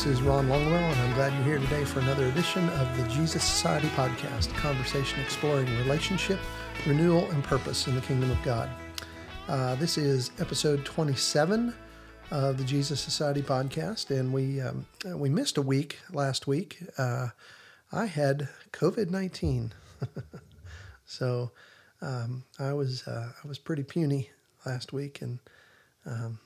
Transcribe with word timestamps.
This 0.00 0.18
is 0.18 0.22
Ron 0.22 0.46
Longwell, 0.48 0.92
and 0.92 0.98
I'm 0.98 1.12
glad 1.12 1.30
you're 1.34 1.58
here 1.58 1.68
today 1.68 1.84
for 1.84 2.00
another 2.00 2.24
edition 2.28 2.66
of 2.70 2.96
the 2.96 3.06
Jesus 3.10 3.44
Society 3.44 3.88
podcast, 3.88 4.50
a 4.50 4.54
conversation 4.54 5.20
exploring 5.20 5.66
relationship, 5.76 6.38
renewal, 6.86 7.30
and 7.32 7.44
purpose 7.44 7.86
in 7.86 7.94
the 7.94 8.00
kingdom 8.00 8.30
of 8.30 8.42
God. 8.42 8.70
Uh, 9.46 9.74
this 9.74 9.98
is 9.98 10.30
episode 10.38 10.86
27 10.86 11.74
of 12.30 12.56
the 12.56 12.64
Jesus 12.64 12.98
Society 12.98 13.42
podcast, 13.42 14.08
and 14.08 14.32
we 14.32 14.62
um, 14.62 14.86
we 15.04 15.28
missed 15.28 15.58
a 15.58 15.62
week 15.62 15.98
last 16.14 16.46
week. 16.46 16.78
Uh, 16.96 17.28
I 17.92 18.06
had 18.06 18.48
COVID 18.72 19.10
19, 19.10 19.74
so 21.04 21.50
um, 22.00 22.44
I 22.58 22.72
was 22.72 23.06
uh, 23.06 23.32
I 23.44 23.46
was 23.46 23.58
pretty 23.58 23.82
puny 23.82 24.30
last 24.64 24.94
week, 24.94 25.20
and 25.20 25.40
um, 26.06 26.38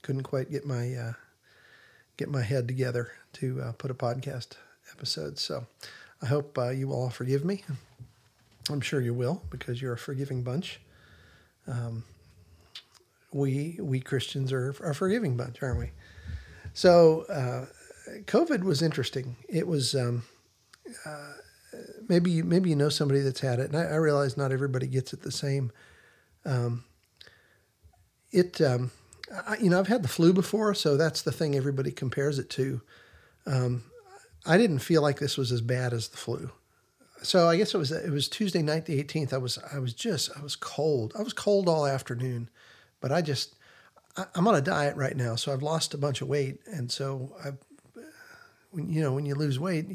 couldn't 0.00 0.22
quite 0.22 0.50
get 0.50 0.64
my 0.64 0.94
uh, 0.94 1.12
get 2.20 2.28
my 2.28 2.42
head 2.42 2.68
together 2.68 3.12
to 3.32 3.62
uh, 3.62 3.72
put 3.72 3.90
a 3.90 3.94
podcast 3.94 4.48
episode. 4.92 5.38
So 5.38 5.66
I 6.20 6.26
hope 6.26 6.58
uh, 6.58 6.68
you 6.68 6.88
will 6.88 6.96
all 6.96 7.08
forgive 7.08 7.46
me. 7.46 7.64
I'm 8.68 8.82
sure 8.82 9.00
you 9.00 9.14
will 9.14 9.42
because 9.48 9.80
you're 9.80 9.94
a 9.94 9.98
forgiving 9.98 10.42
bunch. 10.42 10.82
Um, 11.66 12.04
we 13.32 13.78
we 13.80 14.00
Christians 14.00 14.52
are 14.52 14.68
a 14.68 14.94
forgiving 14.94 15.38
bunch, 15.38 15.62
aren't 15.62 15.78
we? 15.78 15.92
So 16.74 17.22
uh, 17.22 17.64
COVID 18.26 18.64
was 18.64 18.82
interesting. 18.82 19.36
It 19.48 19.66
was 19.66 19.94
um, 19.94 20.24
uh, 21.06 21.32
maybe 22.06 22.42
maybe 22.42 22.68
you 22.68 22.76
know 22.76 22.90
somebody 22.90 23.20
that's 23.20 23.40
had 23.40 23.60
it, 23.60 23.70
and 23.70 23.78
I, 23.78 23.84
I 23.84 23.94
realize 23.94 24.36
not 24.36 24.52
everybody 24.52 24.88
gets 24.88 25.14
it 25.14 25.22
the 25.22 25.32
same. 25.32 25.72
Um, 26.44 26.84
it 28.30 28.60
um, 28.60 28.90
I, 29.46 29.56
you 29.58 29.70
know, 29.70 29.78
I've 29.78 29.88
had 29.88 30.02
the 30.02 30.08
flu 30.08 30.32
before, 30.32 30.74
so 30.74 30.96
that's 30.96 31.22
the 31.22 31.32
thing 31.32 31.54
everybody 31.54 31.90
compares 31.90 32.38
it 32.38 32.50
to. 32.50 32.80
Um, 33.46 33.84
I 34.44 34.56
didn't 34.56 34.80
feel 34.80 35.02
like 35.02 35.18
this 35.18 35.36
was 35.36 35.52
as 35.52 35.60
bad 35.60 35.92
as 35.92 36.08
the 36.08 36.16
flu. 36.16 36.50
So 37.22 37.48
I 37.48 37.56
guess 37.56 37.74
it 37.74 37.78
was 37.78 37.92
it 37.92 38.10
was 38.10 38.28
Tuesday 38.28 38.62
night, 38.62 38.86
the 38.86 39.02
18th. 39.02 39.32
I 39.32 39.38
was 39.38 39.58
I 39.72 39.78
was 39.78 39.92
just 39.92 40.30
I 40.38 40.42
was 40.42 40.56
cold. 40.56 41.12
I 41.18 41.22
was 41.22 41.34
cold 41.34 41.68
all 41.68 41.86
afternoon, 41.86 42.48
but 43.00 43.12
I 43.12 43.20
just 43.20 43.54
I, 44.16 44.24
am 44.34 44.48
on 44.48 44.54
a 44.54 44.62
diet 44.62 44.96
right 44.96 45.16
now, 45.16 45.36
so 45.36 45.52
I've 45.52 45.62
lost 45.62 45.92
a 45.92 45.98
bunch 45.98 46.22
of 46.22 46.28
weight, 46.28 46.60
and 46.66 46.90
so 46.90 47.36
I, 47.44 47.50
when 48.70 48.90
you 48.90 49.02
know 49.02 49.12
when 49.12 49.26
you 49.26 49.34
lose 49.34 49.58
weight, 49.58 49.86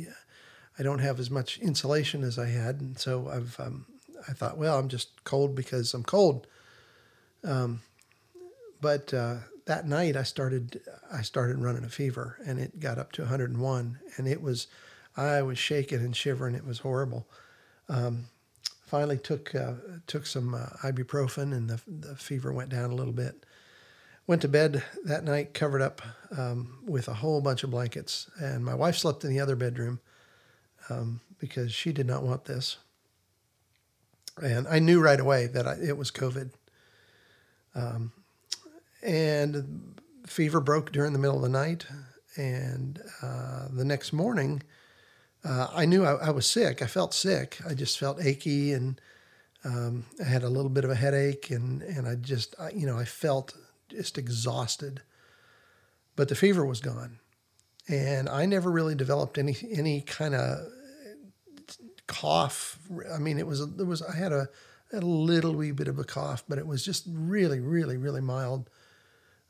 I 0.77 0.83
don't 0.83 0.99
have 0.99 1.19
as 1.19 1.31
much 1.31 1.57
insulation 1.57 2.23
as 2.23 2.37
I 2.37 2.47
had, 2.47 2.79
and 2.79 2.97
so 2.97 3.27
I've 3.27 3.59
um, 3.59 3.87
I 4.29 4.33
thought, 4.33 4.57
well, 4.57 4.77
I'm 4.77 4.89
just 4.89 5.23
cold 5.23 5.55
because 5.55 5.93
I'm 5.93 6.03
cold. 6.03 6.45
Um, 7.43 7.81
but 8.85 9.15
uh, 9.15 9.37
that 9.65 9.87
night 9.87 10.15
I 10.15 10.21
started 10.21 10.79
I 11.11 11.23
started 11.23 11.57
running 11.57 11.83
a 11.83 11.89
fever 11.89 12.37
and 12.45 12.59
it 12.59 12.79
got 12.79 12.99
up 12.99 13.13
to 13.13 13.23
101 13.23 13.99
and 14.15 14.27
it 14.27 14.43
was 14.43 14.67
I 15.17 15.41
was 15.41 15.57
shaking 15.57 16.01
and 16.01 16.15
shivering. 16.15 16.53
It 16.53 16.67
was 16.67 16.77
horrible. 16.77 17.27
Um, 17.89 18.25
finally 18.85 19.17
took 19.17 19.55
uh, 19.55 19.73
took 20.05 20.27
some 20.27 20.53
uh, 20.53 20.67
ibuprofen 20.83 21.51
and 21.51 21.67
the 21.67 21.81
the 21.87 22.15
fever 22.15 22.53
went 22.53 22.69
down 22.69 22.91
a 22.91 22.93
little 22.93 23.11
bit. 23.11 23.43
Went 24.27 24.43
to 24.43 24.47
bed 24.47 24.83
that 25.03 25.23
night 25.23 25.55
covered 25.55 25.81
up 25.81 26.03
um, 26.37 26.77
with 26.85 27.07
a 27.07 27.15
whole 27.15 27.41
bunch 27.41 27.63
of 27.63 27.71
blankets 27.71 28.29
and 28.39 28.63
my 28.63 28.75
wife 28.75 28.97
slept 28.97 29.23
in 29.23 29.31
the 29.31 29.39
other 29.39 29.55
bedroom 29.55 29.99
um, 30.91 31.21
because 31.39 31.73
she 31.73 31.91
did 31.91 32.05
not 32.05 32.21
want 32.21 32.45
this. 32.45 32.77
And 34.39 34.67
I 34.67 34.77
knew 34.77 35.01
right 35.01 35.19
away 35.19 35.47
that 35.47 35.65
I, 35.65 35.73
it 35.81 35.97
was 35.97 36.11
COVID. 36.11 36.51
And 39.05 40.01
fever 40.25 40.59
broke 40.59 40.91
during 40.91 41.13
the 41.13 41.19
middle 41.19 41.37
of 41.37 41.43
the 41.43 41.49
night. 41.49 41.85
And 42.35 43.01
uh, 43.21 43.67
the 43.71 43.85
next 43.85 44.11
morning, 44.11 44.63
uh, 45.43 45.67
I 45.73 45.85
knew 45.85 46.03
I, 46.03 46.13
I, 46.13 46.29
was 46.31 46.47
sick. 46.47 46.81
I 46.81 46.87
felt 46.87 47.13
sick. 47.13 47.59
I 47.67 47.73
just 47.73 47.99
felt 47.99 48.23
achy 48.23 48.73
and 48.73 48.99
um, 49.63 50.05
I 50.19 50.25
had 50.25 50.43
a 50.43 50.49
little 50.49 50.69
bit 50.69 50.83
of 50.83 50.89
a 50.89 50.95
headache 50.95 51.51
and, 51.51 51.81
and 51.83 52.07
I 52.07 52.15
just, 52.15 52.55
I, 52.59 52.71
you 52.71 52.85
know, 52.85 52.97
I 52.97 53.05
felt 53.05 53.55
just 53.89 54.17
exhausted. 54.17 55.01
But 56.15 56.29
the 56.29 56.35
fever 56.35 56.65
was 56.65 56.81
gone. 56.81 57.19
And 57.87 58.27
I 58.27 58.45
never 58.45 58.71
really 58.71 58.95
developed 58.95 59.37
any 59.37 59.55
any 59.71 60.01
kind 60.01 60.33
of 60.33 60.65
cough. 62.07 62.79
I 63.13 63.19
mean, 63.19 63.37
it 63.37 63.45
was 63.45 63.75
there 63.75 63.85
was 63.85 64.01
I 64.01 64.15
had 64.15 64.31
a, 64.31 64.49
a 64.91 64.99
little 65.01 65.53
wee 65.53 65.71
bit 65.71 65.87
of 65.87 65.99
a 65.99 66.03
cough, 66.03 66.43
but 66.47 66.57
it 66.57 66.65
was 66.65 66.83
just 66.83 67.05
really, 67.07 67.59
really, 67.59 67.97
really 67.97 68.21
mild. 68.21 68.69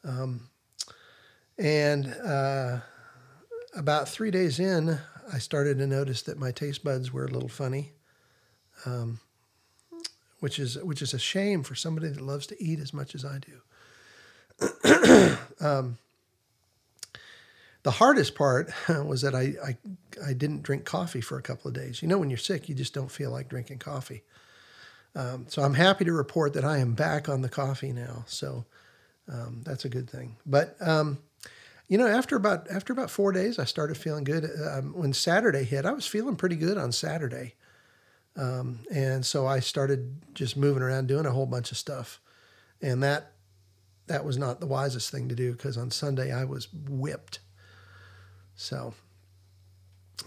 Um, 0.05 0.49
and 1.57 2.07
uh, 2.23 2.79
about 3.75 4.07
three 4.07 4.31
days 4.31 4.59
in, 4.59 4.99
I 5.31 5.39
started 5.39 5.77
to 5.79 5.87
notice 5.87 6.21
that 6.23 6.37
my 6.37 6.51
taste 6.51 6.83
buds 6.83 7.11
were 7.11 7.25
a 7.25 7.31
little 7.31 7.49
funny, 7.49 7.93
um, 8.85 9.19
which 10.39 10.59
is 10.59 10.77
which 10.77 11.01
is 11.01 11.13
a 11.13 11.19
shame 11.19 11.63
for 11.63 11.75
somebody 11.75 12.09
that 12.09 12.21
loves 12.21 12.45
to 12.47 12.63
eat 12.63 12.79
as 12.79 12.93
much 12.93 13.15
as 13.15 13.25
I 13.25 13.39
do. 13.39 15.37
um, 15.59 15.97
the 17.83 17.91
hardest 17.91 18.35
part 18.35 18.71
was 18.89 19.21
that 19.21 19.33
I, 19.33 19.53
I 19.65 19.77
I 20.27 20.33
didn't 20.33 20.63
drink 20.63 20.85
coffee 20.85 21.21
for 21.21 21.37
a 21.37 21.41
couple 21.41 21.69
of 21.69 21.73
days. 21.73 22.01
You 22.01 22.07
know, 22.07 22.17
when 22.17 22.29
you're 22.29 22.37
sick, 22.37 22.69
you 22.69 22.75
just 22.75 22.93
don't 22.93 23.11
feel 23.11 23.31
like 23.31 23.49
drinking 23.49 23.79
coffee. 23.79 24.23
Um, 25.15 25.45
so 25.47 25.63
I'm 25.63 25.75
happy 25.75 26.03
to 26.05 26.11
report 26.11 26.53
that 26.53 26.65
I 26.65 26.79
am 26.79 26.93
back 26.93 27.29
on 27.29 27.41
the 27.41 27.49
coffee 27.49 27.93
now. 27.93 28.25
So 28.27 28.65
um, 29.31 29.61
that's 29.63 29.85
a 29.85 29.89
good 29.89 30.09
thing. 30.09 30.37
But 30.45 30.75
um, 30.81 31.19
you 31.87 31.97
know, 31.97 32.07
after 32.07 32.35
about 32.35 32.69
after 32.69 32.93
about 32.93 33.09
four 33.09 33.31
days, 33.31 33.59
I 33.59 33.65
started 33.65 33.97
feeling 33.97 34.23
good. 34.23 34.49
Um, 34.71 34.93
when 34.93 35.13
Saturday 35.13 35.63
hit, 35.63 35.85
I 35.85 35.91
was 35.91 36.07
feeling 36.07 36.35
pretty 36.35 36.55
good 36.55 36.77
on 36.77 36.91
Saturday, 36.91 37.55
um, 38.35 38.79
and 38.91 39.25
so 39.25 39.45
I 39.45 39.59
started 39.59 40.15
just 40.33 40.57
moving 40.57 40.83
around, 40.83 41.07
doing 41.07 41.25
a 41.25 41.31
whole 41.31 41.45
bunch 41.45 41.71
of 41.71 41.77
stuff, 41.77 42.19
and 42.81 43.03
that 43.03 43.31
that 44.07 44.25
was 44.25 44.37
not 44.37 44.59
the 44.59 44.67
wisest 44.67 45.11
thing 45.11 45.29
to 45.29 45.35
do 45.35 45.51
because 45.51 45.77
on 45.77 45.91
Sunday 45.91 46.31
I 46.31 46.43
was 46.45 46.67
whipped. 46.71 47.39
So. 48.55 48.93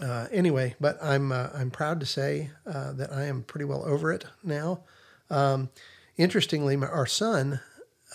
Uh, 0.03 0.27
anyway, 0.31 0.77
but 0.79 1.03
I'm 1.03 1.33
uh, 1.33 1.49
I'm 1.55 1.71
proud 1.71 1.99
to 2.01 2.07
say 2.07 2.51
uh, 2.67 2.93
that 2.93 3.11
I 3.11 3.25
am 3.25 3.43
pretty 3.43 3.65
well 3.65 3.83
over 3.87 4.13
it 4.13 4.27
now. 4.45 4.83
Um, 5.31 5.71
interestingly, 6.19 6.77
my, 6.77 6.87
our 6.87 7.07
son 7.07 7.61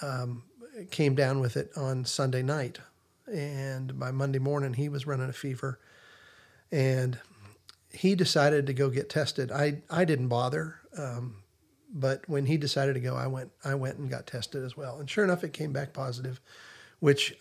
um, 0.01 0.44
came 0.91 1.16
down 1.16 1.39
with 1.39 1.57
it 1.57 1.72
on 1.75 2.06
Sunday 2.06 2.41
night. 2.41 2.79
And 3.28 3.97
by 4.00 4.11
Monday 4.11 4.39
morning, 4.39 4.73
he 4.73 4.89
was 4.89 5.07
running 5.07 5.29
a 5.29 5.34
fever. 5.34 5.79
And 6.72 7.19
he 7.89 8.16
decided 8.16 8.67
to 8.67 8.73
go 8.73 8.89
get 8.89 9.09
tested. 9.09 9.51
I, 9.51 9.81
I 9.89 10.06
didn't 10.06 10.28
bother. 10.28 10.79
Um, 10.97 11.44
but 11.94 12.28
when 12.28 12.47
he 12.47 12.57
decided 12.57 12.94
to 12.95 13.00
go, 13.00 13.16
I 13.16 13.28
went, 13.28 13.51
I 13.63 13.75
went 13.75 13.97
and 13.97 14.09
got 14.09 14.25
tested 14.25 14.63
as 14.63 14.75
well. 14.75 15.00
And 15.00 15.09
sure 15.09 15.23
enough, 15.23 15.44
it 15.44 15.53
came 15.53 15.72
back 15.72 15.94
positive, 15.94 16.41
which 17.00 17.38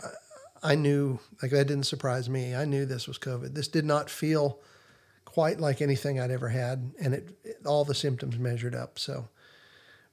I 0.63 0.75
knew, 0.75 1.19
like 1.41 1.51
that 1.51 1.67
didn't 1.67 1.87
surprise 1.87 2.29
me. 2.29 2.55
I 2.55 2.67
knew 2.67 2.85
this 2.85 3.09
was 3.09 3.19
COVID. 3.19 3.55
This 3.55 3.69
did 3.69 3.87
not 3.87 4.11
feel 4.11 4.61
quite 5.25 5.59
like 5.59 5.81
anything 5.81 6.21
I'd 6.21 6.31
ever 6.31 6.51
had. 6.51 6.93
And 7.01 7.15
it, 7.15 7.31
it 7.43 7.57
all 7.67 7.85
the 7.85 7.95
symptoms 7.95 8.39
measured 8.39 8.75
up. 8.75 8.99
So, 8.99 9.29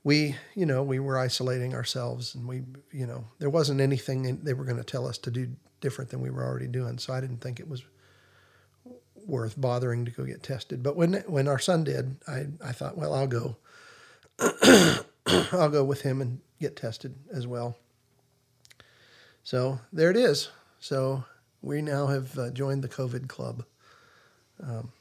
we, 0.04 0.36
you 0.56 0.66
know, 0.66 0.84
we 0.84 1.00
were 1.00 1.18
isolating 1.18 1.74
ourselves 1.74 2.36
and 2.36 2.48
we, 2.48 2.64
you 2.92 3.06
know, 3.06 3.26
there 3.40 3.50
wasn't 3.50 3.82
anything 3.82 4.40
they 4.44 4.54
were 4.54 4.66
going 4.66 4.78
to 4.78 4.84
tell 4.84 5.08
us 5.08 5.18
to 5.20 5.32
do 5.32 5.50
different 5.82 6.10
than 6.10 6.22
we 6.22 6.30
were 6.30 6.46
already 6.46 6.68
doing. 6.68 6.98
So 6.98 7.14
I 7.14 7.22
didn't 7.22 7.42
think 7.42 7.60
it 7.60 7.68
was 7.68 7.84
worth 9.26 9.60
bothering 9.60 10.06
to 10.06 10.12
go 10.12 10.24
get 10.24 10.44
tested. 10.44 10.82
But 10.84 10.96
when 10.96 11.14
when 11.28 11.48
our 11.48 11.60
son 11.60 11.84
did, 11.84 12.18
I, 12.28 12.48
I 12.64 12.72
thought, 12.72 12.98
well, 12.98 13.14
I'll 13.14 13.28
go. 13.28 13.58
I'll 15.52 15.70
go 15.70 15.84
with 15.84 16.02
him 16.02 16.22
and 16.22 16.40
get 16.60 16.76
tested 16.76 17.16
as 17.32 17.46
well. 17.46 17.78
So 19.44 19.80
there 19.94 20.10
it 20.10 20.18
is. 20.18 20.50
So 20.80 21.26
we 21.62 21.82
now 21.82 22.08
have 22.08 22.38
uh, 22.38 22.50
joined 22.52 22.84
the 22.84 22.90
COVID 22.90 23.28
club, 23.28 23.66
um, 24.64 24.92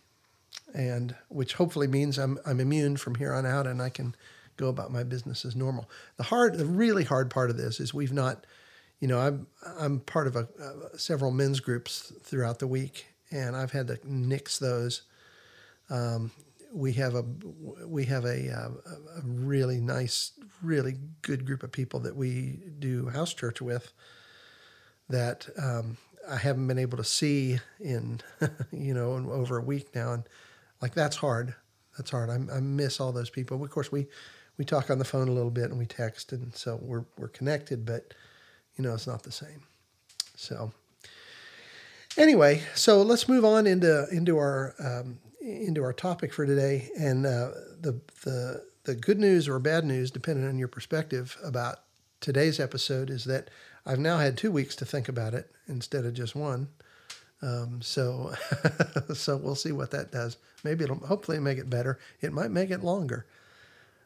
and 0.74 1.14
which 1.28 1.54
hopefully 1.54 1.86
means 1.86 2.18
I'm 2.18 2.38
I'm 2.44 2.60
immune 2.60 2.96
from 2.96 3.14
here 3.14 3.32
on 3.32 3.46
out, 3.46 3.66
and 3.66 3.80
I 3.80 3.88
can 3.88 4.14
go 4.58 4.68
about 4.68 4.92
my 4.92 5.04
business 5.04 5.46
as 5.46 5.56
normal. 5.56 5.88
The 6.18 6.24
hard, 6.24 6.58
the 6.58 6.66
really 6.66 7.04
hard 7.04 7.30
part 7.30 7.48
of 7.48 7.56
this 7.56 7.80
is 7.80 7.94
we've 7.94 8.12
not, 8.12 8.44
you 9.00 9.08
know, 9.08 9.18
I'm 9.18 9.46
I'm 9.78 10.00
part 10.00 10.26
of 10.26 10.36
a, 10.36 10.48
uh, 10.62 10.96
several 10.96 11.30
men's 11.30 11.60
groups 11.60 12.12
throughout 12.22 12.58
the 12.58 12.66
week, 12.66 13.06
and 13.30 13.56
I've 13.56 13.72
had 13.72 13.86
to 13.86 13.98
nix 14.04 14.58
those. 14.58 15.02
Um, 15.88 16.32
we 16.72 16.92
have 16.94 17.14
a 17.14 17.24
we 17.86 18.04
have 18.06 18.24
a, 18.24 18.52
uh, 18.52 18.68
a, 18.68 19.18
a, 19.18 19.22
really 19.24 19.80
nice, 19.80 20.32
really 20.62 20.96
good 21.22 21.46
group 21.46 21.62
of 21.62 21.72
people 21.72 22.00
that 22.00 22.14
we 22.14 22.58
do 22.78 23.08
house 23.08 23.32
church 23.32 23.62
with. 23.62 23.92
That 25.08 25.48
um, 25.60 25.96
I 26.28 26.36
haven't 26.36 26.66
been 26.68 26.78
able 26.78 26.98
to 26.98 27.04
see 27.04 27.58
in 27.80 28.20
you 28.72 28.92
know 28.92 29.16
in 29.16 29.26
over 29.26 29.56
a 29.56 29.62
week 29.62 29.94
now, 29.94 30.12
and 30.12 30.24
like 30.82 30.94
that's 30.94 31.16
hard. 31.16 31.54
That's 31.96 32.10
hard. 32.10 32.30
I, 32.30 32.56
I 32.56 32.60
miss 32.60 33.00
all 33.00 33.12
those 33.12 33.30
people. 33.30 33.62
Of 33.62 33.70
course, 33.70 33.90
we 33.90 34.06
we 34.58 34.64
talk 34.64 34.90
on 34.90 34.98
the 34.98 35.04
phone 35.04 35.28
a 35.28 35.32
little 35.32 35.50
bit 35.50 35.70
and 35.70 35.78
we 35.78 35.86
text, 35.86 36.32
and 36.32 36.54
so 36.54 36.78
we're 36.82 37.04
we're 37.16 37.28
connected, 37.28 37.86
but 37.86 38.12
you 38.76 38.84
know 38.84 38.92
it's 38.92 39.06
not 39.06 39.22
the 39.22 39.32
same. 39.32 39.62
So 40.36 40.72
Anyway, 42.18 42.62
so 42.74 43.00
let's 43.02 43.28
move 43.28 43.44
on 43.44 43.64
into 43.68 44.08
into 44.10 44.36
our 44.38 44.74
um, 44.80 45.20
into 45.40 45.84
our 45.84 45.92
topic 45.92 46.32
for 46.32 46.44
today, 46.44 46.90
and 46.98 47.24
uh, 47.24 47.50
the 47.80 48.00
the 48.24 48.64
the 48.82 48.96
good 48.96 49.20
news 49.20 49.48
or 49.48 49.60
bad 49.60 49.84
news, 49.84 50.10
depending 50.10 50.44
on 50.48 50.58
your 50.58 50.66
perspective 50.66 51.36
about 51.44 51.78
today's 52.20 52.58
episode, 52.58 53.08
is 53.08 53.24
that 53.26 53.50
I've 53.86 54.00
now 54.00 54.18
had 54.18 54.36
two 54.36 54.50
weeks 54.50 54.74
to 54.76 54.84
think 54.84 55.08
about 55.08 55.32
it 55.32 55.48
instead 55.68 56.04
of 56.04 56.14
just 56.14 56.34
one. 56.34 56.68
Um, 57.40 57.82
so, 57.82 58.34
so 59.14 59.36
we'll 59.36 59.54
see 59.54 59.70
what 59.70 59.92
that 59.92 60.10
does. 60.10 60.38
Maybe 60.64 60.82
it'll 60.82 61.06
hopefully 61.06 61.38
make 61.38 61.58
it 61.58 61.70
better. 61.70 62.00
It 62.20 62.32
might 62.32 62.50
make 62.50 62.72
it 62.72 62.82
longer. 62.82 63.26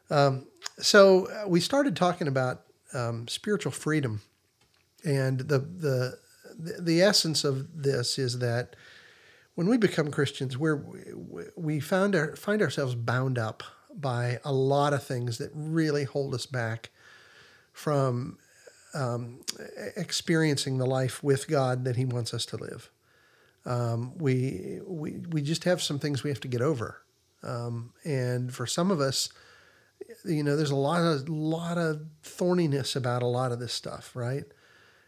Um, 0.09 0.47
so 0.79 1.27
uh, 1.27 1.47
we 1.47 1.59
started 1.59 1.95
talking 1.95 2.27
about 2.27 2.61
um, 2.93 3.27
spiritual 3.27 3.71
freedom, 3.71 4.21
and 5.03 5.39
the, 5.39 5.59
the 5.59 6.19
the 6.55 7.01
essence 7.01 7.43
of 7.43 7.83
this 7.83 8.19
is 8.19 8.39
that 8.39 8.75
when 9.55 9.67
we 9.67 9.77
become 9.77 10.11
Christians, 10.11 10.57
we're 10.57 10.81
we 11.55 11.79
found 11.79 12.15
our, 12.15 12.35
find 12.35 12.61
ourselves 12.61 12.95
bound 12.95 13.37
up 13.37 13.63
by 13.95 14.39
a 14.43 14.51
lot 14.51 14.93
of 14.93 15.03
things 15.03 15.37
that 15.37 15.51
really 15.53 16.03
hold 16.03 16.33
us 16.33 16.45
back 16.45 16.89
from 17.71 18.37
um, 18.93 19.41
experiencing 19.95 20.77
the 20.77 20.85
life 20.85 21.23
with 21.23 21.47
God 21.47 21.85
that 21.85 21.95
He 21.95 22.05
wants 22.05 22.33
us 22.33 22.45
to 22.47 22.57
live. 22.57 22.89
Um, 23.65 24.17
we, 24.17 24.79
we, 24.85 25.11
we 25.29 25.41
just 25.41 25.63
have 25.63 25.81
some 25.81 25.99
things 25.99 26.23
we 26.23 26.29
have 26.29 26.41
to 26.41 26.47
get 26.47 26.61
over. 26.61 27.01
Um, 27.43 27.93
and 28.03 28.53
for 28.53 28.65
some 28.65 28.91
of 28.91 28.99
us, 28.99 29.29
you 30.25 30.43
know, 30.43 30.55
there's 30.55 30.71
a 30.71 30.75
lot 30.75 31.01
of, 31.01 31.27
lot 31.29 31.77
of 31.77 32.01
thorniness 32.23 32.95
about 32.95 33.23
a 33.23 33.27
lot 33.27 33.51
of 33.51 33.59
this 33.59 33.73
stuff, 33.73 34.15
right? 34.15 34.45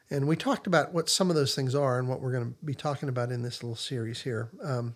And 0.09 0.27
we 0.27 0.35
talked 0.35 0.67
about 0.67 0.93
what 0.93 1.09
some 1.09 1.29
of 1.29 1.35
those 1.35 1.55
things 1.55 1.73
are 1.73 1.97
and 1.97 2.07
what 2.07 2.21
we're 2.21 2.31
going 2.31 2.53
to 2.53 2.65
be 2.65 2.75
talking 2.75 3.09
about 3.09 3.31
in 3.31 3.41
this 3.41 3.63
little 3.63 3.75
series 3.75 4.21
here. 4.21 4.49
Um, 4.63 4.95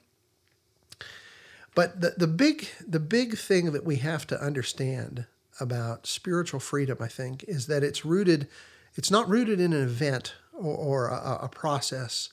but 1.76 2.02
the, 2.02 2.14
the 2.18 2.28
big 2.28 2.68
the 2.86 3.00
big 3.00 3.38
thing 3.38 3.72
that 3.72 3.86
we 3.86 3.98
have 3.98 4.28
to 4.28 4.42
understand 4.42 5.26
about 5.60 6.08
spiritual 6.08 6.60
freedom, 6.60 6.98
I 7.00 7.08
think, 7.08 7.44
is 7.48 7.68
that 7.68 7.84
it's 7.84 8.04
rooted, 8.04 8.48
it's 8.96 9.12
not 9.12 9.30
rooted 9.30 9.60
in 9.60 9.74
an 9.74 9.84
event 9.84 10.36
or, 10.54 10.76
or 10.76 11.08
a, 11.08 11.40
a 11.44 11.50
process 11.50 12.30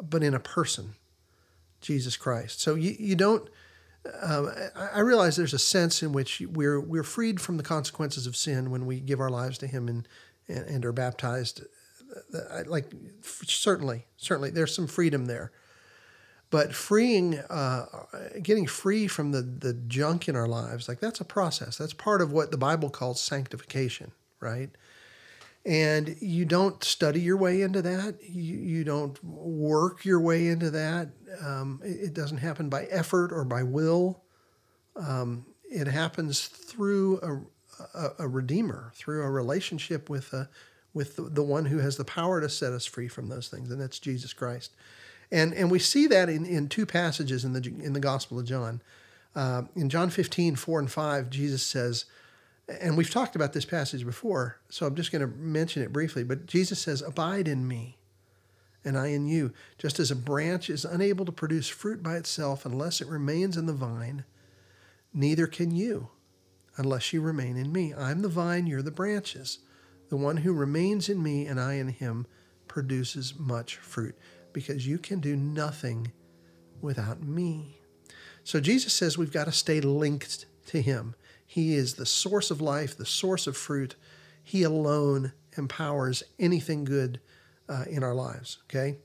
but 0.00 0.22
in 0.22 0.34
a 0.34 0.40
person, 0.40 0.94
Jesus 1.80 2.16
Christ. 2.16 2.60
So 2.60 2.74
you, 2.74 2.94
you 2.98 3.14
don't. 3.14 3.48
Um, 4.22 4.50
I 4.76 5.00
realize 5.00 5.36
there's 5.36 5.54
a 5.54 5.58
sense 5.58 6.02
in 6.02 6.12
which 6.12 6.42
we're 6.52 6.80
we're 6.80 7.02
freed 7.02 7.40
from 7.40 7.56
the 7.56 7.62
consequences 7.62 8.26
of 8.26 8.36
sin 8.36 8.70
when 8.70 8.84
we 8.86 9.00
give 9.00 9.20
our 9.20 9.30
lives 9.30 9.58
to 9.58 9.66
Him 9.66 9.88
and 9.88 10.06
and, 10.48 10.66
and 10.66 10.84
are 10.84 10.92
baptized. 10.92 11.62
Like 12.66 12.92
certainly, 13.32 14.06
certainly, 14.16 14.50
there's 14.50 14.74
some 14.74 14.86
freedom 14.86 15.26
there. 15.26 15.52
But 16.50 16.74
freeing, 16.74 17.38
uh, 17.50 17.86
getting 18.42 18.66
free 18.66 19.08
from 19.08 19.32
the 19.32 19.42
the 19.42 19.72
junk 19.72 20.28
in 20.28 20.36
our 20.36 20.46
lives, 20.46 20.88
like 20.88 21.00
that's 21.00 21.20
a 21.20 21.24
process. 21.24 21.78
That's 21.78 21.94
part 21.94 22.20
of 22.20 22.30
what 22.30 22.50
the 22.50 22.58
Bible 22.58 22.90
calls 22.90 23.20
sanctification, 23.20 24.12
right? 24.38 24.70
And 25.66 26.16
you 26.20 26.44
don't 26.44 26.84
study 26.84 27.20
your 27.20 27.38
way 27.38 27.62
into 27.62 27.80
that. 27.82 28.18
You, 28.20 28.56
you 28.56 28.84
don't 28.84 29.22
work 29.24 30.04
your 30.04 30.20
way 30.20 30.48
into 30.48 30.70
that. 30.70 31.08
Um, 31.42 31.80
it, 31.82 32.08
it, 32.08 32.14
doesn't 32.14 32.38
happen 32.38 32.68
by 32.68 32.84
effort 32.84 33.32
or 33.32 33.44
by 33.44 33.62
will. 33.62 34.22
Um, 34.94 35.46
it 35.70 35.86
happens 35.86 36.46
through 36.46 37.18
a, 37.22 37.98
a, 37.98 38.10
a, 38.20 38.28
redeemer, 38.28 38.92
through 38.94 39.22
a 39.22 39.30
relationship 39.30 40.10
with 40.10 40.34
a, 40.34 40.50
with 40.92 41.16
the, 41.16 41.22
the 41.22 41.42
one 41.42 41.64
who 41.64 41.78
has 41.78 41.96
the 41.96 42.04
power 42.04 42.42
to 42.42 42.48
set 42.48 42.72
us 42.72 42.84
free 42.84 43.08
from 43.08 43.28
those 43.28 43.48
things, 43.48 43.70
and 43.70 43.80
that's 43.80 43.98
Jesus 43.98 44.32
Christ. 44.32 44.72
And 45.32 45.52
and 45.54 45.70
we 45.70 45.78
see 45.80 46.06
that 46.06 46.28
in, 46.28 46.46
in 46.46 46.68
two 46.68 46.86
passages 46.86 47.44
in 47.44 47.54
the 47.54 47.74
in 47.82 47.92
the 47.92 48.00
Gospel 48.00 48.38
of 48.38 48.46
John. 48.46 48.80
Uh, 49.34 49.62
in 49.74 49.88
John 49.90 50.10
15, 50.10 50.54
4 50.54 50.78
and 50.78 50.90
5, 50.90 51.28
Jesus 51.28 51.60
says, 51.64 52.04
and 52.68 52.96
we've 52.96 53.10
talked 53.10 53.36
about 53.36 53.52
this 53.52 53.64
passage 53.64 54.04
before, 54.04 54.58
so 54.68 54.86
I'm 54.86 54.94
just 54.94 55.12
going 55.12 55.20
to 55.20 55.36
mention 55.36 55.82
it 55.82 55.92
briefly. 55.92 56.24
But 56.24 56.46
Jesus 56.46 56.78
says, 56.78 57.02
Abide 57.02 57.46
in 57.46 57.68
me, 57.68 57.98
and 58.84 58.96
I 58.96 59.08
in 59.08 59.26
you. 59.26 59.52
Just 59.78 60.00
as 60.00 60.10
a 60.10 60.16
branch 60.16 60.70
is 60.70 60.84
unable 60.84 61.24
to 61.26 61.32
produce 61.32 61.68
fruit 61.68 62.02
by 62.02 62.16
itself 62.16 62.64
unless 62.64 63.00
it 63.00 63.08
remains 63.08 63.56
in 63.56 63.66
the 63.66 63.72
vine, 63.72 64.24
neither 65.12 65.46
can 65.46 65.74
you 65.74 66.08
unless 66.76 67.12
you 67.12 67.20
remain 67.20 67.56
in 67.56 67.72
me. 67.72 67.94
I'm 67.94 68.22
the 68.22 68.28
vine, 68.28 68.66
you're 68.66 68.82
the 68.82 68.90
branches. 68.90 69.60
The 70.08 70.16
one 70.16 70.38
who 70.38 70.52
remains 70.52 71.08
in 71.08 71.22
me 71.22 71.46
and 71.46 71.60
I 71.60 71.74
in 71.74 71.88
him 71.88 72.26
produces 72.68 73.38
much 73.38 73.76
fruit, 73.76 74.16
because 74.52 74.86
you 74.86 74.98
can 74.98 75.20
do 75.20 75.36
nothing 75.36 76.12
without 76.80 77.22
me. 77.22 77.80
So 78.42 78.60
Jesus 78.60 78.92
says 78.92 79.16
we've 79.16 79.32
got 79.32 79.44
to 79.44 79.52
stay 79.52 79.80
linked 79.80 80.46
to 80.66 80.82
him. 80.82 81.14
He 81.54 81.76
is 81.76 81.94
the 81.94 82.04
source 82.04 82.50
of 82.50 82.60
life, 82.60 82.96
the 82.96 83.06
source 83.06 83.46
of 83.46 83.56
fruit. 83.56 83.94
He 84.42 84.64
alone 84.64 85.34
empowers 85.56 86.24
anything 86.36 86.82
good 86.82 87.20
uh, 87.68 87.84
in 87.88 88.02
our 88.02 88.12
lives. 88.12 88.58
Okay. 88.64 88.96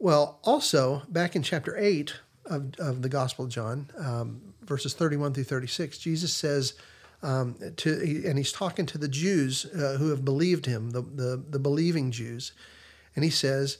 Well, 0.00 0.40
also 0.42 1.02
back 1.08 1.36
in 1.36 1.44
chapter 1.44 1.78
eight 1.78 2.12
of, 2.44 2.74
of 2.80 3.02
the 3.02 3.08
Gospel 3.08 3.44
of 3.44 3.52
John, 3.52 3.88
um, 3.96 4.52
verses 4.62 4.94
31 4.94 5.32
through 5.32 5.44
36, 5.44 5.98
Jesus 5.98 6.32
says, 6.32 6.74
um, 7.22 7.54
to, 7.76 8.24
and 8.26 8.36
he's 8.36 8.50
talking 8.50 8.86
to 8.86 8.98
the 8.98 9.06
Jews 9.06 9.64
uh, 9.66 9.96
who 9.96 10.08
have 10.08 10.24
believed 10.24 10.66
him, 10.66 10.90
the, 10.90 11.02
the, 11.02 11.40
the 11.50 11.60
believing 11.60 12.10
Jews. 12.10 12.50
And 13.14 13.22
he 13.22 13.30
says, 13.30 13.78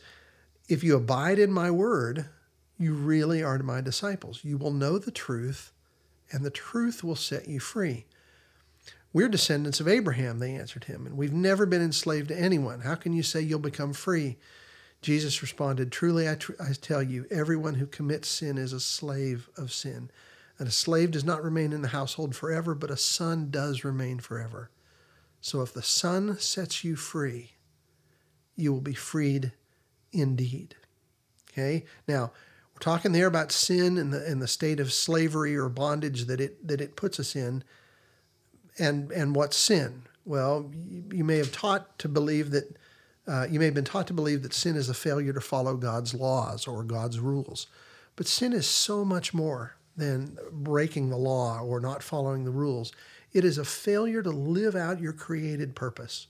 If 0.68 0.84
you 0.84 0.94
abide 0.94 1.40
in 1.40 1.50
my 1.50 1.72
word, 1.72 2.26
you 2.78 2.94
really 2.94 3.42
are 3.42 3.58
my 3.58 3.80
disciples. 3.80 4.44
You 4.44 4.58
will 4.58 4.70
know 4.70 4.96
the 4.96 5.10
truth, 5.10 5.72
and 6.30 6.44
the 6.44 6.50
truth 6.50 7.02
will 7.02 7.16
set 7.16 7.48
you 7.48 7.60
free. 7.60 8.06
We're 9.12 9.28
descendants 9.28 9.80
of 9.80 9.88
Abraham, 9.88 10.38
they 10.38 10.54
answered 10.54 10.84
him, 10.84 11.04
and 11.06 11.16
we've 11.16 11.32
never 11.32 11.66
been 11.66 11.82
enslaved 11.82 12.28
to 12.28 12.38
anyone. 12.38 12.80
How 12.80 12.94
can 12.94 13.12
you 13.12 13.22
say 13.22 13.40
you'll 13.40 13.58
become 13.58 13.92
free? 13.92 14.38
Jesus 15.02 15.42
responded, 15.42 15.90
Truly 15.90 16.28
I, 16.28 16.34
tr- 16.36 16.52
I 16.60 16.72
tell 16.72 17.02
you, 17.02 17.26
everyone 17.30 17.74
who 17.74 17.86
commits 17.86 18.28
sin 18.28 18.58
is 18.58 18.72
a 18.72 18.80
slave 18.80 19.48
of 19.56 19.72
sin. 19.72 20.10
And 20.58 20.68
a 20.68 20.72
slave 20.72 21.10
does 21.10 21.24
not 21.24 21.42
remain 21.42 21.72
in 21.72 21.80
the 21.82 21.88
household 21.88 22.36
forever, 22.36 22.74
but 22.74 22.90
a 22.90 22.96
son 22.96 23.50
does 23.50 23.82
remain 23.82 24.18
forever. 24.18 24.70
So 25.40 25.62
if 25.62 25.72
the 25.72 25.82
son 25.82 26.38
sets 26.38 26.84
you 26.84 26.96
free, 26.96 27.52
you 28.56 28.72
will 28.72 28.82
be 28.82 28.94
freed 28.94 29.52
indeed. 30.12 30.76
Okay? 31.50 31.86
Now, 32.06 32.32
talking 32.80 33.12
there 33.12 33.26
about 33.26 33.52
sin 33.52 33.98
and 33.98 34.12
the 34.12 34.24
and 34.24 34.42
the 34.42 34.48
state 34.48 34.80
of 34.80 34.92
slavery 34.92 35.56
or 35.56 35.68
bondage 35.68 36.24
that 36.24 36.40
it 36.40 36.66
that 36.66 36.80
it 36.80 36.96
puts 36.96 37.20
us 37.20 37.36
in. 37.36 37.62
And 38.78 39.12
and 39.12 39.34
what's 39.34 39.56
sin? 39.56 40.02
Well, 40.24 40.70
you, 40.88 41.04
you 41.12 41.24
may 41.24 41.36
have 41.36 41.52
taught 41.52 41.98
to 42.00 42.08
believe 42.08 42.50
that 42.50 42.76
uh, 43.28 43.46
you 43.50 43.58
may 43.58 43.66
have 43.66 43.74
been 43.74 43.84
taught 43.84 44.06
to 44.08 44.14
believe 44.14 44.42
that 44.42 44.54
sin 44.54 44.76
is 44.76 44.88
a 44.88 44.94
failure 44.94 45.32
to 45.32 45.40
follow 45.40 45.76
God's 45.76 46.14
laws 46.14 46.66
or 46.66 46.82
God's 46.82 47.20
rules, 47.20 47.66
but 48.16 48.26
sin 48.26 48.52
is 48.52 48.66
so 48.66 49.04
much 49.04 49.32
more 49.34 49.76
than 49.96 50.36
breaking 50.50 51.10
the 51.10 51.16
law 51.16 51.60
or 51.60 51.80
not 51.80 52.02
following 52.02 52.44
the 52.44 52.50
rules. 52.50 52.92
It 53.32 53.44
is 53.44 53.58
a 53.58 53.64
failure 53.64 54.22
to 54.22 54.30
live 54.30 54.74
out 54.74 55.00
your 55.00 55.12
created 55.12 55.76
purpose. 55.76 56.26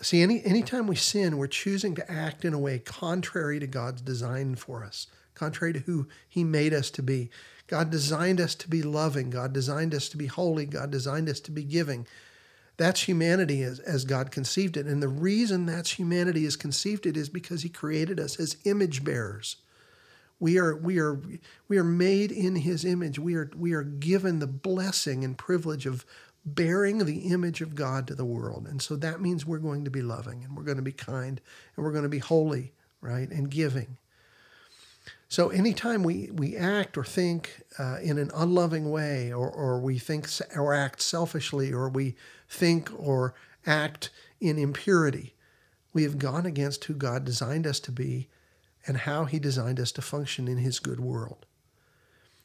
See, 0.00 0.22
any 0.22 0.42
anytime 0.44 0.86
we 0.86 0.96
sin, 0.96 1.36
we're 1.36 1.48
choosing 1.48 1.94
to 1.96 2.10
act 2.10 2.44
in 2.44 2.54
a 2.54 2.58
way 2.58 2.78
contrary 2.78 3.58
to 3.58 3.66
God's 3.66 4.00
design 4.00 4.54
for 4.54 4.84
us 4.84 5.08
contrary 5.40 5.72
to 5.72 5.80
who 5.80 6.06
He 6.28 6.44
made 6.44 6.74
us 6.74 6.90
to 6.90 7.02
be. 7.02 7.30
God 7.66 7.90
designed 7.90 8.40
us 8.40 8.54
to 8.56 8.68
be 8.68 8.82
loving. 8.82 9.30
God 9.30 9.52
designed 9.52 9.94
us 9.94 10.08
to 10.10 10.18
be 10.18 10.26
holy. 10.26 10.66
God 10.66 10.90
designed 10.90 11.28
us 11.28 11.40
to 11.40 11.50
be 11.50 11.64
giving. 11.64 12.06
That's 12.76 13.02
humanity 13.02 13.62
as, 13.62 13.78
as 13.80 14.04
God 14.04 14.30
conceived 14.30 14.76
it. 14.76 14.86
And 14.86 15.02
the 15.02 15.08
reason 15.08 15.66
that's 15.66 15.92
humanity 15.92 16.44
as 16.44 16.56
conceived 16.56 17.06
it 17.06 17.16
is 17.16 17.28
because 17.28 17.62
He 17.62 17.68
created 17.68 18.20
us 18.20 18.38
as 18.38 18.56
image 18.64 19.02
bearers. 19.02 19.56
We 20.38 20.58
are, 20.58 20.76
we 20.76 20.98
are, 20.98 21.20
we 21.68 21.78
are 21.78 21.84
made 21.84 22.32
in 22.32 22.56
His 22.56 22.84
image. 22.84 23.18
We 23.18 23.34
are, 23.34 23.50
we 23.56 23.72
are 23.72 23.82
given 23.82 24.38
the 24.38 24.46
blessing 24.46 25.24
and 25.24 25.38
privilege 25.38 25.86
of 25.86 26.04
bearing 26.44 26.98
the 26.98 27.32
image 27.32 27.60
of 27.60 27.74
God 27.74 28.06
to 28.06 28.14
the 28.14 28.24
world. 28.24 28.66
And 28.68 28.80
so 28.80 28.96
that 28.96 29.20
means 29.20 29.46
we're 29.46 29.58
going 29.58 29.84
to 29.84 29.90
be 29.90 30.02
loving 30.02 30.44
and 30.44 30.56
we're 30.56 30.64
going 30.64 30.76
to 30.76 30.82
be 30.82 30.92
kind 30.92 31.40
and 31.76 31.84
we're 31.84 31.92
going 31.92 32.04
to 32.04 32.08
be 32.08 32.18
holy, 32.18 32.72
right? 33.00 33.28
And 33.30 33.50
giving. 33.50 33.98
So 35.30 35.50
anytime 35.50 36.02
we, 36.02 36.28
we 36.32 36.56
act 36.56 36.98
or 36.98 37.04
think 37.04 37.62
uh, 37.78 37.98
in 38.02 38.18
an 38.18 38.32
unloving 38.34 38.90
way, 38.90 39.32
or, 39.32 39.48
or 39.48 39.78
we 39.78 39.96
think 39.96 40.28
or 40.56 40.74
act 40.74 41.00
selfishly, 41.00 41.72
or 41.72 41.88
we 41.88 42.16
think 42.48 42.90
or 42.98 43.32
act 43.64 44.10
in 44.40 44.58
impurity, 44.58 45.36
we 45.92 46.02
have 46.02 46.18
gone 46.18 46.46
against 46.46 46.84
who 46.84 46.94
God 46.94 47.24
designed 47.24 47.64
us 47.64 47.78
to 47.80 47.92
be 47.92 48.28
and 48.88 48.96
how 48.96 49.24
He 49.24 49.38
designed 49.38 49.78
us 49.78 49.92
to 49.92 50.02
function 50.02 50.48
in 50.48 50.58
His 50.58 50.80
good 50.80 50.98
world. 50.98 51.46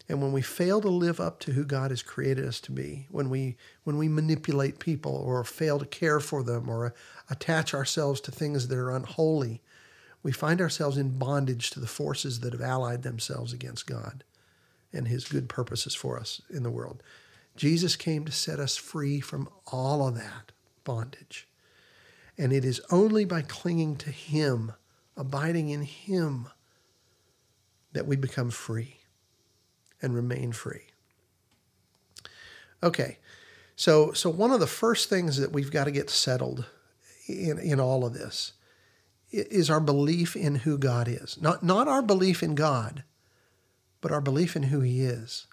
And 0.07 0.21
when 0.21 0.31
we 0.31 0.43
fail 0.43 0.79
to 0.81 0.89
live 0.89 1.19
up 1.19 1.39
to 1.39 1.53
who 1.53 1.65
God 1.65 1.89
has 1.89 2.03
created 2.03 2.45
us 2.45 2.59
to 2.61 2.71
be, 2.71 3.07
when 3.09 3.31
we 3.31 3.57
when 3.83 3.97
we 3.97 4.07
manipulate 4.07 4.77
people 4.77 5.15
or 5.15 5.43
fail 5.43 5.79
to 5.79 5.87
care 5.87 6.19
for 6.19 6.43
them 6.43 6.69
or 6.69 6.93
attach 7.31 7.73
ourselves 7.73 8.21
to 8.21 8.31
things 8.31 8.67
that 8.67 8.77
are 8.77 8.91
unholy, 8.91 9.63
we 10.25 10.31
find 10.31 10.59
ourselves 10.59 10.97
in 10.97 11.19
bondage 11.19 11.69
to 11.69 11.79
the 11.79 11.85
forces 11.85 12.39
that 12.39 12.51
have 12.51 12.61
allied 12.61 13.03
themselves 13.03 13.53
against 13.53 13.85
God 13.85 14.23
and 14.91 15.07
his 15.07 15.25
good 15.25 15.47
purposes 15.47 15.93
for 15.93 16.19
us 16.19 16.41
in 16.49 16.63
the 16.63 16.71
world. 16.71 17.03
Jesus 17.55 17.95
came 17.95 18.25
to 18.25 18.31
set 18.31 18.59
us 18.59 18.75
free 18.75 19.19
from 19.19 19.47
all 19.67 20.07
of 20.07 20.15
that 20.15 20.51
bondage. 20.83 21.47
And 22.39 22.51
it 22.51 22.65
is 22.65 22.81
only 22.89 23.23
by 23.23 23.43
clinging 23.43 23.97
to 23.97 24.09
him, 24.09 24.71
abiding 25.15 25.69
in 25.69 25.83
him, 25.83 26.47
that 27.93 28.07
we 28.07 28.15
become 28.15 28.49
free 28.49 29.01
and 30.01 30.15
remain 30.15 30.53
free. 30.53 30.87
Okay, 32.81 33.19
so 33.75 34.11
so 34.11 34.31
one 34.31 34.49
of 34.49 34.59
the 34.59 34.65
first 34.65 35.07
things 35.07 35.37
that 35.37 35.51
we've 35.51 35.71
got 35.71 35.83
to 35.83 35.91
get 35.91 36.09
settled 36.09 36.65
in, 37.27 37.59
in 37.59 37.79
all 37.79 38.03
of 38.03 38.15
this 38.15 38.53
is 39.37 39.69
our 39.69 39.79
belief 39.79 40.35
in 40.35 40.55
who 40.55 40.77
God 40.77 41.07
is. 41.07 41.37
Not, 41.41 41.63
not 41.63 41.87
our 41.87 42.01
belief 42.01 42.41
in 42.43 42.55
God, 42.55 43.03
but 44.01 44.11
our 44.11 44.21
belief 44.21 44.55
in 44.55 44.63
who 44.63 44.81
He 44.81 45.01
is. 45.01 45.47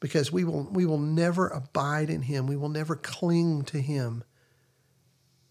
Because 0.00 0.32
we 0.32 0.44
will, 0.44 0.68
we 0.70 0.84
will 0.84 0.98
never 0.98 1.48
abide 1.48 2.10
in 2.10 2.22
Him, 2.22 2.46
we 2.46 2.56
will 2.56 2.68
never 2.68 2.96
cling 2.96 3.62
to 3.64 3.80
Him 3.80 4.24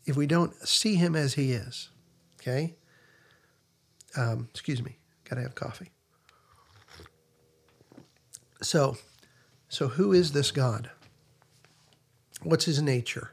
if 0.05 0.15
we 0.15 0.27
don't 0.27 0.53
see 0.67 0.95
Him 0.95 1.15
as 1.15 1.35
He 1.35 1.51
is. 1.51 1.89
Okay? 2.39 2.75
Um, 4.17 4.49
excuse 4.49 4.83
me, 4.83 4.97
gotta 5.29 5.41
have 5.41 5.55
coffee. 5.55 5.91
So, 8.61 8.97
so 9.69 9.87
who 9.87 10.11
is 10.11 10.33
this 10.33 10.51
God? 10.51 10.89
What's 12.43 12.65
his 12.65 12.81
nature? 12.81 13.31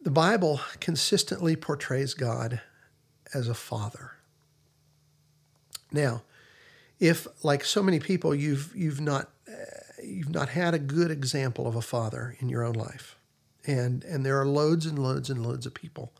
The 0.00 0.10
Bible 0.10 0.60
consistently 0.80 1.56
portrays 1.56 2.14
God 2.14 2.60
as 3.34 3.48
a 3.48 3.54
father. 3.54 4.12
Now, 5.92 6.22
if 7.00 7.26
like 7.44 7.64
so 7.64 7.82
many 7.82 8.00
people 8.00 8.34
you've 8.34 8.72
you've 8.74 9.00
not 9.00 9.30
uh, 9.48 10.02
you've 10.02 10.30
not 10.30 10.50
had 10.50 10.74
a 10.74 10.78
good 10.78 11.10
example 11.10 11.66
of 11.66 11.76
a 11.76 11.82
father 11.82 12.36
in 12.40 12.48
your 12.48 12.64
own 12.64 12.74
life, 12.74 13.16
and 13.66 14.04
and 14.04 14.24
there 14.24 14.40
are 14.40 14.46
loads 14.46 14.86
and 14.86 14.98
loads 14.98 15.30
and 15.30 15.44
loads 15.44 15.66
of 15.66 15.74
people 15.74 16.12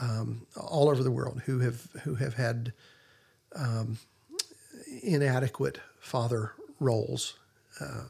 um, 0.00 0.46
all 0.56 0.88
over 0.88 1.02
the 1.02 1.10
world 1.10 1.42
who 1.46 1.60
have 1.60 1.88
who 2.04 2.14
have 2.16 2.34
had 2.34 2.72
um, 3.54 3.98
inadequate 5.02 5.80
father 6.00 6.52
roles. 6.78 7.34
Uh, 7.80 8.04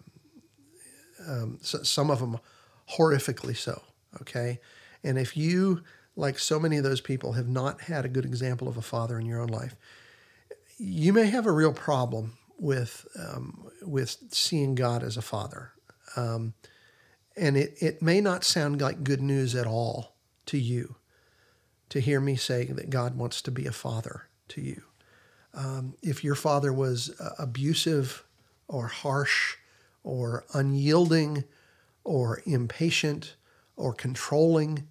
um, 1.26 1.58
so 1.60 1.82
some 1.82 2.10
of 2.10 2.20
them 2.20 2.38
horrifically 2.96 3.56
so. 3.56 3.82
Okay, 4.20 4.60
and 5.04 5.18
if 5.18 5.36
you 5.36 5.82
like 6.16 6.38
so 6.38 6.58
many 6.58 6.76
of 6.76 6.84
those 6.84 7.00
people, 7.00 7.32
have 7.32 7.48
not 7.48 7.82
had 7.82 8.04
a 8.04 8.08
good 8.08 8.24
example 8.24 8.68
of 8.68 8.76
a 8.76 8.82
father 8.82 9.18
in 9.18 9.26
your 9.26 9.40
own 9.40 9.48
life, 9.48 9.76
you 10.78 11.12
may 11.12 11.26
have 11.26 11.46
a 11.46 11.52
real 11.52 11.72
problem 11.72 12.36
with 12.58 13.06
um, 13.18 13.70
with 13.82 14.16
seeing 14.30 14.74
God 14.74 15.02
as 15.02 15.16
a 15.16 15.22
father, 15.22 15.72
um, 16.16 16.54
and 17.36 17.56
it 17.56 17.74
it 17.80 18.02
may 18.02 18.20
not 18.20 18.44
sound 18.44 18.80
like 18.80 19.04
good 19.04 19.22
news 19.22 19.54
at 19.54 19.66
all 19.66 20.14
to 20.46 20.58
you 20.58 20.96
to 21.90 22.00
hear 22.00 22.20
me 22.20 22.36
say 22.36 22.64
that 22.64 22.88
God 22.88 23.16
wants 23.16 23.42
to 23.42 23.50
be 23.50 23.66
a 23.66 23.72
father 23.72 24.28
to 24.48 24.60
you. 24.60 24.82
Um, 25.52 25.94
if 26.02 26.24
your 26.24 26.36
father 26.36 26.72
was 26.72 27.10
uh, 27.20 27.30
abusive 27.38 28.24
or 28.68 28.86
harsh 28.86 29.56
or 30.04 30.44
unyielding 30.54 31.44
or 32.04 32.40
impatient 32.46 33.34
or 33.76 33.92
controlling, 33.92 34.86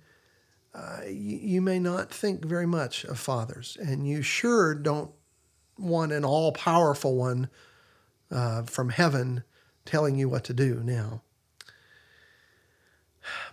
uh, 0.80 1.02
you, 1.06 1.38
you, 1.38 1.62
may 1.62 1.78
not 1.78 2.10
think 2.10 2.46
very 2.46 2.66
much 2.66 3.04
of 3.04 3.20
fathers, 3.20 3.78
and 3.82 4.08
you 4.08 4.22
sure 4.22 4.74
don't 4.74 5.12
want 5.78 6.12
an 6.12 6.24
all 6.24 6.52
powerful 6.54 7.16
one 7.16 7.50
uh, 8.32 8.64
from 8.64 8.90
heaven 8.90 9.44
telling 9.86 10.18
you 10.18 10.30
what 10.30 10.44
to 10.46 10.54
do 10.54 10.82
now. 10.84 11.22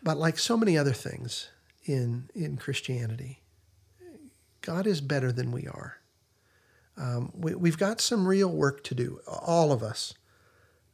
But 0.03 0.19
like 0.19 0.39
so 0.39 0.57
many 0.57 0.79
other 0.79 0.93
things 0.93 1.49
in, 1.85 2.31
in 2.35 2.59
Christianity, 2.59 3.41
God 4.61 4.87
is 4.87 5.01
better 5.01 5.33
than 5.33 5.51
we 5.51 5.67
are. 5.67 5.99
Um, 6.97 7.33
we, 7.35 7.55
we've 7.55 7.79
got 7.79 8.01
some 8.01 8.27
real 8.27 8.51
work 8.51 8.85
to 8.85 8.95
do, 8.95 9.21
all 9.27 9.73
of 9.73 9.83
us, 9.83 10.15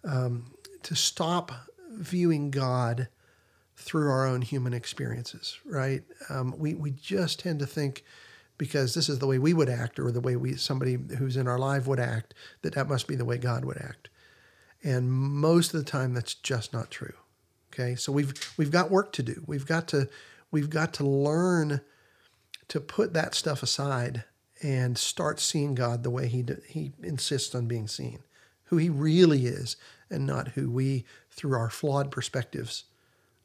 um, 0.05 0.55
to 0.83 0.95
stop 0.95 1.53
viewing 1.91 2.51
God 2.51 3.09
through 3.77 4.11
our 4.11 4.27
own 4.27 4.43
human 4.43 4.75
experiences, 4.75 5.59
right? 5.65 6.03
Um, 6.29 6.55
we, 6.59 6.75
we 6.75 6.91
just 6.91 7.41
tend 7.41 7.59
to 7.61 7.67
think 7.67 8.05
because 8.59 8.95
this 8.95 9.09
is 9.09 9.19
the 9.19 9.27
way 9.27 9.39
we 9.39 9.55
would 9.55 9.69
act 9.69 9.99
or 9.99 10.13
the 10.13 10.21
way 10.21 10.37
we 10.37 10.55
somebody 10.55 10.99
who's 11.19 11.37
in 11.37 11.49
our 11.49 11.59
life 11.59 11.87
would 11.87 11.99
act 11.99 12.35
that 12.63 12.75
that 12.75 12.89
must 12.89 13.09
be 13.09 13.17
the 13.17 13.25
way 13.25 13.39
God 13.39 13.65
would 13.65 13.79
act. 13.79 14.09
And 14.85 15.11
most 15.11 15.75
of 15.75 15.85
the 15.85 15.91
time 15.91 16.15
that's 16.15 16.35
just 16.35 16.73
not 16.73 16.91
true. 16.91 17.15
Okay? 17.73 17.97
So 17.97 18.13
we've 18.13 18.35
we've 18.57 18.71
got 18.71 18.91
work 18.91 19.13
to 19.15 19.23
do. 19.23 19.43
We've 19.47 19.67
got 19.67 19.89
to 19.89 20.09
we've 20.51 20.71
got 20.71 20.93
to 20.95 21.05
learn 21.05 21.81
to 22.69 22.81
put 22.81 23.15
that 23.15 23.35
stuff 23.35 23.63
aside 23.63 24.25
and 24.63 24.97
start 24.97 25.41
seeing 25.41 25.75
God 25.75 26.03
the 26.03 26.11
way 26.11 26.29
he 26.29 26.45
he 26.69 26.93
insists 27.03 27.55
on 27.55 27.67
being 27.67 27.89
seen, 27.89 28.21
who 28.65 28.77
he 28.77 28.91
really 28.91 29.47
is 29.47 29.77
and 30.11 30.27
not 30.27 30.49
who 30.49 30.71
we 30.71 31.05
through 31.31 31.57
our 31.59 31.71
flawed 31.71 32.11
perspectives 32.11 32.85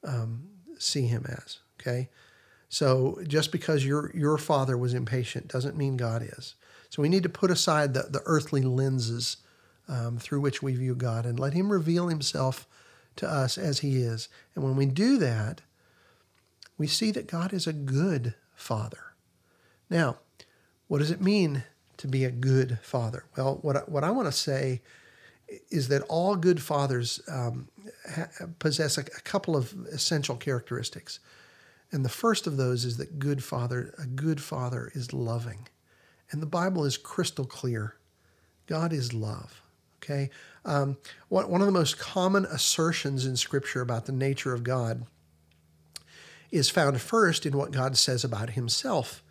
um, 0.04 0.44
see 0.78 1.08
him 1.08 1.26
as. 1.28 1.60
Okay, 1.80 2.10
so 2.70 3.20
just 3.28 3.52
because 3.52 3.86
your 3.86 4.12
your 4.16 4.38
father 4.38 4.78
was 4.78 4.94
impatient 4.94 5.48
doesn't 5.48 5.78
mean 5.78 5.98
God 5.98 6.22
is. 6.22 6.56
So 6.90 7.02
we 7.02 7.10
need 7.10 7.24
to 7.24 7.30
put 7.30 7.52
aside 7.52 7.94
the, 7.94 8.04
the 8.10 8.22
earthly 8.26 8.62
lenses 8.62 9.38
um, 9.88 10.18
through 10.18 10.42
which 10.42 10.62
we 10.62 10.74
view 10.76 10.96
God 10.96 11.26
and 11.26 11.40
let 11.40 11.54
Him 11.54 11.72
reveal 11.72 12.08
Himself 12.08 12.68
to 13.18 13.30
us 13.30 13.58
as 13.58 13.80
He 13.80 13.98
is. 13.98 14.30
And 14.56 14.64
when 14.64 14.76
we 14.76 14.86
do 14.86 15.18
that, 15.18 15.62
we 16.78 16.88
see 16.88 17.12
that 17.12 17.28
God 17.28 17.54
is 17.54 17.68
a 17.68 17.74
good 17.74 18.36
Father. 18.56 19.14
Now, 19.90 20.18
what 20.88 21.00
does 21.00 21.12
it 21.12 21.22
mean 21.22 21.64
to 21.98 22.08
be 22.08 22.24
a 22.24 22.32
good 22.32 22.80
Father? 22.82 23.26
Well, 23.36 23.60
what 23.62 23.90
what 23.90 24.04
I 24.04 24.12
want 24.12 24.28
to 24.28 24.32
say 24.32 24.82
is 25.70 25.88
that 25.88 26.02
all 26.04 26.36
good 26.36 26.62
fathers 26.62 27.22
um, 27.32 27.68
ha- 28.10 28.28
possess 28.60 28.98
a, 28.98 29.02
a, 29.02 29.22
couple 29.22 29.56
of 29.56 29.74
essential 29.92 30.36
characteristics. 30.36 31.20
And 31.92 32.04
the 32.04 32.10
first 32.10 32.48
of 32.48 32.58
those 32.58 32.84
is 32.84 32.98
that 32.98 33.18
good 33.20 33.44
father, 33.44 33.94
a 33.98 34.06
good 34.06 34.42
father 34.42 34.92
is 34.94 35.14
loving. 35.14 35.68
And 36.32 36.42
the 36.42 36.48
Bible 36.48 36.84
is 36.84 36.98
crystal 36.98 37.46
clear. 37.46 37.96
God 38.66 38.92
is 38.92 39.14
love. 39.14 39.62
Okay? 40.04 40.30
Um, 40.66 40.98
one 41.30 41.62
of 41.62 41.66
the 41.66 41.72
most 41.72 41.98
common 41.98 42.46
assertions 42.46 43.26
in 43.26 43.38
Scripture 43.38 43.82
about 43.82 44.06
the 44.06 44.12
nature 44.12 44.54
of 44.54 44.64
God 44.64 45.06
is 46.52 46.70
found 46.70 47.00
first 47.02 47.46
in 47.46 47.58
what 47.58 47.72
God 47.72 47.98
says 47.98 48.24
about 48.24 48.52
himself 48.52 49.24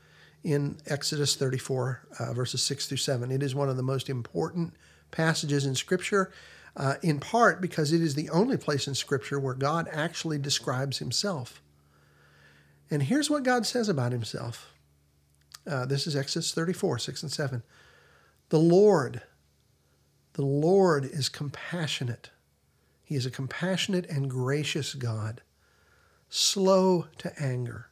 in 0.43 0.79
Exodus 0.87 1.35
34, 1.35 2.07
uh, 2.19 2.33
verses 2.33 2.63
6 2.63 2.87
through 2.87 2.97
7. 2.99 3.31
It 3.31 3.43
is 3.43 3.55
one 3.55 3.69
of 3.69 3.77
the 3.77 3.83
most 3.83 4.09
important 4.09 4.75
passages 5.11 5.67
in 5.67 5.75
Scripture, 5.75 6.33
uh, 6.77 6.95
in 7.03 7.21
part 7.21 7.61
because 7.61 7.93
it 7.93 8.03
is 8.03 8.15
the 8.15 8.31
only 8.31 8.57
place 8.57 8.87
in 8.87 8.95
Scripture 8.95 9.41
where 9.41 9.55
God 9.55 9.89
actually 9.91 10.39
describes 10.39 10.99
himself. 10.99 11.63
And 12.91 13.05
here's 13.05 13.31
what 13.31 13.43
God 13.43 13.67
says 13.67 13.89
about 13.89 14.13
himself. 14.13 14.73
Uh, 15.67 15.87
this 15.87 16.07
is 16.07 16.15
Exodus 16.15 16.53
34, 16.53 16.99
6 16.99 17.23
and 17.23 17.33
7. 17.33 17.63
The 18.51 18.59
Lord, 18.59 19.23
the 20.35 20.45
Lord 20.45 21.05
is 21.05 21.29
compassionate. 21.29 22.31
He 23.03 23.17
is 23.17 23.27
a 23.27 23.31
compassionate 23.31 24.09
and 24.09 24.31
gracious 24.31 24.95
God, 24.95 25.41
slow 26.29 27.07
to 27.19 27.33
anger, 27.43 27.89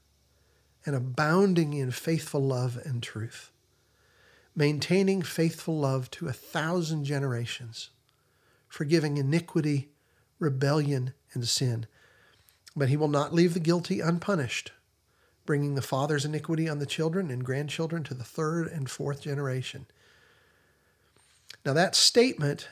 and 0.86 0.94
abounding 0.94 1.72
in 1.72 1.90
faithful 1.90 2.42
love 2.42 2.78
and 2.84 3.02
truth 3.02 3.50
maintaining 4.56 5.22
faithful 5.22 5.78
love 5.78 6.10
to 6.12 6.28
a 6.28 6.32
thousand 6.32 7.04
generations, 7.04 7.90
forgiving 8.68 9.16
iniquity, 9.16 9.90
rebellion, 10.38 11.12
and 11.32 11.48
sin. 11.48 11.86
But 12.76 12.88
he 12.88 12.96
will 12.96 13.08
not 13.08 13.34
leave 13.34 13.54
the 13.54 13.60
guilty 13.60 14.00
unpunished, 14.00 14.72
bringing 15.46 15.74
the 15.74 15.82
father's 15.82 16.24
iniquity 16.24 16.68
on 16.68 16.78
the 16.78 16.86
children 16.86 17.30
and 17.30 17.44
grandchildren 17.44 18.02
to 18.04 18.14
the 18.14 18.24
third 18.24 18.68
and 18.68 18.90
fourth 18.90 19.20
generation. 19.20 19.86
Now 21.64 21.72
that 21.72 21.94
statement 21.94 22.68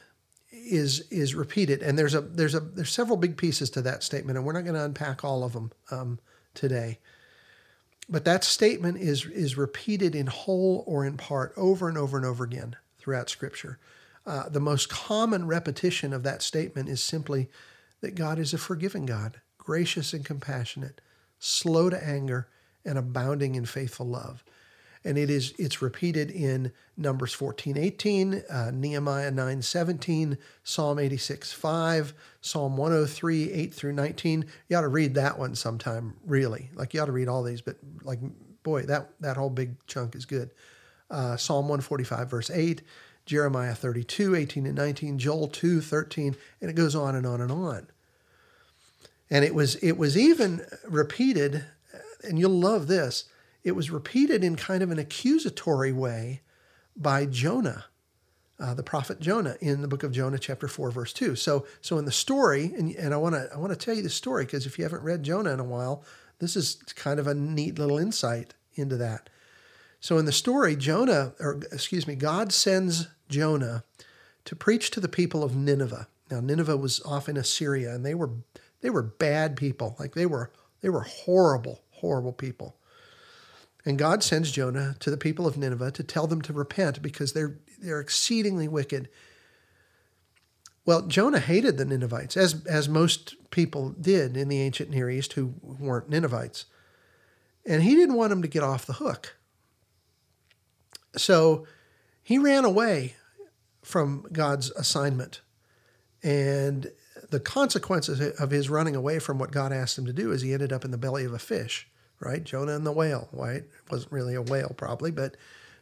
is 0.53 1.01
is 1.11 1.35
repeated, 1.35 1.83
and 1.83 1.99
there's 1.99 2.15
a 2.15 2.21
there's 2.21 2.55
a 2.55 2.61
there's 2.61 2.93
several 2.93 3.17
big 3.17 3.37
pieces 3.37 3.71
to 3.71 3.83
that 3.83 4.03
statement, 4.03 4.37
and 4.37 4.47
we're 4.47 4.53
not 4.53 4.65
going 4.65 4.75
to 4.75 4.85
unpack 4.85 5.25
all 5.25 5.45
of 5.45 5.53
them 5.53 5.73
um, 5.91 6.19
today. 6.55 6.99
But 8.09 8.25
that 8.25 8.45
statement 8.45 8.99
is, 8.99 9.27
is 9.27 9.57
repeated 9.57 10.15
in 10.15 10.27
whole 10.27 10.85
or 10.87 11.05
in 11.05 11.17
part 11.17 11.53
over 11.57 11.89
and 11.89 11.97
over 11.97 12.17
and 12.17 12.27
over 12.27 12.45
again 12.45 12.77
throughout 12.99 13.31
Scripture. 13.31 13.79
Uh, 14.27 14.49
the 14.49 14.61
most 14.61 14.89
common 14.89 15.47
repetition 15.47 16.13
of 16.13 16.23
that 16.23 16.43
statement 16.43 16.89
is 16.89 17.03
simply 17.03 17.49
that 18.01 18.15
God 18.15 18.39
is 18.39 18.53
a 18.53 18.59
forgiving 18.59 19.07
God, 19.07 19.41
gracious 19.59 20.13
and 20.13 20.25
compassionate, 20.25 21.01
slow 21.39 21.91
to 21.91 22.05
anger, 22.05 22.49
and 22.85 22.99
abounding 22.99 23.55
in 23.55 23.65
faithful 23.65 24.07
love. 24.07 24.45
And 25.05 25.19
it 25.19 25.31
is 25.31 25.55
it's 25.59 25.83
repeated 25.83 26.31
in 26.31 26.73
Numbers 26.97 27.33
14, 27.33 27.77
18, 27.77 28.43
uh, 28.49 28.71
Nehemiah 28.73 29.31
9, 29.31 29.63
17, 29.63 30.39
Psalm 30.63 30.99
86, 30.99 31.53
5, 31.53 32.15
Psalm 32.41 32.77
103, 32.77 33.53
8 33.53 33.75
through 33.75 33.93
19. 33.93 34.45
You 34.69 34.77
ought 34.77 34.83
to 34.83 34.89
read 34.89 35.15
that 35.15 35.39
one 35.39 35.55
sometime, 35.55 36.15
really. 36.25 36.71
Like 36.75 36.95
you 36.95 37.01
ought 37.01 37.07
to 37.07 37.13
read 37.13 37.29
all 37.29 37.43
these, 37.43 37.61
but 37.61 37.77
like, 38.03 38.21
boy, 38.63 38.83
that, 38.83 39.11
that 39.21 39.37
whole 39.37 39.51
big 39.51 39.75
chunk 39.87 40.15
is 40.15 40.25
good. 40.25 40.51
Uh, 41.11 41.37
Psalm 41.37 41.65
145, 41.65 42.31
verse 42.31 42.51
8, 42.51 42.83
Jeremiah 43.27 43.75
32, 43.75 44.35
18 44.35 44.67
and 44.67 44.77
19, 44.77 45.19
Joel 45.19 45.49
2, 45.49 45.81
13, 45.81 46.37
and 46.61 46.71
it 46.71 46.75
goes 46.75 46.95
on 46.95 47.15
and 47.15 47.27
on 47.27 47.41
and 47.41 47.51
on. 47.51 47.89
And 49.31 49.45
it 49.45 49.55
was 49.55 49.77
it 49.77 49.93
was 49.93 50.17
even 50.17 50.65
repeated, 50.87 51.65
and 52.23 52.39
you'll 52.39 52.51
love 52.51 52.87
this 52.87 53.25
it 53.65 53.73
was 53.73 53.91
repeated 53.91 54.43
in 54.43 54.57
kind 54.57 54.83
of 54.83 54.91
an 54.91 54.99
accusatory 54.99 55.93
way 55.93 56.43
by 56.97 57.27
Jonah, 57.27 57.87
uh, 58.59 58.75
the 58.75 58.83
prophet 58.83 59.21
Jonah, 59.21 59.57
in 59.61 59.83
the 59.83 59.89
book 59.89 60.03
of 60.03 60.13
Jonah, 60.13 60.39
chapter 60.39 60.69
four, 60.69 60.91
verse 60.91 61.13
two. 61.13 61.37
So, 61.37 61.67
so 61.81 61.99
in 61.99 62.05
the 62.05 62.13
story, 62.13 62.73
and, 62.77 62.95
and 62.97 63.15
I 63.15 63.17
want 63.17 63.35
to 63.35 63.49
I 63.53 63.59
want 63.59 63.73
to 63.73 63.79
tell 63.79 63.95
you 63.95 64.03
the 64.03 64.11
story 64.11 64.45
because 64.45 64.67
if 64.67 64.79
you 64.79 64.85
haven't 64.85 65.03
read 65.03 65.23
Jonah 65.23 65.53
in 65.53 65.61
a 65.61 65.65
while, 65.65 66.05
this 66.39 66.57
is 66.57 66.77
kind 66.95 67.19
of 67.21 67.27
a 67.27 67.35
neat 67.35 67.79
little 67.79 67.99
insight 67.99 68.55
into 68.75 68.97
that. 68.97 69.29
So 70.01 70.19
in 70.19 70.25
the 70.25 70.33
story, 70.33 70.75
Jonah, 70.75 71.33
or 71.39 71.61
excuse 71.71 72.07
me, 72.07 72.17
God 72.17 72.53
sends 72.53 73.07
Jonah 73.29 73.85
to 74.45 74.57
preach 74.57 74.91
to 74.91 75.01
the 75.01 75.09
people 75.09 75.45
of 75.45 75.55
Nineveh. 75.55 76.09
Now 76.31 76.41
Nineveh 76.41 76.77
was 76.77 77.01
off 77.05 77.29
in 77.29 77.37
Assyria, 77.37 77.95
and 77.95 78.05
they 78.05 78.15
were 78.15 78.31
they 78.81 78.91
were 78.91 79.03
bad 79.03 79.57
people. 79.57 79.97
Like 79.99 80.15
they 80.15 80.27
were 80.27 80.51
they 80.81 80.89
were 80.89 81.03
horrible, 81.03 81.83
horrible 81.91 82.33
people. 82.33 82.77
And 83.85 83.99
God 83.99 84.23
sends 84.23 84.53
Jonah 84.53 84.95
to 85.01 85.11
the 85.11 85.17
people 85.17 85.47
of 85.47 85.57
Nineveh 85.57 85.91
to 85.93 86.03
tell 86.05 86.27
them 86.27 86.41
to 86.43 86.53
repent 86.53 87.03
because 87.03 87.33
they're, 87.33 87.59
they're 87.81 88.01
exceedingly 88.01 88.69
wicked. 88.69 89.09
Well, 90.85 91.03
Jonah 91.03 91.41
hated 91.41 91.79
the 91.79 91.85
Ninevites, 91.85 92.37
as, 92.37 92.65
as 92.67 92.89
most 92.89 93.35
people 93.51 93.91
did 93.91 94.37
in 94.37 94.49
the 94.49 94.61
ancient 94.61 94.91
Near 94.91 95.11
East 95.11 95.35
who 95.35 95.55
weren't 95.63 96.09
Ninevites. 96.09 96.67
And 97.67 97.83
he 97.83 97.95
didn't 97.95 98.17
want 98.17 98.31
them 98.31 98.43
to 98.43 98.49
get 98.49 98.63
off 98.63 98.87
the 98.87 98.95
hook. 98.95 99.37
So 101.17 101.67
he 102.23 102.39
ran 102.39 102.65
away 102.65 103.15
from 103.83 104.27
God's 104.33 104.71
assignment. 104.73 105.41
And 106.23 106.91
the 107.31 107.41
consequences 107.41 108.21
of 108.21 108.51
his 108.51 108.71
running 108.71 108.97
away 108.97 109.19
from 109.19 109.39
what 109.39 109.53
God 109.53 109.73
asked 109.73 109.99
him 109.99 110.07
to 110.07 110.13
do 110.13 110.33
is 110.33 110.43
he 110.43 110.53
ended 110.53 110.73
up 110.73 110.85
in 110.85 110.91
the 110.91 110.99
belly 110.99 111.25
of 111.25 111.33
a 111.33 111.39
fish 111.39 111.89
right? 112.23 112.43
Jonah 112.43 112.75
and 112.75 112.87
the 112.87 112.93
whale, 112.93 113.29
right? 113.33 113.63
It 113.63 113.91
wasn't 113.91 114.13
really 114.13 114.35
a 114.35 114.43
whale, 114.43 114.73
probably, 114.77 115.11
but 115.11 115.37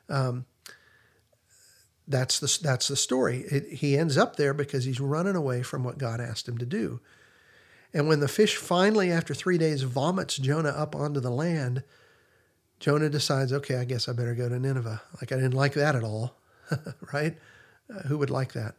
um, 0.09 0.47
that's 2.09 2.40
the 2.40 2.59
that's 2.62 2.88
the 2.88 2.97
story. 2.97 3.44
It, 3.50 3.68
he 3.78 3.97
ends 3.97 4.16
up 4.16 4.37
there 4.37 4.52
because 4.52 4.85
he's 4.85 5.00
running 5.00 5.37
away 5.37 5.62
from 5.62 5.85
what 5.85 5.99
God 5.99 6.20
asked 6.20 6.49
him 6.49 6.59
to 6.59 6.66
do. 6.66 7.00
And 7.92 8.09
when 8.09 8.20
the 8.20 8.28
fish 8.28 8.56
finally, 8.56 9.11
after 9.11 9.35
three 9.35 9.59
days, 9.59 9.82
vomits 9.82 10.37
Jonah 10.37 10.70
up 10.70 10.94
onto 10.94 11.20
the 11.20 11.30
land, 11.30 11.82
Jonah 12.78 13.11
decides, 13.11 13.52
okay, 13.52 13.76
I 13.76 13.85
guess 13.85 14.09
I 14.09 14.12
better 14.12 14.35
go 14.35 14.49
to 14.49 14.59
Nineveh. 14.59 15.02
Like 15.20 15.32
I 15.32 15.37
didn't 15.37 15.54
like 15.54 15.75
that 15.75 15.97
at 15.97 16.04
all, 16.04 16.37
right? 17.12 17.37
Uh, 17.92 18.03
who 18.03 18.18
would 18.18 18.31
like 18.31 18.53
that? 18.53 18.76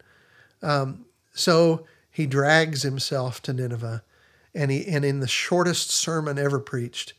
Um, 0.62 1.06
so 1.34 1.86
he 2.10 2.26
drags 2.26 2.82
himself 2.82 3.40
to 3.42 3.52
Nineveh, 3.52 4.02
and 4.54 4.70
he 4.70 4.86
and 4.86 5.04
in 5.04 5.20
the 5.20 5.28
shortest 5.28 5.90
sermon 5.90 6.38
ever 6.38 6.58
preached, 6.60 7.14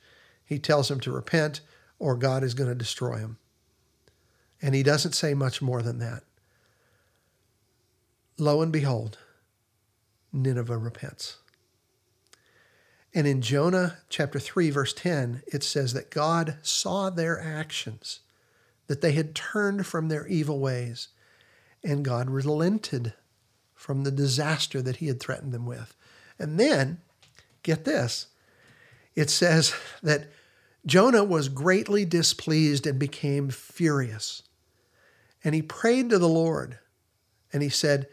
he 0.46 0.60
tells 0.60 0.90
him 0.90 1.00
to 1.02 1.12
repent 1.12 1.62
or 2.00 2.16
God 2.16 2.44
is 2.44 2.54
going 2.54 2.70
to 2.70 2.76
destroy 2.76 3.18
him. 3.18 3.38
And 4.62 4.76
he 4.76 4.84
doesn't 4.84 5.14
say 5.14 5.34
much 5.34 5.62
more 5.62 5.82
than 5.82 6.00
that. 6.00 6.24
Lo 8.38 8.62
and 8.62 8.72
behold, 8.72 9.18
Nineveh 10.32 10.78
repents. 10.78 11.38
And 13.14 13.28
in 13.28 13.42
Jonah 13.42 13.98
chapter 14.10 14.40
3, 14.40 14.72
verse 14.72 14.94
10, 14.94 15.44
it 15.48 15.64
says 15.64 15.94
that 15.94 16.10
God 16.10 16.58
saw 16.64 17.10
their 17.10 17.40
actions, 17.40 18.22
that 18.88 19.02
they 19.02 19.12
had 19.12 19.36
turned 19.36 19.86
from 19.86 20.08
their 20.08 20.26
evil 20.28 20.60
ways, 20.60 21.10
and 21.84 22.04
God 22.04 22.30
relented 22.30 23.14
from 23.76 24.04
the 24.04 24.12
disaster 24.12 24.82
that 24.82 24.96
he 24.98 25.08
had 25.08 25.20
threatened 25.20 25.52
them 25.52 25.66
with. 25.66 25.96
And 26.40 26.60
then, 26.60 27.02
get 27.62 27.86
this, 27.86 28.28
it 29.16 29.30
says 29.30 29.74
that 30.02 30.28
Jonah 30.86 31.24
was 31.24 31.50
greatly 31.50 32.06
displeased 32.06 32.86
and 32.86 33.00
became 33.00 33.50
furious. 33.50 34.44
And 35.44 35.56
he 35.56 35.62
prayed 35.62 36.10
to 36.10 36.20
the 36.20 36.30
Lord 36.30 36.80
and 37.52 37.62
he 37.62 37.70
said, 37.70 38.08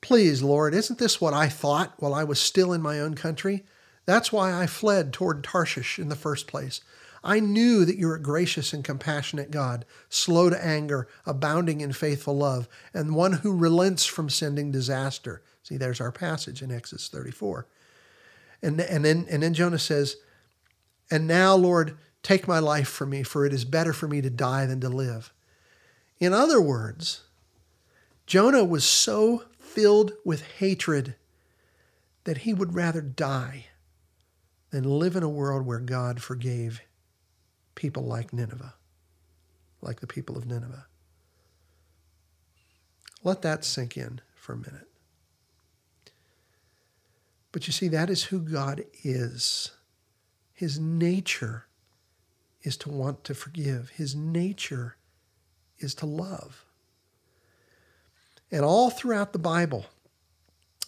Please, 0.00 0.42
Lord, 0.42 0.74
isn't 0.74 0.98
this 0.98 1.20
what 1.20 1.32
I 1.32 1.48
thought 1.48 1.94
while 1.98 2.12
I 2.12 2.24
was 2.24 2.40
still 2.40 2.72
in 2.72 2.82
my 2.82 2.98
own 2.98 3.14
country? 3.14 3.64
That's 4.04 4.32
why 4.32 4.52
I 4.52 4.66
fled 4.66 5.12
toward 5.12 5.44
Tarshish 5.44 5.98
in 5.98 6.08
the 6.08 6.16
first 6.16 6.48
place. 6.48 6.80
I 7.24 7.38
knew 7.38 7.84
that 7.84 7.98
you're 7.98 8.16
a 8.16 8.20
gracious 8.20 8.72
and 8.72 8.82
compassionate 8.82 9.52
God, 9.52 9.84
slow 10.08 10.50
to 10.50 10.64
anger, 10.64 11.06
abounding 11.24 11.80
in 11.80 11.92
faithful 11.92 12.36
love, 12.36 12.68
and 12.92 13.14
one 13.14 13.34
who 13.34 13.56
relents 13.56 14.04
from 14.04 14.28
sending 14.28 14.72
disaster. 14.72 15.40
See, 15.62 15.76
there's 15.76 16.00
our 16.00 16.10
passage 16.10 16.62
in 16.62 16.72
Exodus 16.72 17.08
34. 17.08 17.66
And, 18.60 18.80
and, 18.80 19.04
then, 19.04 19.26
and 19.30 19.42
then 19.42 19.54
Jonah 19.54 19.78
says, 19.78 20.16
And 21.10 21.26
now, 21.26 21.54
Lord, 21.54 21.98
Take 22.22 22.46
my 22.46 22.60
life 22.60 22.88
from 22.88 23.10
me, 23.10 23.22
for 23.22 23.44
it 23.44 23.52
is 23.52 23.64
better 23.64 23.92
for 23.92 24.06
me 24.06 24.20
to 24.20 24.30
die 24.30 24.66
than 24.66 24.80
to 24.80 24.88
live. 24.88 25.32
In 26.20 26.32
other 26.32 26.60
words, 26.60 27.24
Jonah 28.26 28.64
was 28.64 28.84
so 28.84 29.44
filled 29.58 30.12
with 30.24 30.42
hatred 30.58 31.16
that 32.24 32.38
he 32.38 32.54
would 32.54 32.74
rather 32.74 33.00
die 33.00 33.66
than 34.70 34.84
live 34.84 35.16
in 35.16 35.24
a 35.24 35.28
world 35.28 35.66
where 35.66 35.80
God 35.80 36.22
forgave 36.22 36.80
people 37.74 38.04
like 38.04 38.32
Nineveh, 38.32 38.74
like 39.80 39.98
the 39.98 40.06
people 40.06 40.38
of 40.38 40.46
Nineveh. 40.46 40.86
Let 43.24 43.42
that 43.42 43.64
sink 43.64 43.96
in 43.96 44.20
for 44.36 44.52
a 44.52 44.58
minute. 44.58 44.88
But 47.50 47.66
you 47.66 47.72
see, 47.72 47.88
that 47.88 48.08
is 48.08 48.24
who 48.24 48.38
God 48.38 48.84
is. 49.02 49.72
His 50.52 50.78
nature 50.78 51.66
is 52.62 52.76
to 52.78 52.88
want 52.88 53.24
to 53.24 53.34
forgive. 53.34 53.90
His 53.90 54.14
nature 54.14 54.96
is 55.78 55.94
to 55.96 56.06
love. 56.06 56.64
And 58.50 58.64
all 58.64 58.90
throughout 58.90 59.32
the 59.32 59.38
Bible, 59.38 59.86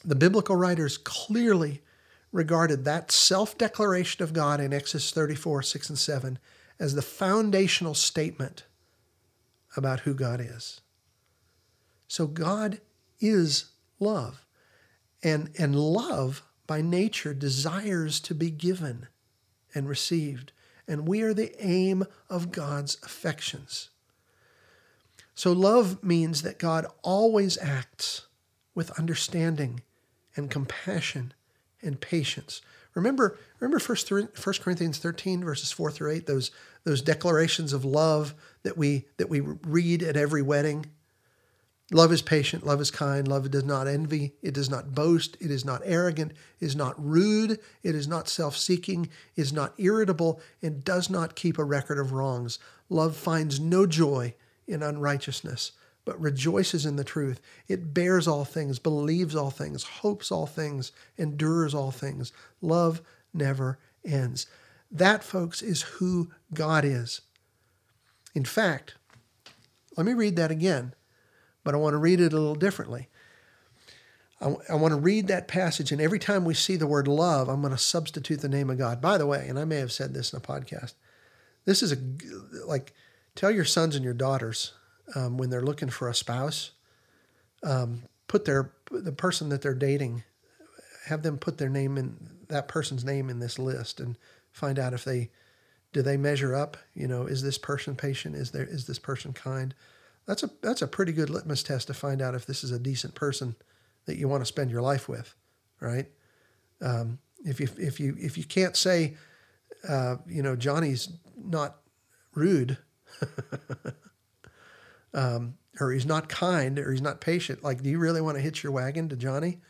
the 0.05 0.15
biblical 0.15 0.55
writers 0.55 0.99
clearly 0.99 1.83
regarded 2.31 2.85
that 2.85 3.11
self 3.11 3.57
declaration 3.57 4.23
of 4.23 4.33
God 4.33 4.61
in 4.61 4.73
Exodus 4.73 5.11
34, 5.11 5.63
6, 5.63 5.89
and 5.89 5.99
7 5.99 6.39
as 6.79 6.95
the 6.95 7.03
foundational 7.03 7.95
statement 7.95 8.65
about 9.77 10.01
who 10.01 10.15
God 10.15 10.41
is. 10.41 10.81
So 12.09 12.27
God 12.27 12.81
is 13.21 13.67
love. 13.99 14.45
And, 15.23 15.51
and 15.59 15.75
love, 15.75 16.43
by 16.67 16.83
nature, 16.83 17.33
desires 17.33 18.21
to 18.21 18.35
be 18.35 18.51
given 18.51 19.09
and 19.75 19.89
received 19.89 20.53
and 20.87 21.09
we 21.09 21.23
are 21.23 21.35
the 21.35 21.55
aim 21.65 22.05
of 22.29 22.53
God's 22.53 22.99
affections. 23.03 23.91
So, 25.35 25.53
love 25.53 26.03
means 26.05 26.43
that 26.43 26.59
God 26.59 26.87
always 27.03 27.59
acts 27.59 28.27
with 28.75 28.97
understanding 28.99 29.83
and 30.37 30.51
compassion 30.51 31.33
and 31.83 32.01
patience. 32.01 32.61
Remember, 32.95 33.37
remember 33.59 33.81
1 33.85 34.55
Corinthians 34.61 34.99
13, 34.99 35.43
verses 35.43 35.73
4 35.73 35.91
through 35.91 36.13
8, 36.13 36.27
those, 36.27 36.53
those 36.85 37.03
declarations 37.03 37.73
of 37.73 37.85
love 37.85 38.35
that 38.63 38.79
we, 38.79 39.07
that 39.17 39.29
we 39.29 39.41
read 39.41 40.03
at 40.03 40.17
every 40.17 40.43
wedding? 40.43 40.87
Love 41.93 42.13
is 42.13 42.23
patient, 42.23 42.65
love 42.65 42.81
is 42.81 42.91
kind, 42.91 43.29
love 43.29 43.51
does 43.51 43.65
not 43.65 43.87
envy, 43.87 44.33
it 44.41 44.55
does 44.55 44.71
not 44.71 44.95
boast, 44.95 45.37
it 45.39 45.51
is 45.51 45.67
not 45.67 45.83
arrogant, 45.85 46.33
is 46.59 46.75
not 46.75 46.95
rude, 46.99 47.59
it 47.83 47.95
is 47.95 48.09
not 48.09 48.27
self 48.27 48.57
seeking, 48.57 49.09
is 49.37 49.53
not 49.53 49.75
irritable, 49.77 50.41
and 50.63 50.83
does 50.83 51.11
not 51.11 51.37
keep 51.37 51.59
a 51.59 51.65
record 51.65 51.99
of 51.99 52.13
wrongs. 52.13 52.59
Love 52.89 53.15
finds 53.15 53.61
no 53.61 53.87
joy 53.87 54.35
in 54.67 54.83
unrighteousness, 54.83 55.73
but 56.07 56.19
rejoices 56.19 56.87
in 56.87 56.97
the 56.97 57.05
truth. 57.05 57.39
It 57.69 57.93
bears 57.93 58.27
all 58.27 58.47
things, 58.47 58.79
believes 58.79 59.37
all 59.37 59.51
things, 59.51 59.85
hopes 59.85 60.33
all 60.33 60.47
things, 60.47 60.91
endures 61.19 61.75
all 61.75 61.91
things. 61.91 62.33
Love 62.63 63.03
never 63.35 63.79
ends. 64.07 64.47
That, 64.91 65.23
folks, 65.23 65.61
is 65.61 65.83
who 65.83 66.31
God 66.55 66.87
is. 66.87 67.21
In 68.35 68.47
fact, 68.47 68.95
let 69.99 70.07
me 70.07 70.15
read 70.15 70.37
that 70.37 70.51
again 70.51 70.95
but 71.65 71.75
I 71.75 71.79
want 71.79 71.95
to 71.95 71.99
read 71.99 72.21
it 72.21 72.33
a 72.33 72.39
little 72.39 72.55
differently. 72.55 73.09
I, 74.41 74.55
I 74.69 74.75
want 74.75 74.93
to 74.93 75.01
read 75.01 75.27
that 75.29 75.49
passage, 75.49 75.91
and 75.91 76.01
every 76.01 76.19
time 76.19 76.45
we 76.45 76.55
see 76.55 76.77
the 76.77 76.87
word 76.87 77.09
love, 77.09 77.49
I'm 77.49 77.63
going 77.63 77.73
to 77.73 77.79
substitute 77.79 78.41
the 78.41 78.49
name 78.49 78.71
of 78.71 78.79
God. 78.79 79.01
By 79.01 79.19
the 79.19 79.27
way, 79.27 79.47
and 79.49 79.59
I 79.59 79.65
may 79.65 79.77
have 79.77 79.93
said 79.93 80.13
this 80.13 80.33
in 80.33 80.37
a 80.37 80.43
podcast, 80.43 80.95
this 81.65 81.83
is 81.83 81.93
a 81.93 81.97
like 82.67 82.93
tell 83.35 83.51
your 83.51 83.65
sons 83.65 83.97
and 83.97 84.05
your 84.05 84.15
daughters 84.15 84.75
um, 85.15 85.39
when 85.39 85.51
they're 85.51 85.63
looking 85.63 85.89
for 85.89 86.09
a 86.09 86.15
spouse, 86.15 86.73
um, 87.63 88.03
put 88.29 88.45
their 88.45 88.73
the 88.91 89.13
person 89.13 89.49
that 89.49 89.63
they're 89.63 89.75
dating, 89.75 90.25
have 91.07 91.23
them 91.23 91.39
put 91.39 91.59
their 91.59 91.69
name 91.69 91.97
in 91.97 92.17
that 92.49 92.69
person's 92.69 93.05
name 93.05 93.31
in 93.31 93.39
this 93.39 93.59
list 93.59 94.01
and 94.01 94.19
find 94.53 94.79
out 94.79 94.93
if 94.93 95.05
they 95.05 95.31
do 95.93 96.03
they 96.03 96.17
measure 96.17 96.55
up. 96.55 96.77
You 96.95 97.09
know, 97.09 97.27
is 97.27 97.43
this 97.43 97.59
person 97.59 97.97
patient? 97.97 98.35
Is 98.35 98.51
there 98.51 98.65
is 98.65 98.87
this 98.87 98.99
person 98.99 99.33
kind? 99.33 99.75
That's 100.27 100.43
a 100.43 100.51
that's 100.63 100.83
a 100.83 100.87
pretty 100.87 101.13
good 101.13 101.31
litmus 101.31 101.63
test 101.63 101.89
to 101.89 101.95
find 101.95 102.23
out 102.23 102.35
if 102.35 102.47
this 102.47 102.65
is 102.65 102.71
a 102.71 102.79
decent 102.79 103.15
person 103.15 103.57
that 104.07 104.17
you 104.17 104.29
want 104.29 104.41
to 104.41 104.47
spend 104.47 104.71
your 104.71 104.83
life 104.83 105.09
with, 105.09 105.35
right? 105.81 106.07
Um, 106.81 107.19
if 107.45 107.61
you 107.61 107.69
if 107.79 108.01
you 108.01 108.17
if 108.19 108.39
you 108.39 108.45
can't 108.45 108.77
say, 108.77 109.17
uh, 109.89 110.17
you 110.27 110.43
know, 110.43 110.57
Johnny's 110.57 111.11
not 111.37 111.77
rude, 112.35 112.79
um, 115.15 115.55
or 115.81 115.93
he's 115.93 116.07
not 116.07 116.29
kind, 116.29 116.79
or 116.79 116.91
he's 116.91 117.03
not 117.03 117.21
patient, 117.21 117.63
like, 117.63 117.83
do 117.83 117.91
you 117.91 117.99
really 117.99 118.21
want 118.21 118.37
to 118.37 118.43
hitch 118.43 118.63
your 118.63 118.73
wagon 118.73 119.09
to 119.11 119.17
Johnny? 119.17 119.61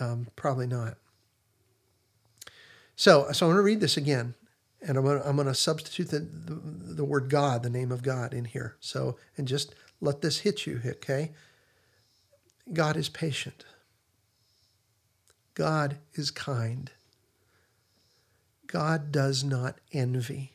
Um, 0.00 0.26
probably 0.36 0.66
not. 0.66 0.96
So, 2.96 3.30
so 3.32 3.46
I'm 3.46 3.52
going 3.52 3.56
to 3.56 3.62
read 3.62 3.80
this 3.80 3.96
again, 3.96 4.34
and 4.86 4.98
I'm 4.98 5.04
to, 5.04 5.28
I'm 5.28 5.36
to 5.36 5.54
substitute 5.54 6.10
the, 6.10 6.20
the, 6.20 6.94
the 6.94 7.04
word 7.04 7.30
God, 7.30 7.62
the 7.62 7.70
name 7.70 7.92
of 7.92 8.02
God, 8.02 8.34
in 8.34 8.44
here. 8.44 8.76
So, 8.80 9.16
and 9.36 9.46
just 9.46 9.74
let 10.00 10.20
this 10.20 10.40
hit 10.40 10.66
you, 10.66 10.80
okay? 10.84 11.32
God 12.72 12.96
is 12.96 13.08
patient. 13.08 13.64
God 15.54 15.98
is 16.14 16.30
kind. 16.30 16.90
God 18.66 19.12
does 19.12 19.44
not 19.44 19.78
envy. 19.92 20.52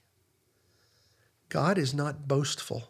God 1.49 1.77
is 1.77 1.93
not 1.93 2.27
boastful. 2.27 2.89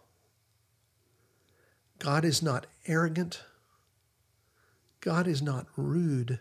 God 2.00 2.24
is 2.24 2.42
not 2.42 2.66
arrogant. 2.86 3.44
God 5.02 5.28
is 5.28 5.42
not 5.42 5.68
rude. 5.76 6.40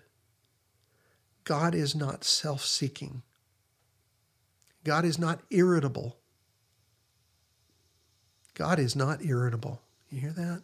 God 1.45 1.75
is 1.75 1.95
not 1.95 2.25
self 2.25 2.65
seeking. 2.65 3.23
God 4.87 5.05
is 5.05 5.19
not 5.19 5.41
irritable. 5.51 6.17
God 8.55 8.79
is 8.79 8.95
not 8.95 9.21
irritable. 9.25 9.83
You 10.11 10.21
hear 10.21 10.31
that? 10.31 10.63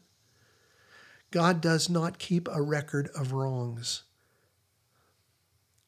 God 1.33 1.61
does 1.61 1.91
not 1.91 2.21
keep 2.21 2.47
a 2.47 2.63
record 2.63 3.09
of 3.19 3.33
wrongs. 3.33 4.05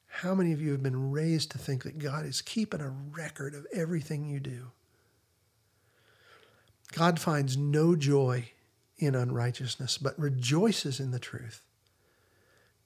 How 0.09 0.35
many 0.35 0.53
of 0.53 0.61
you 0.61 0.73
have 0.73 0.83
been 0.83 1.13
raised 1.13 1.53
to 1.53 1.59
think 1.59 1.85
that 1.85 2.01
God 2.01 2.27
is 2.27 2.43
keeping 2.43 2.81
a 2.81 2.89
record 2.89 3.55
of 3.55 3.69
everything 3.73 4.25
you 4.25 4.41
do? 4.41 4.73
God 6.91 7.21
finds 7.21 7.57
no 7.57 7.95
joy 7.95 8.51
in 8.99 9.15
unrighteousness, 9.15 9.97
but 9.97 10.19
rejoices 10.19 10.99
in 10.99 11.13
the 11.13 11.21
truth. 11.21 11.63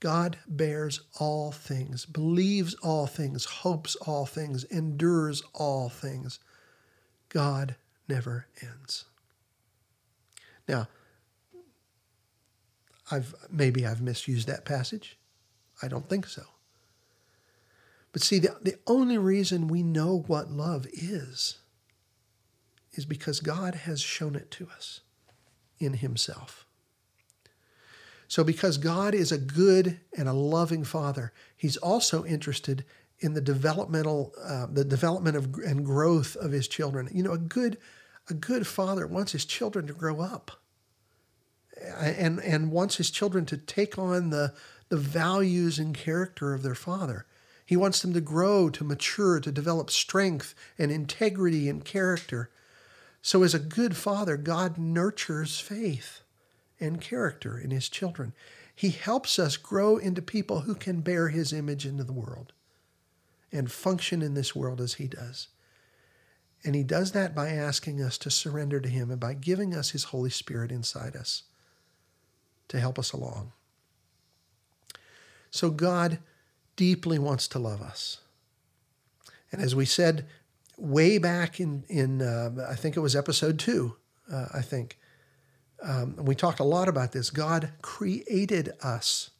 God 0.01 0.39
bears 0.47 1.01
all 1.19 1.51
things, 1.51 2.07
believes 2.07 2.75
all 2.75 3.07
things, 3.07 3.45
hopes 3.45 3.97
all 3.97 4.27
things, 4.27 4.65
endures 4.65 5.43
all 5.55 5.89
things. 5.89 6.39
God 7.29 7.75
never 8.09 8.47
ends. 8.63 9.05
Now, 10.69 10.89
I've 13.11 13.35
maybe 13.51 13.87
I've 13.87 14.03
misused 14.03 14.47
that 14.49 14.65
passage. 14.65 15.19
I 15.83 15.89
don't 15.89 16.09
think 16.09 16.27
so. 16.27 16.43
But 18.13 18.23
see, 18.23 18.39
the, 18.39 18.57
the 18.63 18.79
only 18.87 19.19
reason 19.19 19.69
we 19.69 19.83
know 19.83 20.25
what 20.27 20.51
love 20.51 20.87
is 20.93 21.59
is 22.93 23.05
because 23.05 23.41
God 23.41 23.75
has 23.75 24.01
shown 24.01 24.35
it 24.35 24.51
to 24.53 24.69
us 24.75 25.01
in 25.79 25.95
Himself. 25.95 26.67
So, 28.29 28.45
because 28.45 28.77
God 28.77 29.15
is 29.15 29.33
a 29.33 29.39
good 29.39 29.99
and 30.17 30.29
a 30.29 30.35
loving 30.35 30.85
Father, 30.85 31.33
He's 31.57 31.79
also 31.79 32.27
interested 32.27 32.85
in 33.21 33.33
the 33.33 33.41
developmental, 33.41 34.35
uh, 34.45 34.67
the 34.71 34.85
development 34.85 35.37
of 35.37 35.55
and 35.67 35.85
growth 35.85 36.37
of 36.37 36.53
His 36.53 36.69
children. 36.69 37.09
You 37.11 37.23
know, 37.23 37.33
a 37.33 37.39
good, 37.39 37.79
a 38.29 38.35
good 38.35 38.67
father 38.67 39.07
wants 39.07 39.33
his 39.33 39.47
children 39.47 39.87
to 39.87 39.95
grow 39.95 40.21
up, 40.21 40.53
and 41.99 42.39
and 42.41 42.71
wants 42.71 42.97
his 42.97 43.11
children 43.11 43.47
to 43.47 43.57
take 43.57 43.99
on 43.99 44.29
the 44.29 44.53
the 44.91 44.99
values 44.99 45.79
and 45.79 45.95
character 45.95 46.53
of 46.53 46.63
their 46.63 46.75
father. 46.75 47.25
He 47.65 47.77
wants 47.77 48.01
them 48.01 48.15
to 48.15 48.21
grow, 48.21 48.71
to 48.71 48.85
mature, 48.85 49.41
to 49.41 49.53
develop 49.53 49.91
strength 49.91 50.55
and 50.79 50.91
integrity 50.91 51.69
and 51.69 51.85
character. 51.85 52.51
So, 53.23 53.43
as 53.43 53.55
a 53.55 53.59
good 53.59 53.97
father, 53.97 54.37
God 54.37 54.77
nurtures 54.77 55.59
faith 55.61 56.23
and 56.81 57.01
character 57.01 57.59
in 57.59 57.71
his 57.71 57.89
children. 57.89 58.33
He 58.75 58.91
helps 58.91 59.39
us 59.39 59.57
grow 59.57 59.97
into 59.97 60.23
people 60.23 60.61
who 60.61 60.75
can 60.75 61.01
bear 61.01 61.29
his 61.29 61.53
image 61.53 61.85
into 61.85 62.05
the 62.05 62.13
world 62.13 62.53
and 63.51 63.71
function 63.71 64.23
in 64.23 64.35
this 64.35 64.55
world 64.55 64.81
as 64.81 64.95
he 64.95 65.09
does. 65.09 65.49
And 66.65 66.75
he 66.75 66.83
does 66.83 67.13
that 67.13 67.35
by 67.35 67.51
asking 67.51 68.03
us 68.03 68.19
to 68.19 68.31
surrender 68.31 68.81
to 68.81 68.89
him 68.89 69.11
and 69.11 69.21
by 69.21 69.35
giving 69.35 69.75
us 69.75 69.91
his 69.91 70.05
Holy 70.05 70.31
Spirit 70.31 70.71
inside 70.71 71.17
us 71.17 71.45
to 72.69 72.81
help 72.81 72.99
us 72.99 73.13
along. 73.13 73.53
So, 75.51 75.71
God 75.71 76.19
deeply 76.77 77.19
wants 77.19 77.49
to 77.49 77.59
love 77.59 77.81
us. 77.81 78.19
And 79.51 79.63
as 79.63 79.75
we 79.75 79.87
said 79.87 80.27
way 80.77 81.19
back 81.19 81.59
in, 81.59 81.85
in 81.89 82.23
uh, 82.23 82.67
I 82.69 82.75
think 82.75 82.97
it 82.97 83.01
was 83.01 83.17
episode 83.17 83.59
two, 83.59 83.97
uh, 84.31 84.47
I 84.53 84.63
think, 84.63 84.98
um, 85.83 86.17
we 86.17 86.35
talked 86.35 86.61
a 86.61 86.65
lot 86.65 86.89
about 86.89 87.13
this. 87.13 87.31
God 87.31 87.73
created 87.83 88.73
us 88.83 89.31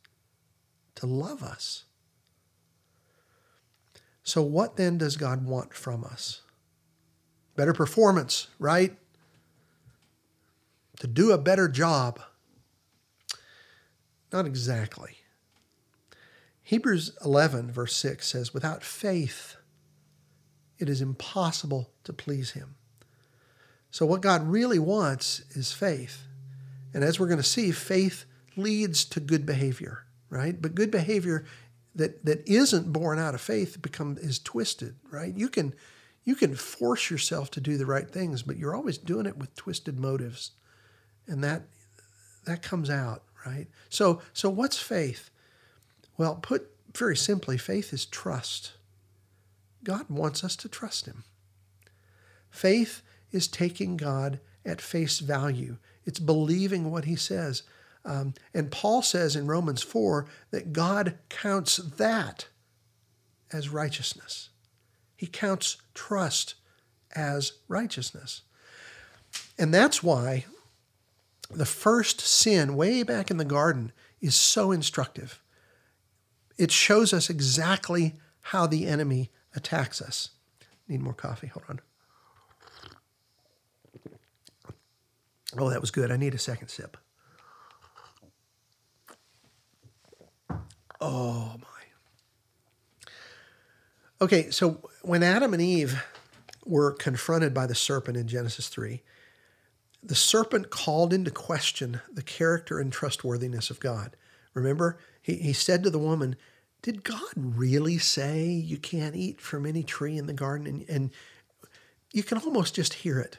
to 0.95 1.07
love 1.07 1.43
us. 1.43 1.85
So, 4.23 4.43
what 4.43 4.77
then 4.77 4.99
does 4.99 5.17
God 5.17 5.47
want 5.47 5.73
from 5.73 6.05
us? 6.05 6.43
Better 7.57 7.73
performance, 7.73 8.49
right? 8.59 8.97
To 11.01 11.07
do 11.07 11.33
a 11.33 11.39
better 11.39 11.69
job. 11.69 12.21
Not 14.33 14.47
exactly. 14.47 15.17
Hebrews 16.63 17.13
11, 17.25 17.73
verse 17.73 17.97
6 17.97 18.29
says, 18.29 18.53
Without 18.53 18.85
faith, 18.85 19.57
it 20.79 20.89
is 20.89 21.01
impossible 21.01 21.91
to 22.05 22.13
please 22.13 22.51
him. 22.51 22.75
So, 23.91 24.05
what 24.05 24.21
God 24.21 24.47
really 24.47 24.79
wants 24.79 25.41
is 25.57 25.73
faith. 25.73 26.28
And 26.95 27.05
as 27.05 27.19
we're 27.19 27.29
going 27.29 27.39
to 27.39 27.45
see, 27.45 27.71
faith 27.71 28.25
leads 28.57 29.05
to 29.07 29.21
good 29.21 29.47
behavior, 29.47 30.05
right? 30.31 30.61
But 30.61 30.75
good 30.75 30.91
behavior 30.91 31.45
that, 31.95 32.25
that 32.25 32.49
isn't 32.49 32.93
born 32.93 33.19
out 33.19 33.35
of 33.35 33.41
faith 33.41 33.81
become 33.81 34.17
is 34.21 34.39
twisted, 34.39 34.97
right? 35.11 35.35
You 35.35 35.49
can 35.49 35.75
you 36.25 36.35
can 36.35 36.55
force 36.55 37.11
yourself 37.11 37.51
to 37.53 37.61
do 37.61 37.79
the 37.79 37.87
right 37.87 38.11
things, 38.11 38.43
but 38.43 38.59
you're 38.59 38.77
always 38.77 38.99
doing 38.99 39.25
it 39.25 39.39
with 39.39 39.55
twisted 39.55 39.99
motives. 39.99 40.51
And 41.27 41.43
that 41.43 41.63
that 42.45 42.63
comes 42.63 42.91
out, 42.91 43.25
right? 43.47 43.67
So 43.89 44.21
so 44.33 44.51
what's 44.51 44.79
faith? 44.79 45.31
Well, 46.17 46.37
put 46.37 46.71
very 46.95 47.17
simply, 47.17 47.59
faith 47.59 47.93
is 47.93 48.05
trust. 48.05 48.73
God 49.85 50.07
wants 50.09 50.43
us 50.43 50.57
to 50.57 50.69
trust 50.69 51.07
Him. 51.07 51.25
Faith 52.51 53.03
is 53.31 53.47
taking 53.47 53.97
God 53.97 54.41
at 54.65 54.81
face 54.81 55.21
value, 55.21 55.77
it's 56.09 56.19
believing 56.19 56.91
what 56.91 57.05
He 57.05 57.15
says. 57.15 57.63
Um, 58.05 58.35
and 58.53 58.71
Paul 58.71 59.03
says 59.03 59.37
in 59.37 59.47
Romans 59.47 59.83
4 59.83 60.27
that 60.51 60.73
God 60.73 61.19
counts 61.29 61.77
that 61.77 62.49
as 63.53 63.69
righteousness. 63.69 64.49
He 65.17 65.27
counts 65.27 65.77
trust 65.95 66.55
as 67.15 67.53
righteousness. 67.69 68.43
And 69.59 69.75
that's 69.75 70.03
why 70.03 70.47
the 71.51 71.67
first 71.67 72.21
sin, 72.21 72.77
way 72.77 73.03
back 73.03 73.31
in 73.31 73.37
the 73.37 73.45
garden, 73.45 73.93
is 74.21 74.35
so 74.35 74.73
instructive 74.73 75.41
it 76.59 76.73
shows 76.73 77.13
us 77.13 77.31
exactly 77.31 78.17
how 78.41 78.67
the 78.67 78.87
enemy 78.87 79.31
attacks 79.55 80.03
us. 80.03 80.31
Need 80.89 81.01
more 81.01 81.15
coffee. 81.15 81.47
Hold 81.47 81.65
on. 81.69 81.81
Oh, 85.57 85.71
that 85.71 85.81
was 85.81 85.91
good. 85.91 86.11
I 86.11 86.17
need 86.17 86.35
a 86.35 86.39
second 86.39 86.69
sip. 86.69 86.97
Oh, 91.01 91.55
my. 91.61 91.69
Okay, 94.21 94.51
so 94.51 94.91
when 95.03 95.23
Adam 95.23 95.53
and 95.55 95.63
Eve 95.63 96.05
were 96.67 96.93
confronted 96.93 97.55
by 97.55 97.67
the 97.67 97.75
serpent 97.75 98.17
in 98.17 98.29
Genesis 98.29 98.69
3, 98.69 99.03
the 100.03 100.15
serpent 100.15 100.71
called 100.71 101.13
into 101.13 101.31
question 101.31 102.01
the 102.13 102.23
character 102.23 102.81
and 102.81 102.93
trustworthiness 102.93 103.71
of 103.71 103.81
God. 103.81 104.17
Remember, 104.55 104.99
he, 105.23 105.37
he 105.37 105.53
said 105.53 105.85
to 105.85 105.91
the 105.91 105.99
woman, 105.99 106.37
Did 106.83 107.05
God 107.05 107.33
really 107.37 107.99
say 107.99 108.47
you 108.47 108.79
can't 108.79 109.17
eat 109.17 109.41
from 109.41 109.67
any 109.67 109.83
tree 109.85 110.19
in 110.19 110.27
the 110.27 110.33
garden? 110.35 110.67
And, 110.67 110.85
and 110.89 111.11
you 112.13 112.23
can 112.25 112.39
almost 112.39 112.75
just 112.75 112.95
hear 112.95 113.21
it. 113.21 113.39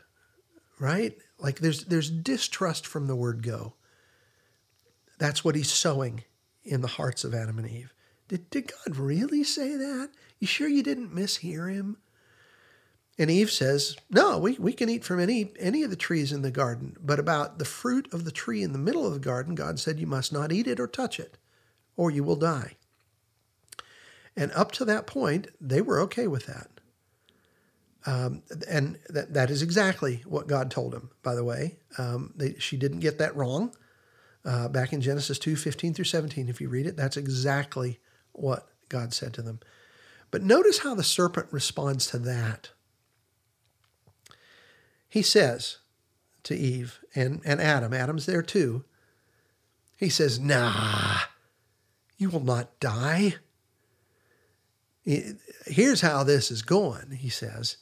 right? 0.80 1.17
Like 1.39 1.60
there's 1.60 1.86
there's 1.86 2.10
distrust 2.10 2.86
from 2.86 3.08
the 3.08 3.15
word 3.15 3.43
go. 3.43 3.73
That's 5.17 5.43
what 5.43 5.56
he's 5.56 5.71
sowing 5.71 6.23
in 6.63 6.82
the 6.82 6.88
hearts 6.88 7.23
of 7.23 7.34
Adam 7.34 7.58
and 7.58 7.69
Eve. 7.69 7.93
Did, 8.28 8.49
did 8.49 8.71
God 8.71 8.95
really 8.95 9.43
say 9.43 9.75
that? 9.75 10.10
You 10.39 10.47
sure 10.47 10.67
you 10.67 10.84
didn't 10.84 11.13
mishear 11.13 11.73
him? 11.73 11.97
And 13.17 13.30
Eve 13.30 13.52
says, 13.52 13.97
No, 14.10 14.38
we, 14.38 14.54
we 14.54 14.71
can 14.71 14.88
eat 14.88 15.04
from 15.04 15.19
any, 15.19 15.52
any 15.60 15.84
of 15.84 15.89
the 15.89 15.97
trees 15.97 16.32
in 16.32 16.41
the 16.41 16.52
garden. 16.52 16.95
But 17.02 17.19
about 17.19 17.60
the 17.60 17.65
fruit 17.65 18.08
of 18.13 18.23
the 18.23 18.32
tree 18.32 18.63
in 18.63 18.71
the 18.71 18.80
middle 18.80 19.06
of 19.06 19.13
the 19.13 19.19
garden, 19.19 19.56
God 19.56 19.78
said, 19.78 19.99
You 19.99 20.08
must 20.08 20.32
not 20.32 20.54
eat 20.54 20.67
it 20.67 20.80
or 20.80 20.88
touch 20.88 21.19
it, 21.19 21.38
or 21.97 22.10
you 22.10 22.23
will 22.23 22.38
die. 22.38 22.78
And 24.38 24.54
up 24.54 24.71
to 24.73 24.86
that 24.86 25.06
point, 25.06 25.47
they 25.60 25.82
were 25.82 25.99
okay 26.02 26.28
with 26.28 26.45
that. 26.45 26.79
Um, 28.06 28.44
and 28.68 28.98
that, 29.10 29.34
that 29.34 29.50
is 29.50 29.62
exactly 29.62 30.24
what 30.26 30.48
God 30.48 30.72
told 30.72 30.94
him, 30.94 31.10
by 31.22 31.36
the 31.36 31.44
way. 31.44 31.78
Um, 31.98 32.34
they, 32.36 32.56
she 32.58 32.78
didn't 32.78 33.00
get 33.00 33.18
that 33.18 33.36
wrong. 33.36 33.76
Uh, 34.46 34.70
back 34.70 34.94
in 34.94 35.02
Genesis 35.02 35.38
2 35.38 35.58
15 35.58 35.94
through 35.94 36.06
17, 36.06 36.48
if 36.48 36.62
you 36.62 36.70
read 36.70 36.86
it, 36.86 36.96
that's 36.96 37.18
exactly 37.18 38.00
what 38.32 38.70
God 38.88 39.14
said 39.14 39.34
to 39.34 39.42
them. 39.42 39.60
But 40.32 40.44
notice 40.44 40.80
how 40.80 40.96
the 40.96 41.04
serpent 41.04 41.48
responds 41.52 42.08
to 42.08 42.20
that. 42.20 42.70
He 45.10 45.22
says 45.22 45.80
to 46.44 46.56
Eve 46.56 47.00
and, 47.16 47.42
and 47.44 47.60
Adam, 47.60 47.94
Adam's 47.94 48.26
there 48.28 48.44
too. 48.44 48.86
He 49.98 50.10
says, 50.10 50.40
Nah, 50.40 51.18
you 52.18 52.30
will 52.30 52.44
not 52.44 52.80
die. 52.80 53.36
Here's 55.04 56.02
how 56.02 56.24
this 56.24 56.52
is 56.52 56.62
going, 56.62 57.12
he 57.12 57.30
says. 57.30 57.78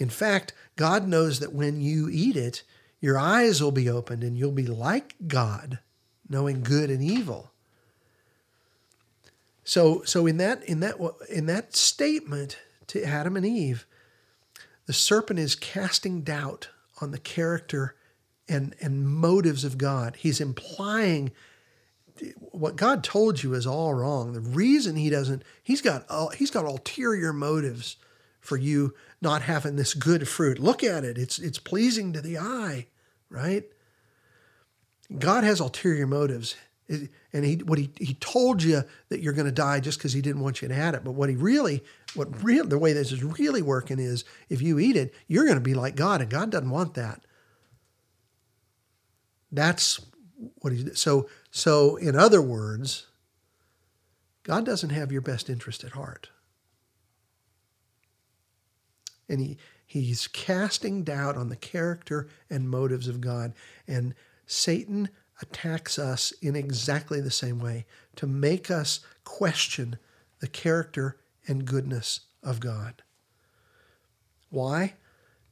In 0.00 0.08
fact, 0.08 0.54
God 0.76 1.06
knows 1.06 1.38
that 1.40 1.52
when 1.52 1.80
you 1.80 2.08
eat 2.10 2.34
it, 2.34 2.62
your 3.00 3.18
eyes 3.18 3.62
will 3.62 3.70
be 3.70 3.88
opened 3.88 4.24
and 4.24 4.36
you'll 4.36 4.50
be 4.50 4.66
like 4.66 5.14
God, 5.28 5.78
knowing 6.28 6.62
good 6.62 6.90
and 6.90 7.02
evil. 7.02 7.52
So, 9.62 10.02
so 10.04 10.26
in 10.26 10.38
that 10.38 10.64
in 10.64 10.80
that 10.80 10.96
in 11.28 11.46
that 11.46 11.76
statement 11.76 12.58
to 12.88 13.04
Adam 13.04 13.36
and 13.36 13.44
Eve, 13.44 13.86
the 14.86 14.92
serpent 14.94 15.38
is 15.38 15.54
casting 15.54 16.22
doubt 16.22 16.70
on 17.00 17.10
the 17.10 17.18
character 17.18 17.94
and 18.48 18.74
and 18.80 19.06
motives 19.06 19.64
of 19.64 19.76
God. 19.78 20.16
He's 20.16 20.40
implying 20.40 21.30
what 22.36 22.76
God 22.76 23.04
told 23.04 23.42
you 23.42 23.52
is 23.52 23.66
all 23.66 23.94
wrong. 23.94 24.32
The 24.32 24.40
reason 24.40 24.96
he 24.96 25.10
doesn't, 25.10 25.42
he's 25.62 25.82
got 25.82 26.06
he's 26.34 26.50
got 26.50 26.64
ulterior 26.64 27.34
motives 27.34 27.96
for 28.50 28.56
you 28.56 28.92
not 29.22 29.42
having 29.42 29.76
this 29.76 29.94
good 29.94 30.26
fruit. 30.26 30.58
Look 30.58 30.82
at 30.82 31.04
it; 31.04 31.16
it's 31.16 31.38
it's 31.38 31.60
pleasing 31.60 32.12
to 32.12 32.20
the 32.20 32.36
eye, 32.36 32.88
right? 33.28 33.62
God 35.16 35.44
has 35.44 35.60
ulterior 35.60 36.08
motives, 36.08 36.56
and 36.88 37.44
he 37.44 37.58
what 37.58 37.78
he 37.78 37.92
he 37.96 38.14
told 38.14 38.64
you 38.64 38.82
that 39.08 39.20
you're 39.20 39.34
going 39.34 39.46
to 39.46 39.52
die 39.52 39.78
just 39.78 39.98
because 39.98 40.12
he 40.12 40.20
didn't 40.20 40.42
want 40.42 40.62
you 40.62 40.66
to 40.66 40.74
have 40.74 40.94
it. 40.94 41.04
But 41.04 41.12
what 41.12 41.28
he 41.28 41.36
really, 41.36 41.84
what 42.16 42.42
real 42.42 42.66
the 42.66 42.76
way 42.76 42.92
this 42.92 43.12
is 43.12 43.22
really 43.22 43.62
working 43.62 44.00
is, 44.00 44.24
if 44.48 44.60
you 44.60 44.80
eat 44.80 44.96
it, 44.96 45.14
you're 45.28 45.44
going 45.44 45.54
to 45.54 45.60
be 45.60 45.74
like 45.74 45.94
God, 45.94 46.20
and 46.20 46.28
God 46.28 46.50
doesn't 46.50 46.70
want 46.70 46.94
that. 46.94 47.24
That's 49.52 50.00
what 50.58 50.72
he 50.72 50.92
so 50.94 51.28
so 51.52 51.94
in 51.96 52.16
other 52.16 52.42
words 52.42 53.06
god 54.42 54.64
doesn't 54.64 54.90
have 54.90 55.12
your 55.12 55.20
best 55.20 55.50
interest 55.50 55.84
at 55.84 55.92
heart 55.92 56.30
and 59.30 59.40
he 59.40 59.56
he's 59.86 60.28
casting 60.28 61.02
doubt 61.02 61.36
on 61.36 61.48
the 61.48 61.56
character 61.56 62.28
and 62.50 62.68
motives 62.68 63.08
of 63.08 63.20
god 63.20 63.52
and 63.88 64.14
satan 64.46 65.08
attacks 65.40 65.98
us 65.98 66.32
in 66.42 66.54
exactly 66.54 67.20
the 67.20 67.30
same 67.30 67.58
way 67.58 67.86
to 68.14 68.26
make 68.26 68.70
us 68.70 69.00
question 69.24 69.98
the 70.40 70.48
character 70.48 71.16
and 71.46 71.64
goodness 71.64 72.20
of 72.42 72.60
god 72.60 73.02
why 74.50 74.94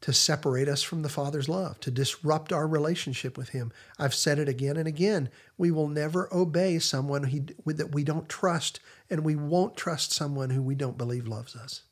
to 0.01 0.12
separate 0.12 0.69
us 0.69 0.83
from 0.83 1.03
the 1.03 1.09
Father's 1.09 1.49
love, 1.49 1.81
to 1.81 1.91
disrupt 1.91 2.53
our 2.53 2.69
relationship 2.69 3.37
with 3.37 3.49
Him. 3.51 3.73
I've 3.99 4.14
said 4.14 4.38
it 4.38 4.49
again 4.49 4.77
and 4.77 4.87
again. 4.87 5.29
We 5.57 5.71
will 5.71 5.88
never 5.88 6.33
obey 6.33 6.79
someone 6.79 7.25
he, 7.25 7.43
that 7.67 7.93
we 7.93 8.05
don't 8.05 8.29
trust, 8.29 8.81
and 9.11 9.25
we 9.25 9.35
won't 9.35 9.77
trust 9.77 10.12
someone 10.12 10.51
who 10.51 10.62
we 10.62 10.77
don't 10.77 10.99
believe 10.99 11.27
loves 11.27 11.57
us. 11.57 11.83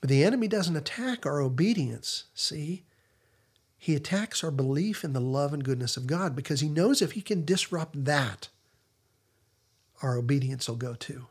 But 0.00 0.10
the 0.10 0.24
enemy 0.24 0.48
doesn't 0.48 0.76
attack 0.76 1.26
our 1.26 1.40
obedience, 1.40 2.24
see? 2.34 2.84
He 3.78 3.94
attacks 3.94 4.42
our 4.42 4.50
belief 4.50 5.04
in 5.04 5.12
the 5.12 5.20
love 5.20 5.52
and 5.52 5.64
goodness 5.64 5.96
of 5.96 6.06
God 6.06 6.34
because 6.34 6.60
he 6.60 6.68
knows 6.68 7.00
if 7.00 7.12
he 7.12 7.20
can 7.20 7.44
disrupt 7.44 8.04
that, 8.04 8.48
our 10.02 10.16
obedience 10.16 10.68
will 10.68 10.76
go 10.76 10.94
too. 10.94 11.26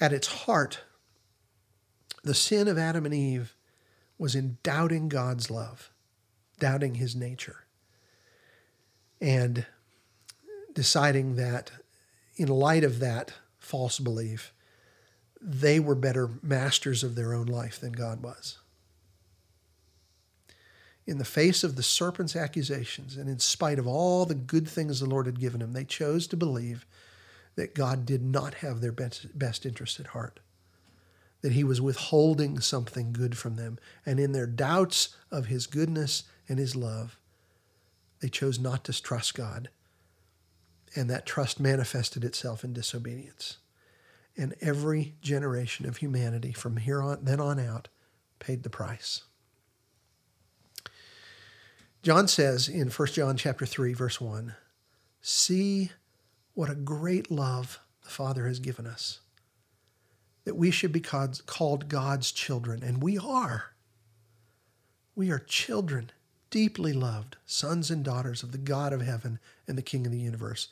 At 0.00 0.12
its 0.12 0.26
heart, 0.28 0.80
the 2.22 2.34
sin 2.34 2.68
of 2.68 2.78
Adam 2.78 3.04
and 3.04 3.14
Eve 3.14 3.54
was 4.16 4.34
in 4.34 4.58
doubting 4.62 5.08
God's 5.08 5.50
love, 5.50 5.90
doubting 6.58 6.96
his 6.96 7.14
nature, 7.14 7.64
and 9.20 9.66
deciding 10.72 11.36
that 11.36 11.70
in 12.36 12.48
light 12.48 12.84
of 12.84 13.00
that 13.00 13.32
false 13.58 13.98
belief, 13.98 14.52
they 15.40 15.78
were 15.80 15.94
better 15.94 16.30
masters 16.42 17.04
of 17.04 17.14
their 17.14 17.32
own 17.32 17.46
life 17.46 17.80
than 17.80 17.92
God 17.92 18.22
was. 18.22 18.58
In 21.06 21.18
the 21.18 21.24
face 21.24 21.64
of 21.64 21.76
the 21.76 21.82
serpent's 21.82 22.36
accusations 22.36 23.16
and 23.16 23.28
in 23.28 23.38
spite 23.38 23.78
of 23.78 23.86
all 23.86 24.26
the 24.26 24.34
good 24.34 24.68
things 24.68 25.00
the 25.00 25.06
Lord 25.06 25.26
had 25.26 25.40
given 25.40 25.60
them, 25.60 25.72
they 25.72 25.84
chose 25.84 26.26
to 26.26 26.36
believe 26.36 26.84
that 27.54 27.74
God 27.74 28.04
did 28.04 28.22
not 28.22 28.54
have 28.54 28.80
their 28.80 28.92
best, 28.92 29.38
best 29.38 29.64
interest 29.64 29.98
at 29.98 30.08
heart 30.08 30.40
that 31.40 31.52
he 31.52 31.64
was 31.64 31.80
withholding 31.80 32.60
something 32.60 33.12
good 33.12 33.36
from 33.36 33.56
them. 33.56 33.78
And 34.04 34.18
in 34.18 34.32
their 34.32 34.46
doubts 34.46 35.16
of 35.30 35.46
his 35.46 35.66
goodness 35.66 36.24
and 36.48 36.58
his 36.58 36.74
love, 36.74 37.18
they 38.20 38.28
chose 38.28 38.58
not 38.58 38.84
to 38.84 39.02
trust 39.02 39.34
God. 39.34 39.68
And 40.96 41.08
that 41.10 41.26
trust 41.26 41.60
manifested 41.60 42.24
itself 42.24 42.64
in 42.64 42.72
disobedience. 42.72 43.58
And 44.38 44.54
every 44.60 45.16
generation 45.20 45.84
of 45.84 45.98
humanity 45.98 46.52
from 46.52 46.78
here 46.78 47.02
on 47.02 47.24
then 47.24 47.40
on 47.40 47.58
out 47.58 47.88
paid 48.38 48.62
the 48.62 48.70
price. 48.70 49.24
John 52.02 52.28
says 52.28 52.68
in 52.68 52.88
1 52.88 53.08
John 53.08 53.36
chapter 53.36 53.66
3 53.66 53.92
verse 53.92 54.20
1, 54.20 54.54
"See 55.20 55.90
what 56.54 56.70
a 56.70 56.74
great 56.74 57.30
love 57.30 57.80
the 58.04 58.10
Father 58.10 58.46
has 58.46 58.60
given 58.60 58.86
us." 58.86 59.20
that 60.48 60.54
we 60.54 60.70
should 60.70 60.92
be 60.92 61.00
called 61.00 61.88
God's 61.90 62.32
children, 62.32 62.82
and 62.82 63.02
we 63.02 63.18
are. 63.18 63.74
We 65.14 65.30
are 65.30 65.38
children, 65.38 66.10
deeply 66.48 66.94
loved, 66.94 67.36
sons 67.44 67.90
and 67.90 68.02
daughters 68.02 68.42
of 68.42 68.52
the 68.52 68.56
God 68.56 68.94
of 68.94 69.02
heaven 69.02 69.40
and 69.66 69.76
the 69.76 69.82
King 69.82 70.06
of 70.06 70.12
the 70.12 70.18
universe. 70.18 70.68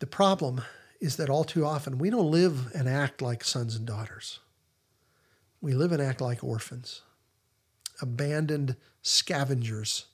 The 0.00 0.06
problem 0.06 0.60
is 1.00 1.16
that 1.16 1.30
all 1.30 1.44
too 1.44 1.64
often 1.64 1.98
we 1.98 2.10
don't 2.10 2.30
live 2.30 2.74
and 2.74 2.88
act 2.88 3.20
like 3.20 3.44
sons 3.44 3.76
and 3.76 3.86
daughters. 3.86 4.40
We 5.60 5.74
live 5.74 5.92
and 5.92 6.02
act 6.02 6.20
like 6.20 6.44
orphans, 6.44 7.02
abandoned 8.00 8.76
scavengers 9.02 10.06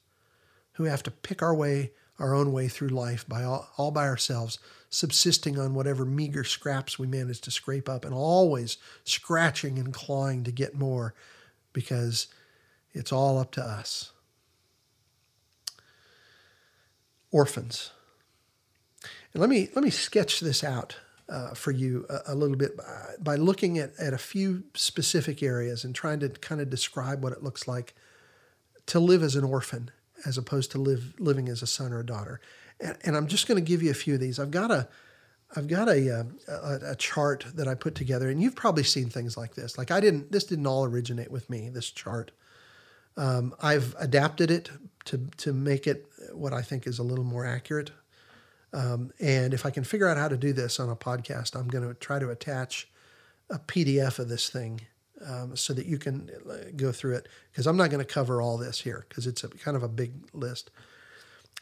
who 0.75 0.85
have 0.85 1.03
to 1.03 1.11
pick 1.11 1.43
our 1.43 1.55
way, 1.55 1.93
our 2.19 2.35
own 2.35 2.53
way 2.53 2.69
through 2.69 2.89
life 2.89 3.29
by 3.29 3.43
all, 3.45 3.69
all 3.77 3.91
by 3.91 4.07
ourselves 4.07 4.59
subsisting 4.89 5.59
on 5.59 5.75
whatever 5.75 6.05
meager 6.05 6.45
scraps 6.45 6.99
we 6.99 7.07
manage 7.07 7.41
to 7.41 7.51
scrape 7.51 7.89
up 7.89 8.05
and 8.05 8.15
always 8.15 8.77
scratching 9.05 9.79
and 9.79 9.95
clawing 9.95 10.45
to 10.45 10.53
get 10.53 10.75
more 10.75 11.15
because 11.73 12.27
it's 12.93 13.11
all 13.11 13.39
up 13.39 13.51
to 13.53 13.63
us. 13.63 14.13
Orphans. 17.31 17.93
And 19.33 19.41
let 19.41 19.51
me 19.51 19.69
let 19.75 19.85
me 19.85 19.91
sketch 19.91 20.41
this 20.41 20.63
out 20.63 20.97
uh, 21.29 21.55
for 21.55 21.71
you 21.71 22.07
a, 22.09 22.33
a, 22.33 22.35
little 22.35 22.57
bit 22.57 22.77
by, 22.77 23.15
by 23.21 23.37
looking 23.37 23.79
at, 23.79 23.93
at 23.99 24.13
a 24.13 24.19
few 24.19 24.65
specific 24.75 25.43
areas 25.43 25.85
and 25.85 25.95
trying 25.95 26.21
to 26.21 26.29
kind 26.29 26.61
of 26.61 26.69
describe 26.69 27.23
what 27.23 27.33
it 27.33 27.43
looks 27.43 27.67
like 27.67 27.95
to 28.87 29.01
live 29.01 29.23
as 29.23 29.37
an 29.37 29.45
orphan 29.45 29.91
as 30.27 30.37
opposed 30.37 30.71
to 30.73 30.79
live 30.79 31.15
living 31.19 31.49
as 31.49 31.63
a 31.63 31.67
son 31.67 31.93
or 31.93 32.01
a 32.01 32.07
daughter 32.07 32.41
and, 32.83 32.99
and 33.05 33.17
I'm 33.17 33.27
just 33.27 33.47
going 33.47 33.63
to 33.63 33.67
give 33.67 33.83
you 33.83 33.91
a 33.91 33.95
few 33.95 34.15
of 34.15 34.21
these. 34.21 34.39
I've 34.39 34.51
got 34.51 34.71
a 34.71 34.89
I've 35.55 35.69
got 35.69 35.89
a, 35.89 36.21
uh, 36.21 36.25
a, 36.49 36.93
a 36.93 36.97
chart 36.97 37.45
that 37.55 37.69
I 37.69 37.75
put 37.75 37.95
together, 37.95 38.31
and 38.31 38.43
you've 38.43 38.57
probably 38.57 38.85
seen 38.85 39.11
things 39.11 39.37
like 39.37 39.55
this. 39.55 39.77
Like 39.77 39.91
I 39.91 40.01
didn't, 40.01 40.33
this 40.33 40.45
didn't 40.45 40.67
all 40.67 40.87
originate 40.87 41.31
with 41.31 41.51
me. 41.51 41.69
This 41.69 41.91
chart, 41.91 42.31
um, 43.19 43.55
I've 43.61 43.95
adapted 43.99 44.51
it 44.51 44.71
to 45.07 45.19
to 45.39 45.53
make 45.53 45.87
it 45.87 46.07
what 46.33 46.53
I 46.53 46.63
think 46.63 46.87
is 46.87 46.99
a 46.99 47.03
little 47.03 47.25
more 47.25 47.45
accurate. 47.47 47.91
Um, 48.73 49.13
and 49.21 49.53
if 49.53 49.67
I 49.67 49.71
can 49.71 49.85
figure 49.85 50.09
out 50.09 50.17
how 50.17 50.29
to 50.29 50.37
do 50.37 50.53
this 50.53 50.81
on 50.81 50.89
a 50.89 50.97
podcast, 50.97 51.55
I'm 51.55 51.69
going 51.69 51.87
to 51.87 51.95
try 51.95 52.19
to 52.19 52.31
attach 52.31 52.89
a 53.51 53.59
PDF 53.59 54.19
of 54.19 54.29
this 54.29 54.49
thing 54.49 54.81
um, 55.27 55.57
so 55.57 55.73
that 55.75 55.87
you 55.87 55.99
can 55.99 56.31
go 56.77 56.91
through 56.91 57.17
it. 57.17 57.29
Because 57.51 57.67
I'm 57.67 57.77
not 57.77 57.91
going 57.91 58.05
to 58.05 58.11
cover 58.11 58.41
all 58.41 58.57
this 58.57 58.81
here 58.81 59.05
because 59.09 59.27
it's 59.27 59.45
a 59.45 59.49
kind 59.49 59.77
of 59.77 59.83
a 59.83 59.89
big 59.89 60.13
list. 60.33 60.71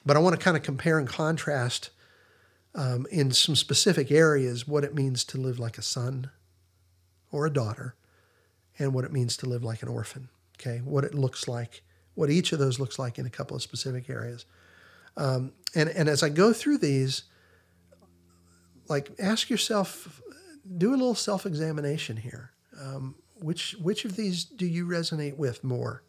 But 0.07 0.17
I 0.17 0.21
want 0.21 0.39
to 0.39 0.43
kind 0.43 0.57
of 0.57 0.63
compare 0.63 0.99
and 0.99 1.09
contrast 1.09 1.91
um, 2.75 3.07
in 3.11 3.33
some 3.33 3.57
specific 3.57 4.11
areas 4.11 4.67
what 4.67 4.85
it 4.85 4.95
means 4.95 5.25
to 5.25 5.39
live 5.39 5.59
like 5.59 5.79
a 5.79 5.83
son 5.83 6.31
or 7.33 7.47
a 7.47 7.53
daughter 7.53 7.95
and 8.79 8.95
what 8.95 9.05
it 9.05 9.13
means 9.13 9.37
to 9.39 9.47
live 9.47 9.65
like 9.65 9.83
an 9.83 9.89
orphan. 9.89 10.29
Okay, 10.59 10.79
what 10.85 11.05
it 11.05 11.15
looks 11.15 11.49
like, 11.49 11.83
what 12.15 12.31
each 12.31 12.53
of 12.53 12.59
those 12.59 12.79
looks 12.79 12.99
like 12.99 13.19
in 13.19 13.27
a 13.27 13.31
couple 13.31 13.57
of 13.57 13.63
specific 13.63 14.09
areas. 14.11 14.45
Um, 15.17 15.53
and, 15.75 15.89
and 15.89 16.09
as 16.09 16.23
I 16.23 16.29
go 16.29 16.53
through 16.53 16.79
these, 16.79 17.25
like 18.89 19.11
ask 19.19 19.51
yourself, 19.51 20.21
do 20.77 20.91
a 20.91 20.97
little 20.97 21.15
self 21.15 21.47
examination 21.47 22.17
here. 22.17 22.53
Um, 22.81 23.15
which, 23.35 23.75
which 23.81 24.05
of 24.05 24.17
these 24.17 24.45
do 24.45 24.67
you 24.67 24.87
resonate 24.87 25.37
with 25.37 25.65
more? 25.65 26.03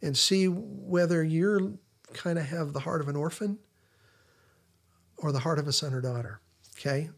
And 0.00 0.16
see 0.16 0.46
whether 0.46 1.22
you're 1.22 1.72
kind 2.12 2.38
of 2.38 2.46
have 2.46 2.72
the 2.72 2.80
heart 2.80 3.00
of 3.00 3.08
an 3.08 3.16
orphan 3.16 3.58
or 5.16 5.32
the 5.32 5.38
heart 5.38 5.58
of 5.58 5.68
a 5.68 5.72
son 5.72 5.94
or 5.94 6.00
daughter. 6.00 6.40
Okay. 6.76 7.10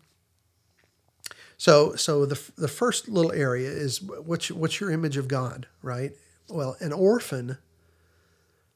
So, 1.56 1.94
so 1.94 2.26
the, 2.26 2.40
the 2.56 2.68
first 2.68 3.08
little 3.08 3.32
area 3.32 3.70
is 3.70 4.02
what's, 4.02 4.50
what's 4.50 4.80
your 4.80 4.90
image 4.90 5.16
of 5.16 5.28
God, 5.28 5.66
right? 5.82 6.12
Well, 6.48 6.76
an 6.80 6.92
orphan 6.92 7.58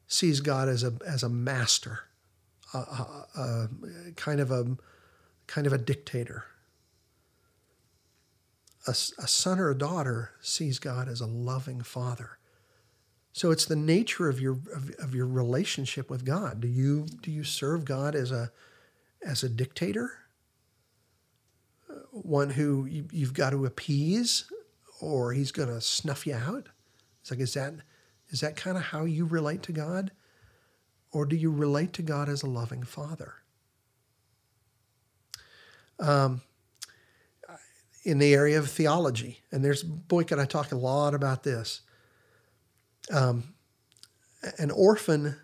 sees 0.07 0.39
God 0.39 0.67
as 0.67 0.83
a, 0.83 0.93
as 1.05 1.21
a 1.21 1.29
master, 1.29 2.05
a, 2.73 2.77
a, 2.77 3.69
kind 4.15 4.39
of 4.39 4.51
a, 4.51 4.77
kind 5.47 5.67
of 5.67 5.73
a 5.73 5.77
dictator. 5.77 6.45
A, 8.87 8.91
a 8.91 9.27
son 9.27 9.59
or 9.59 9.69
a 9.69 9.77
daughter 9.77 10.31
sees 10.41 10.79
God 10.79 11.07
as 11.07 11.21
a 11.21 11.25
loving 11.25 11.81
father. 11.81 12.39
So 13.31 13.51
it's 13.51 13.65
the 13.65 13.75
nature 13.75 14.27
of 14.27 14.39
your 14.39 14.53
of, 14.75 14.91
of, 14.99 15.15
your 15.15 15.27
relationship 15.27 16.09
with 16.09 16.25
God. 16.25 16.61
Do 16.61 16.67
you 16.67 17.05
do 17.21 17.31
you 17.31 17.43
serve 17.43 17.85
God 17.85 18.15
as 18.15 18.31
a 18.31 18.51
as 19.25 19.43
a 19.43 19.49
dictator, 19.49 20.11
uh, 21.89 21.93
one 22.11 22.49
who 22.49 22.85
you, 22.85 23.05
you've 23.11 23.33
got 23.33 23.51
to 23.51 23.65
appease, 23.65 24.45
or 24.99 25.33
he's 25.33 25.51
going 25.51 25.69
to 25.69 25.79
snuff 25.79 26.25
you 26.25 26.35
out? 26.35 26.69
It's 27.21 27.31
like 27.31 27.39
is 27.39 27.53
that 27.53 27.75
is 28.29 28.41
that 28.41 28.55
kind 28.55 28.77
of 28.77 28.83
how 28.83 29.05
you 29.05 29.25
relate 29.25 29.63
to 29.63 29.71
God, 29.71 30.11
or 31.11 31.25
do 31.25 31.35
you 31.35 31.51
relate 31.51 31.93
to 31.93 32.01
God 32.01 32.29
as 32.29 32.43
a 32.43 32.47
loving 32.47 32.83
Father? 32.83 33.33
Um, 35.99 36.41
in 38.03 38.19
the 38.19 38.33
area 38.33 38.57
of 38.57 38.69
theology, 38.69 39.39
and 39.51 39.63
there's 39.63 39.83
boy, 39.83 40.23
can 40.23 40.39
I 40.39 40.45
talk 40.45 40.71
a 40.71 40.77
lot 40.77 41.13
about 41.13 41.43
this. 41.43 41.81
Um, 43.11 43.55
an 44.57 44.71
orphan 44.71 45.35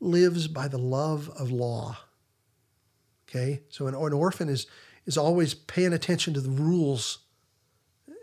lives 0.00 0.48
by 0.48 0.66
the 0.66 0.78
love 0.78 1.30
of 1.38 1.52
law. 1.52 1.96
Okay, 3.28 3.62
so 3.70 3.86
an, 3.86 3.94
an 3.94 4.12
orphan 4.12 4.48
is 4.48 4.66
is 5.06 5.16
always 5.16 5.54
paying 5.54 5.92
attention 5.92 6.34
to 6.34 6.40
the 6.40 6.50
rules 6.50 7.18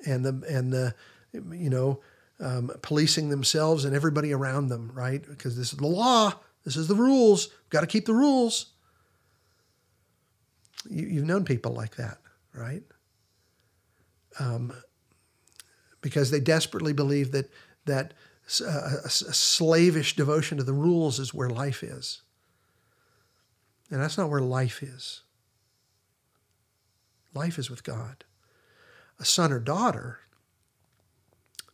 and 0.05 0.25
the 0.25 0.45
and 0.47 0.73
the 0.73 0.93
you 1.33 1.69
know 1.69 2.01
um, 2.39 2.71
policing 2.81 3.29
themselves 3.29 3.85
and 3.85 3.95
everybody 3.95 4.33
around 4.33 4.67
them, 4.67 4.91
right? 4.93 5.25
Because 5.27 5.57
this 5.57 5.71
is 5.71 5.79
the 5.79 5.87
law. 5.87 6.33
This 6.65 6.75
is 6.75 6.87
the 6.87 6.95
rules. 6.95 7.49
We've 7.49 7.69
got 7.69 7.81
to 7.81 7.87
keep 7.87 8.05
the 8.05 8.13
rules. 8.13 8.73
You, 10.89 11.07
you've 11.07 11.25
known 11.25 11.45
people 11.45 11.73
like 11.73 11.95
that, 11.95 12.19
right? 12.53 12.83
Um, 14.39 14.73
because 16.01 16.31
they 16.31 16.39
desperately 16.39 16.93
believe 16.93 17.31
that 17.31 17.51
that 17.85 18.13
a, 18.61 19.05
a 19.05 19.09
slavish 19.09 20.15
devotion 20.15 20.57
to 20.57 20.63
the 20.63 20.73
rules 20.73 21.19
is 21.19 21.33
where 21.33 21.49
life 21.49 21.83
is. 21.83 22.21
And 23.91 24.01
that's 24.01 24.17
not 24.17 24.29
where 24.29 24.41
life 24.41 24.81
is. 24.83 25.21
Life 27.33 27.59
is 27.59 27.69
with 27.69 27.83
God. 27.83 28.23
A 29.19 29.25
son 29.25 29.51
or 29.51 29.59
daughter 29.59 30.19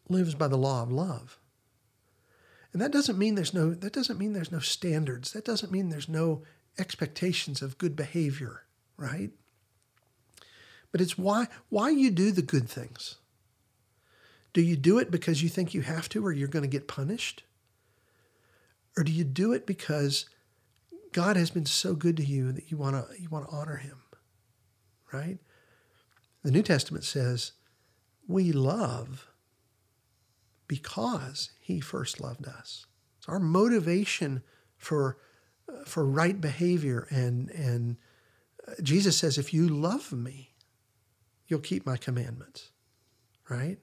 lives 0.10 0.36
by 0.36 0.48
the 0.48 0.58
law 0.58 0.84
of 0.84 0.92
love. 0.92 1.40
And 2.76 2.82
that 2.82 2.92
doesn't 2.92 3.18
mean 3.18 3.36
there's 3.36 3.54
no 3.54 3.74
that 3.74 3.94
doesn't 3.94 4.20
mean 4.20 4.34
there's 4.34 4.52
no 4.52 4.60
standards. 4.60 5.32
That 5.32 5.46
doesn't 5.46 5.72
mean 5.72 5.88
there's 5.88 6.10
no 6.10 6.44
expectations 6.78 7.62
of 7.62 7.78
good 7.78 7.96
behavior, 7.96 8.66
right? 8.98 9.32
But 10.92 11.00
it's 11.00 11.18
why 11.18 11.48
why 11.70 11.92
you 11.92 12.12
do 12.12 12.32
the 12.32 12.42
good 12.42 12.68
things. 12.68 13.16
Do 14.52 14.62
you 14.62 14.76
do 14.76 15.00
it 15.00 15.10
because 15.10 15.42
you 15.42 15.48
think 15.48 15.74
you 15.74 15.84
have 15.84 16.10
to 16.10 16.26
or 16.26 16.34
you're 16.34 16.50
going 16.50 16.64
to 16.64 16.68
get 16.68 16.86
punished? 16.86 17.44
Or 18.98 19.06
do 19.06 19.12
you 19.14 19.24
do 19.24 19.54
it 19.54 19.66
because 19.66 20.26
God 21.14 21.38
has 21.38 21.52
been 21.52 21.66
so 21.66 21.94
good 21.94 22.18
to 22.18 22.26
you 22.26 22.52
that 22.52 22.70
you 22.72 22.76
want 22.76 22.98
to 22.98 23.22
you 23.22 23.30
want 23.30 23.48
to 23.48 23.56
honor 23.56 23.78
him? 23.78 24.02
Right? 25.14 25.38
The 26.44 26.52
New 26.52 26.62
Testament 26.62 27.06
says, 27.06 27.54
"We 28.28 28.52
love 28.52 29.30
because 30.68 31.52
he 31.60 31.80
first 31.80 32.20
loved 32.20 32.48
us." 32.48 32.86
So 33.20 33.32
our 33.34 33.40
motivation 33.40 34.44
for 34.78 35.18
for 35.86 36.06
right 36.06 36.40
behavior 36.40 37.08
and 37.10 37.50
and 37.52 37.98
uh, 38.68 38.74
Jesus 38.82 39.18
says, 39.18 39.38
"If 39.38 39.54
you 39.54 39.68
love 39.68 40.12
me, 40.12 40.54
you'll 41.48 41.60
keep 41.60 41.86
my 41.86 41.98
commandments." 41.98 42.72
Right? 43.50 43.78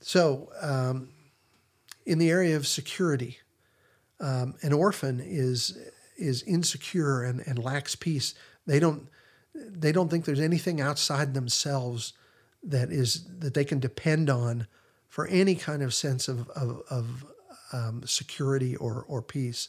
So, 0.00 0.50
um, 0.60 1.08
in 2.04 2.18
the 2.18 2.30
area 2.30 2.54
of 2.54 2.64
security, 2.64 3.38
um, 4.20 4.54
an 4.62 4.72
orphan 4.72 5.20
is 5.20 5.76
is 6.16 6.42
insecure 6.44 7.22
and, 7.22 7.42
and 7.46 7.58
lacks 7.58 7.94
peace. 7.94 8.34
They 8.66 8.78
don't 8.78 9.08
they 9.54 9.92
don't 9.92 10.08
think 10.08 10.24
there's 10.24 10.40
anything 10.40 10.80
outside 10.80 11.34
themselves 11.34 12.12
that 12.66 12.90
is 12.90 13.26
that 13.38 13.54
they 13.54 13.64
can 13.64 13.78
depend 13.78 14.28
on 14.28 14.66
for 15.08 15.26
any 15.28 15.54
kind 15.54 15.82
of 15.82 15.94
sense 15.94 16.28
of 16.28 16.48
of, 16.50 16.82
of 16.90 17.24
um, 17.72 18.02
security 18.04 18.76
or 18.76 19.04
or 19.08 19.22
peace. 19.22 19.68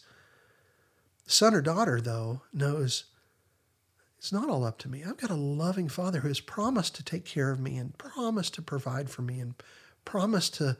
Son 1.26 1.54
or 1.54 1.62
daughter, 1.62 2.00
though, 2.00 2.42
knows 2.54 3.06
it's 4.18 4.32
not 4.32 4.50
all 4.50 4.64
up 4.64 4.78
to 4.80 4.90
me. 4.90 5.04
I've 5.04 5.18
got 5.18 5.30
a 5.30 5.36
loving 5.36 5.90
father 5.90 6.22
who 6.22 6.28
has 6.28 6.40
promised 6.40 6.96
to 6.96 7.04
take 7.04 7.26
care 7.26 7.52
of 7.52 7.60
me 7.60 7.78
and 7.78 7.98
promised 7.98 8.56
to 8.56 8.62
provide 8.62 9.10
for 9.10 9.22
me 9.22 9.40
and 9.40 9.54
promised 10.06 10.56
to, 10.56 10.78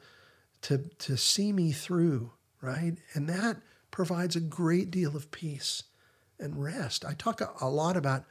to, 0.62 0.78
to 0.98 1.16
see 1.16 1.52
me 1.52 1.70
through, 1.70 2.32
right? 2.60 2.94
And 3.14 3.28
that 3.28 3.58
provides 3.90 4.34
a 4.34 4.40
great 4.40 4.90
deal 4.90 5.16
of 5.16 5.30
peace 5.30 5.84
and 6.40 6.62
rest. 6.62 7.04
I 7.04 7.14
talk 7.14 7.40
a, 7.40 7.50
a 7.60 7.68
lot 7.68 7.96
about 7.96 8.24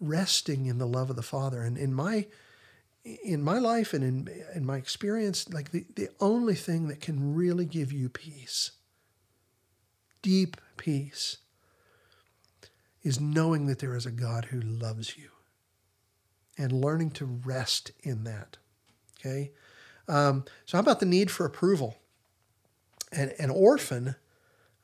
resting 0.00 0.66
in 0.66 0.78
the 0.78 0.86
love 0.86 1.10
of 1.10 1.16
the 1.16 1.22
Father. 1.22 1.62
And 1.62 1.76
in 1.76 1.92
my 1.92 2.26
in 3.04 3.42
my 3.42 3.58
life 3.58 3.92
and 3.92 4.02
in 4.02 4.44
in 4.54 4.64
my 4.64 4.76
experience, 4.76 5.48
like 5.52 5.70
the, 5.70 5.84
the 5.94 6.08
only 6.20 6.54
thing 6.54 6.88
that 6.88 7.00
can 7.00 7.34
really 7.34 7.66
give 7.66 7.92
you 7.92 8.08
peace, 8.08 8.72
deep 10.22 10.56
peace, 10.76 11.38
is 13.02 13.20
knowing 13.20 13.66
that 13.66 13.78
there 13.78 13.94
is 13.94 14.06
a 14.06 14.10
God 14.10 14.46
who 14.46 14.60
loves 14.60 15.16
you 15.16 15.28
and 16.56 16.72
learning 16.72 17.10
to 17.10 17.26
rest 17.26 17.92
in 18.02 18.24
that. 18.24 18.56
Okay? 19.20 19.52
Um, 20.08 20.44
so, 20.64 20.78
how 20.78 20.82
about 20.82 21.00
the 21.00 21.06
need 21.06 21.30
for 21.30 21.44
approval? 21.44 21.96
And 23.12 23.32
an 23.38 23.50
orphan 23.50 24.16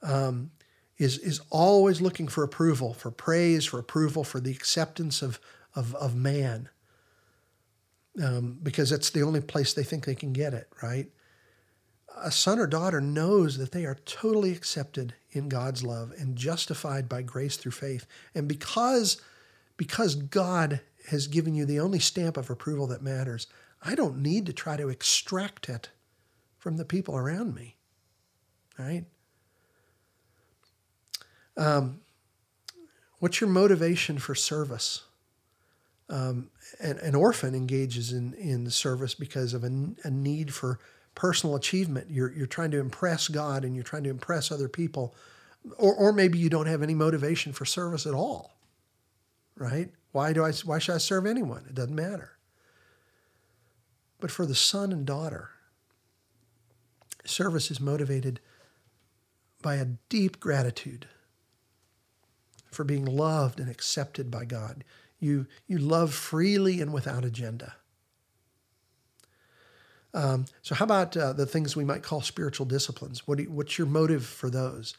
um, 0.03 0.51
is 0.99 1.19
is 1.19 1.41
always 1.51 2.01
looking 2.01 2.29
for 2.29 2.45
approval, 2.45 2.93
for 2.95 3.11
praise, 3.11 3.65
for 3.65 3.79
approval, 3.79 4.25
for 4.25 4.41
the 4.41 4.53
acceptance 4.53 5.23
of 5.23 5.41
of, 5.75 5.95
of 5.95 6.15
man, 6.15 6.69
um, 8.23 8.59
because 8.63 8.91
that's 8.91 9.11
the 9.11 9.23
only 9.23 9.41
place 9.41 9.73
they 9.73 9.83
think 9.83 10.05
they 10.05 10.15
can 10.15 10.33
get 10.33 10.55
it. 10.55 10.69
Right? 10.83 11.11
A 12.23 12.31
son 12.31 12.59
or 12.59 12.67
daughter 12.67 13.01
knows 13.01 13.57
that 13.59 13.73
they 13.73 13.85
are 13.85 13.97
totally 14.05 14.53
accepted 14.53 15.15
in 15.31 15.49
God's 15.49 15.83
love 15.85 16.13
and 16.19 16.37
justified 16.37 17.09
by 17.09 17.23
grace 17.23 17.57
through 17.57 17.73
faith, 17.73 18.07
and 18.35 18.49
because 18.49 19.21
because 19.77 20.15
God 20.15 20.81
has 21.09 21.27
given 21.27 21.55
you 21.55 21.65
the 21.65 21.81
only 21.81 21.99
stamp 21.99 22.37
of 22.37 22.51
approval 22.51 22.87
that 22.89 23.03
matters, 23.03 23.47
I 23.83 23.95
don't 23.95 24.19
need 24.19 24.45
to 24.47 24.53
try 24.53 24.77
to 24.77 24.89
extract 24.89 25.69
it 25.69 25.89
from 26.59 26.77
the 26.77 26.85
people 26.85 27.17
around 27.17 27.55
me. 27.55 27.77
Right? 28.79 29.05
Um, 31.57 32.01
what's 33.19 33.41
your 33.41 33.51
motivation 33.51 34.19
for 34.19 34.35
service? 34.35 35.05
Um, 36.09 36.51
an, 36.79 36.99
an, 36.99 37.15
orphan 37.15 37.55
engages 37.55 38.13
in, 38.13 38.35
in 38.35 38.65
the 38.65 38.71
service 38.71 39.15
because 39.15 39.55
of 39.55 39.65
a, 39.65 39.71
a, 40.05 40.11
need 40.11 40.55
for 40.55 40.79
personal 41.15 41.57
achievement. 41.57 42.11
You're, 42.11 42.33
you're 42.33 42.47
trying 42.47 42.71
to 42.71 42.79
impress 42.79 43.29
God 43.29 43.65
and 43.65 43.75
you're 43.75 43.85
trying 43.85 44.05
to 44.05 44.11
impress 44.11 44.53
other 44.53 44.69
people. 44.69 45.15
Or, 45.79 45.95
or 45.95 46.13
maybe 46.13 46.39
you 46.39 46.49
don't 46.49 46.67
have 46.67 46.83
any 46.83 46.95
motivation 46.95 47.53
for 47.53 47.65
service 47.65 48.07
at 48.07 48.15
all, 48.15 48.57
right? 49.57 49.91
Why, 50.13 50.33
do 50.33 50.45
I, 50.45 50.53
why 50.65 50.79
should 50.79 50.95
I 50.95 50.99
serve 50.99 51.27
anyone? 51.27 51.65
It 51.69 51.75
doesn't 51.75 51.95
matter. 51.95 52.33
But 54.21 54.31
for 54.31 54.47
the 54.47 54.55
son 54.55 54.93
and 54.93 55.07
daughter, 55.07 55.51
service 57.25 57.71
is 57.71 57.81
motivated 57.81 58.41
by 59.63 59.77
a 59.77 59.87
deep 60.09 60.41
gratitude 60.41 61.07
for 62.71 62.85
being 62.85 63.05
loved 63.05 63.61
and 63.61 63.71
accepted 63.71 64.31
by 64.31 64.45
God. 64.45 64.85
You, 65.21 65.47
you 65.67 65.79
love 65.79 66.13
freely 66.13 66.81
and 66.81 66.93
without 66.93 67.25
agenda. 67.25 67.75
Um, 70.13 70.47
so, 70.63 70.75
how 70.75 70.85
about 70.85 71.17
uh, 71.17 71.33
the 71.33 71.47
things 71.47 71.77
we 71.77 71.85
might 71.85 72.03
call 72.03 72.21
spiritual 72.21 72.67
disciplines? 72.67 73.29
What 73.29 73.39
you, 73.39 73.51
what's 73.51 73.79
your 73.79 73.87
motive 73.87 74.27
for 74.27 74.51
those? 74.51 74.97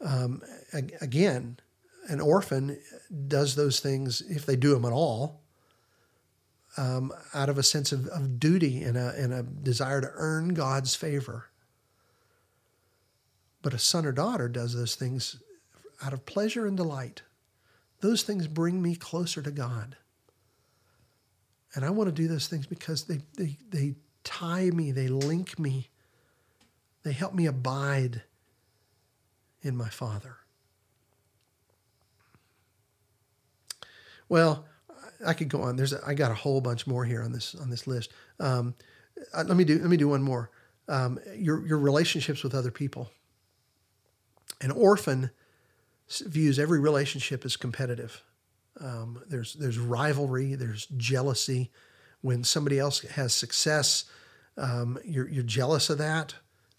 Um, 0.00 0.42
again, 1.00 1.58
an 2.08 2.20
orphan 2.20 2.78
does 3.28 3.54
those 3.54 3.80
things, 3.80 4.22
if 4.22 4.46
they 4.46 4.56
do 4.56 4.74
them 4.74 4.84
at 4.84 4.92
all, 4.92 5.42
um, 6.76 7.12
out 7.34 7.48
of 7.48 7.58
a 7.58 7.62
sense 7.62 7.92
of, 7.92 8.06
of 8.08 8.40
duty 8.40 8.82
and 8.82 8.96
a, 8.96 9.14
and 9.16 9.32
a 9.32 9.42
desire 9.42 10.00
to 10.00 10.10
earn 10.14 10.54
God's 10.54 10.94
favor. 10.94 11.46
But 13.62 13.74
a 13.74 13.78
son 13.78 14.06
or 14.06 14.12
daughter 14.12 14.48
does 14.48 14.74
those 14.74 14.94
things 14.94 15.42
out 16.02 16.12
of 16.12 16.24
pleasure 16.24 16.66
and 16.66 16.76
delight. 16.76 17.22
Those 18.00 18.22
things 18.22 18.46
bring 18.46 18.80
me 18.80 18.94
closer 18.96 19.42
to 19.42 19.50
God. 19.50 19.96
And 21.74 21.84
I 21.84 21.90
want 21.90 22.08
to 22.08 22.12
do 22.12 22.28
those 22.28 22.48
things 22.48 22.66
because 22.66 23.04
they, 23.04 23.20
they, 23.36 23.58
they 23.68 23.94
tie 24.24 24.70
me, 24.70 24.90
they 24.90 25.08
link 25.08 25.58
me, 25.58 25.88
they 27.02 27.12
help 27.12 27.34
me 27.34 27.46
abide 27.46 28.22
in 29.62 29.76
my 29.76 29.88
Father. 29.88 30.36
Well, 34.28 34.64
I 35.26 35.34
could 35.34 35.48
go 35.48 35.62
on. 35.62 35.76
There's 35.76 35.92
a, 35.92 36.00
I 36.06 36.14
got 36.14 36.30
a 36.30 36.34
whole 36.34 36.60
bunch 36.60 36.86
more 36.86 37.04
here 37.04 37.22
on 37.22 37.32
this 37.32 37.54
on 37.54 37.68
this 37.68 37.86
list. 37.86 38.10
Um, 38.38 38.74
uh, 39.34 39.44
let 39.46 39.56
me 39.56 39.64
do 39.64 39.78
let 39.78 39.90
me 39.90 39.96
do 39.96 40.08
one 40.08 40.22
more. 40.22 40.50
Um, 40.88 41.18
your 41.36 41.66
your 41.66 41.78
relationships 41.78 42.42
with 42.42 42.54
other 42.54 42.70
people. 42.70 43.10
An 44.60 44.70
orphan 44.70 45.30
views 46.18 46.58
every 46.58 46.80
relationship 46.80 47.44
as 47.44 47.56
competitive. 47.56 48.22
Um, 48.80 49.22
there's 49.28 49.54
there's 49.54 49.78
rivalry. 49.78 50.54
There's 50.54 50.86
jealousy. 50.96 51.70
When 52.22 52.44
somebody 52.44 52.78
else 52.78 53.00
has 53.00 53.34
success, 53.34 54.04
um, 54.56 54.98
you're 55.04 55.28
you're 55.28 55.42
jealous 55.42 55.90
of 55.90 55.98
that. 55.98 56.34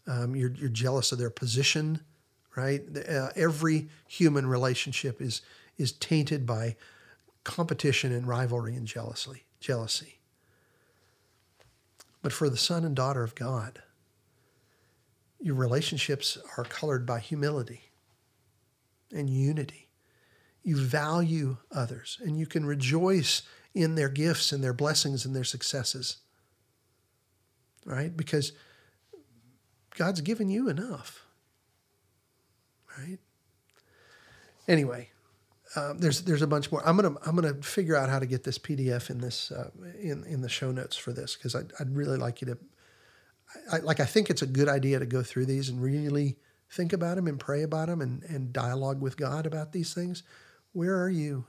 Um, 0.08 0.36
you're 0.36 0.52
you're 0.52 0.70
jealous 0.70 1.12
of 1.12 1.20
their 1.20 1.30
position, 1.30 2.02
right? 2.56 2.82
Uh, 3.08 3.30
every 3.36 3.90
human 4.08 4.46
relationship 4.46 5.22
is 5.22 5.42
is 5.78 5.94
tainted 5.94 6.46
by 6.46 6.76
competition 7.44 8.12
and 8.12 8.28
rivalry 8.28 8.76
and 8.76 8.86
jealousy, 8.86 9.44
jealousy. 9.60 10.20
But 12.22 12.34
for 12.34 12.50
the 12.50 12.58
son 12.58 12.86
and 12.86 12.96
daughter 12.96 13.24
of 13.24 13.34
God, 13.34 13.82
your 15.40 15.56
relationships 15.56 16.38
are 16.56 16.64
colored 16.64 17.06
by 17.06 17.20
humility 17.20 17.91
and 19.12 19.30
unity. 19.30 19.90
You 20.64 20.78
value 20.78 21.58
others 21.72 22.20
and 22.22 22.38
you 22.38 22.46
can 22.46 22.66
rejoice 22.66 23.42
in 23.74 23.96
their 23.96 24.10
gifts 24.10 24.52
and 24.52 24.64
their 24.64 24.74
blessings 24.74 25.26
and 25.26 25.36
their 25.36 25.44
successes. 25.44 26.18
Right? 27.86 28.16
Because 28.16 28.54
God's 29.98 30.22
given 30.22 30.50
you 30.50 30.70
enough. 30.70 31.26
Right? 32.98 33.20
Anyway, 34.68 35.10
um, 35.76 35.98
there's 36.00 36.22
there's 36.22 36.42
a 36.42 36.48
bunch 36.48 36.72
more. 36.72 36.86
I'm 36.88 36.96
gonna 36.96 37.16
I'm 37.26 37.36
gonna 37.36 37.56
figure 37.56 37.96
out 37.96 38.10
how 38.10 38.20
to 38.20 38.26
get 38.26 38.44
this 38.44 38.60
PDF 38.60 39.10
in 39.10 39.20
this 39.20 39.52
uh, 39.52 39.70
in 40.00 40.24
in 40.26 40.42
the 40.42 40.50
show 40.50 40.72
notes 40.72 40.96
for 40.98 41.14
this 41.14 41.36
because 41.36 41.56
I'd, 41.56 41.72
I'd 41.80 41.96
really 41.96 42.18
like 42.18 42.42
you 42.42 42.48
to. 42.48 42.58
I, 43.72 43.78
like 43.80 44.00
I 44.00 44.06
think 44.06 44.30
it's 44.30 44.42
a 44.42 44.48
good 44.48 44.68
idea 44.68 45.00
to 45.00 45.06
go 45.06 45.24
through 45.24 45.46
these 45.46 45.70
and 45.70 45.82
really 45.82 46.38
think 46.72 46.94
about 46.94 47.16
them 47.18 47.28
and 47.28 47.40
pray 47.40 47.64
about 47.64 47.88
them 47.88 48.02
and 48.02 48.24
and 48.24 48.54
dialogue 48.54 49.02
with 49.02 49.18
God 49.18 49.46
about 49.46 49.72
these 49.72 49.94
things. 49.94 50.24
Where 50.74 51.02
are 51.02 51.10
you? 51.10 51.46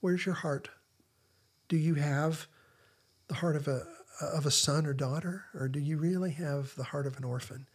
Where's 0.00 0.24
your 0.24 0.34
heart? 0.34 0.70
Do 1.68 1.76
you 1.76 1.94
have 1.94 2.46
the 3.28 3.34
heart 3.34 3.56
of 3.56 3.68
a 3.68 3.86
of 4.20 4.46
a 4.46 4.50
son 4.50 4.86
or 4.86 4.92
daughter, 4.92 5.44
or 5.54 5.68
do 5.68 5.80
you 5.80 5.96
really 5.96 6.32
have 6.32 6.74
the 6.74 6.84
heart 6.84 7.06
of 7.06 7.16
an 7.16 7.24
orphan? 7.24 7.66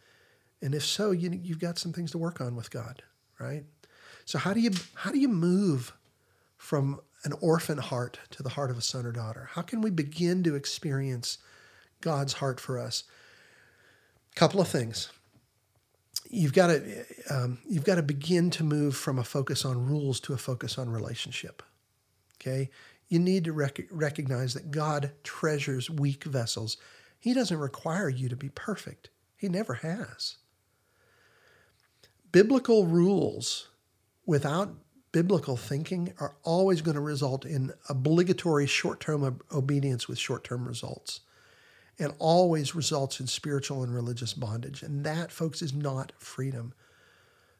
And 0.62 0.74
if 0.74 0.84
so, 0.84 1.10
you, 1.10 1.30
you've 1.42 1.58
got 1.58 1.78
some 1.78 1.92
things 1.92 2.12
to 2.12 2.18
work 2.18 2.40
on 2.40 2.56
with 2.56 2.70
God, 2.70 3.02
right? 3.38 3.64
So 4.24 4.38
how 4.38 4.52
do 4.52 4.60
you 4.60 4.70
how 4.94 5.12
do 5.12 5.18
you 5.18 5.28
move 5.28 5.92
from 6.56 7.00
an 7.24 7.32
orphan 7.40 7.78
heart 7.78 8.18
to 8.30 8.42
the 8.42 8.50
heart 8.50 8.70
of 8.70 8.78
a 8.78 8.82
son 8.82 9.06
or 9.06 9.12
daughter? 9.12 9.50
How 9.52 9.62
can 9.62 9.80
we 9.80 9.90
begin 9.90 10.42
to 10.44 10.54
experience 10.54 11.38
God's 12.00 12.34
heart 12.34 12.60
for 12.60 12.78
us? 12.78 13.04
Couple 14.34 14.60
of 14.60 14.68
things. 14.68 15.08
You've 16.30 16.52
got 16.52 16.68
to 16.68 17.04
um, 17.30 17.58
you've 17.68 17.84
got 17.84 17.96
to 17.96 18.02
begin 18.02 18.50
to 18.50 18.64
move 18.64 18.96
from 18.96 19.18
a 19.18 19.24
focus 19.24 19.64
on 19.64 19.86
rules 19.86 20.20
to 20.20 20.32
a 20.32 20.38
focus 20.38 20.78
on 20.78 20.90
relationship. 20.90 21.62
Okay, 22.36 22.70
you 23.08 23.18
need 23.18 23.44
to 23.44 23.52
rec- 23.52 23.88
recognize 23.90 24.54
that 24.54 24.70
God 24.70 25.12
treasures 25.24 25.88
weak 25.90 26.24
vessels. 26.24 26.76
He 27.18 27.32
doesn't 27.32 27.58
require 27.58 28.08
you 28.08 28.28
to 28.28 28.36
be 28.36 28.48
perfect. 28.50 29.10
He 29.36 29.48
never 29.48 29.74
has. 29.74 30.36
Biblical 32.32 32.86
rules 32.86 33.68
without 34.26 34.74
biblical 35.12 35.56
thinking 35.56 36.12
are 36.20 36.36
always 36.42 36.82
going 36.82 36.94
to 36.94 37.00
result 37.00 37.44
in 37.44 37.72
obligatory 37.88 38.66
short 38.66 39.00
term 39.00 39.40
obedience 39.52 40.08
with 40.08 40.18
short 40.18 40.44
term 40.44 40.66
results 40.66 41.20
and 41.98 42.12
always 42.18 42.74
results 42.74 43.20
in 43.20 43.26
spiritual 43.26 43.82
and 43.82 43.94
religious 43.94 44.34
bondage. 44.34 44.82
And 44.82 45.04
that, 45.04 45.32
folks, 45.32 45.62
is 45.62 45.72
not 45.72 46.12
freedom. 46.18 46.74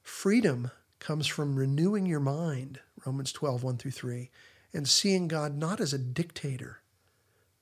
Freedom 0.02 0.70
comes 0.98 1.26
from 1.26 1.56
renewing 1.56 2.06
your 2.06 2.20
mind, 2.20 2.80
Romans 3.04 3.32
12, 3.32 3.62
1 3.62 3.76
through 3.78 3.90
3, 3.90 4.30
and 4.72 4.88
seeing 4.88 5.28
God 5.28 5.56
not 5.56 5.80
as 5.80 5.92
a 5.92 5.98
dictator, 5.98 6.80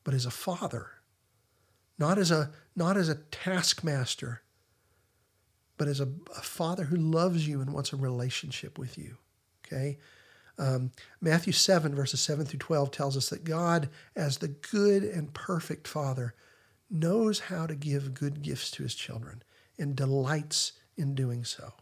but 0.03 0.15
as 0.15 0.27
a 0.27 0.31
father, 0.31 0.91
not 1.99 2.19
as 2.19 2.31
a, 2.31 2.51
not 2.75 2.97
as 2.97 3.09
a 3.09 3.17
taskmaster, 3.17 4.43
but 5.77 5.89
as 5.89 6.01
a, 6.01 6.09
a 6.37 6.43
father 6.43 6.85
who 6.85 6.97
loves 6.97 7.47
you 7.47 7.61
and 7.61 7.73
wants 7.73 7.93
a 7.93 7.97
relationship 7.97 8.79
with 8.79 8.99
you. 8.99 9.17
Okay? 9.67 9.99
Um, 10.59 10.93
Matthew 11.21 11.53
7, 11.53 11.95
verses 11.95 12.21
7 12.21 12.45
through 12.47 12.61
12 12.61 12.91
tells 12.91 13.17
us 13.17 13.29
that 13.31 13.45
God, 13.45 13.89
as 14.15 14.39
the 14.39 14.49
good 14.49 15.03
and 15.03 15.33
perfect 15.35 15.89
Father, 15.89 16.35
knows 16.91 17.41
how 17.41 17.67
to 17.67 17.75
give 17.75 18.15
good 18.15 18.43
gifts 18.43 18.71
to 18.73 18.83
his 18.83 18.95
children 18.95 19.43
and 19.79 19.97
delights 19.97 20.73
in 20.97 21.15
doing 21.15 21.45
so. 21.45 21.73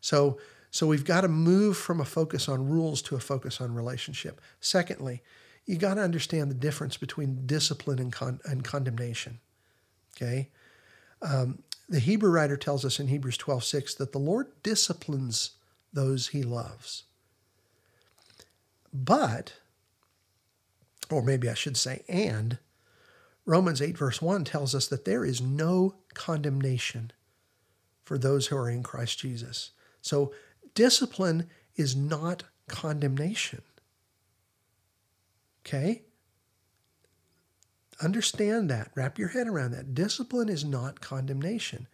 So, 0.00 0.38
so 0.70 0.86
we've 0.86 1.04
got 1.04 1.22
to 1.22 1.28
move 1.28 1.76
from 1.76 2.00
a 2.00 2.04
focus 2.04 2.48
on 2.48 2.68
rules 2.68 3.02
to 3.02 3.16
a 3.16 3.20
focus 3.20 3.60
on 3.60 3.74
relationship. 3.74 4.40
Secondly, 4.60 5.22
you 5.64 5.76
got 5.76 5.94
to 5.94 6.02
understand 6.02 6.50
the 6.50 6.54
difference 6.54 6.96
between 6.96 7.46
discipline 7.46 7.98
and, 7.98 8.12
con- 8.12 8.40
and 8.44 8.62
condemnation. 8.62 9.40
Okay? 10.16 10.50
Um, 11.22 11.62
the 11.88 11.98
Hebrew 11.98 12.30
writer 12.30 12.56
tells 12.56 12.84
us 12.84 12.98
in 12.98 13.08
Hebrews 13.08 13.36
12 13.36 13.64
6 13.64 13.94
that 13.96 14.12
the 14.12 14.18
Lord 14.18 14.48
disciplines 14.62 15.52
those 15.92 16.28
he 16.28 16.42
loves. 16.42 17.04
But, 18.92 19.54
or 21.10 21.22
maybe 21.22 21.48
I 21.48 21.54
should 21.54 21.76
say, 21.76 22.02
and, 22.08 22.58
Romans 23.46 23.80
8, 23.80 23.96
verse 23.96 24.20
1 24.20 24.44
tells 24.44 24.74
us 24.74 24.88
that 24.88 25.04
there 25.04 25.24
is 25.24 25.40
no 25.40 25.94
condemnation 26.14 27.12
for 28.04 28.18
those 28.18 28.48
who 28.48 28.56
are 28.56 28.68
in 28.68 28.82
Christ 28.82 29.20
Jesus. 29.20 29.70
So, 30.02 30.32
discipline 30.74 31.48
is 31.76 31.94
not 31.94 32.42
condemnation. 32.68 33.62
Okay? 35.64 36.02
Understand 38.02 38.68
that. 38.70 38.90
Wrap 38.94 39.18
your 39.18 39.28
head 39.28 39.46
around 39.46 39.70
that. 39.72 39.94
Discipline 39.94 40.48
is 40.48 40.64
not 40.64 41.00
condemnation. 41.00 41.86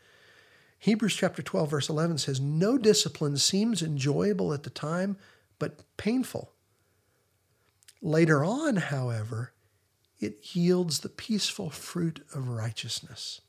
Hebrews 0.79 1.15
chapter 1.15 1.43
12, 1.43 1.71
verse 1.71 1.89
11 1.89 2.19
says, 2.19 2.41
No 2.41 2.77
discipline 2.77 3.37
seems 3.37 3.83
enjoyable 3.83 4.53
at 4.53 4.65
the 4.65 4.71
time, 4.71 5.17
but 5.59 5.81
painful. 5.97 6.53
Later 8.01 8.45
on, 8.45 8.77
however, 8.77 9.53
it 10.23 10.55
yields 10.55 11.01
the 11.01 11.09
peaceful 11.09 11.69
fruit 11.69 12.25
of 12.35 12.49
righteousness 12.49 13.41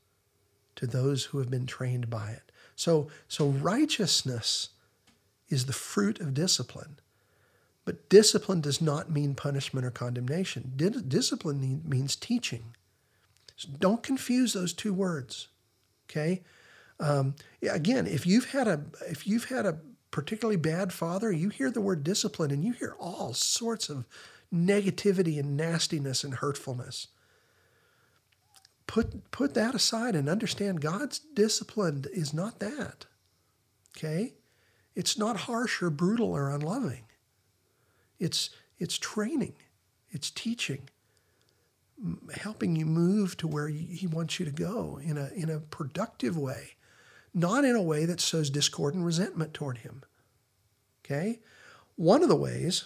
to 0.75 0.87
those 0.87 1.25
who 1.25 1.37
have 1.37 1.49
been 1.49 1.67
trained 1.67 2.09
by 2.09 2.31
it. 2.31 2.51
So, 2.75 3.07
so 3.27 3.47
righteousness 3.47 4.69
is 5.49 5.67
the 5.67 5.73
fruit 5.73 6.19
of 6.19 6.33
discipline. 6.33 6.99
But 7.85 8.09
discipline 8.09 8.61
does 8.61 8.81
not 8.81 9.11
mean 9.11 9.35
punishment 9.35 9.85
or 9.85 9.91
condemnation. 9.91 10.73
Discipline 10.75 11.83
means 11.85 12.15
teaching. 12.15 12.75
So 13.55 13.69
don't 13.77 14.01
confuse 14.01 14.53
those 14.53 14.73
two 14.73 14.93
words. 14.93 15.49
Okay. 16.09 16.41
Um, 16.99 17.35
again, 17.61 18.07
if 18.07 18.25
you've 18.25 18.51
had 18.51 18.67
a 18.67 18.81
if 19.09 19.27
you've 19.27 19.45
had 19.45 19.65
a 19.65 19.79
particularly 20.11 20.57
bad 20.57 20.93
father, 20.93 21.31
you 21.31 21.49
hear 21.49 21.69
the 21.69 21.81
word 21.81 22.03
discipline 22.03 22.51
and 22.51 22.63
you 22.63 22.71
hear 22.71 22.95
all 22.99 23.33
sorts 23.33 23.89
of 23.89 24.05
negativity 24.53 25.39
and 25.39 25.57
nastiness 25.57 26.23
and 26.23 26.35
hurtfulness. 26.35 27.07
put 28.85 29.31
put 29.31 29.53
that 29.55 29.73
aside 29.73 30.15
and 30.15 30.29
understand 30.29 30.81
God's 30.81 31.19
discipline 31.19 32.05
is 32.13 32.33
not 32.33 32.59
that. 32.59 33.05
Okay? 33.97 34.33
It's 34.95 35.17
not 35.17 35.37
harsh 35.41 35.81
or 35.81 35.89
brutal 35.89 36.31
or 36.31 36.49
unloving. 36.49 37.05
It's 38.19 38.51
it's 38.77 38.97
training. 38.97 39.55
It's 40.11 40.29
teaching. 40.29 40.89
Helping 42.35 42.75
you 42.75 42.85
move 42.85 43.37
to 43.37 43.47
where 43.47 43.67
he 43.69 44.07
wants 44.07 44.39
you 44.39 44.45
to 44.45 44.51
go 44.51 44.99
in 45.01 45.17
a 45.17 45.29
in 45.35 45.49
a 45.49 45.59
productive 45.59 46.37
way, 46.37 46.75
not 47.33 47.65
in 47.65 47.75
a 47.75 47.81
way 47.81 48.05
that 48.05 48.21
sows 48.21 48.49
discord 48.49 48.93
and 48.93 49.05
resentment 49.05 49.53
toward 49.53 49.79
him. 49.79 50.03
Okay? 51.03 51.39
One 51.95 52.21
of 52.21 52.29
the 52.29 52.35
ways 52.35 52.85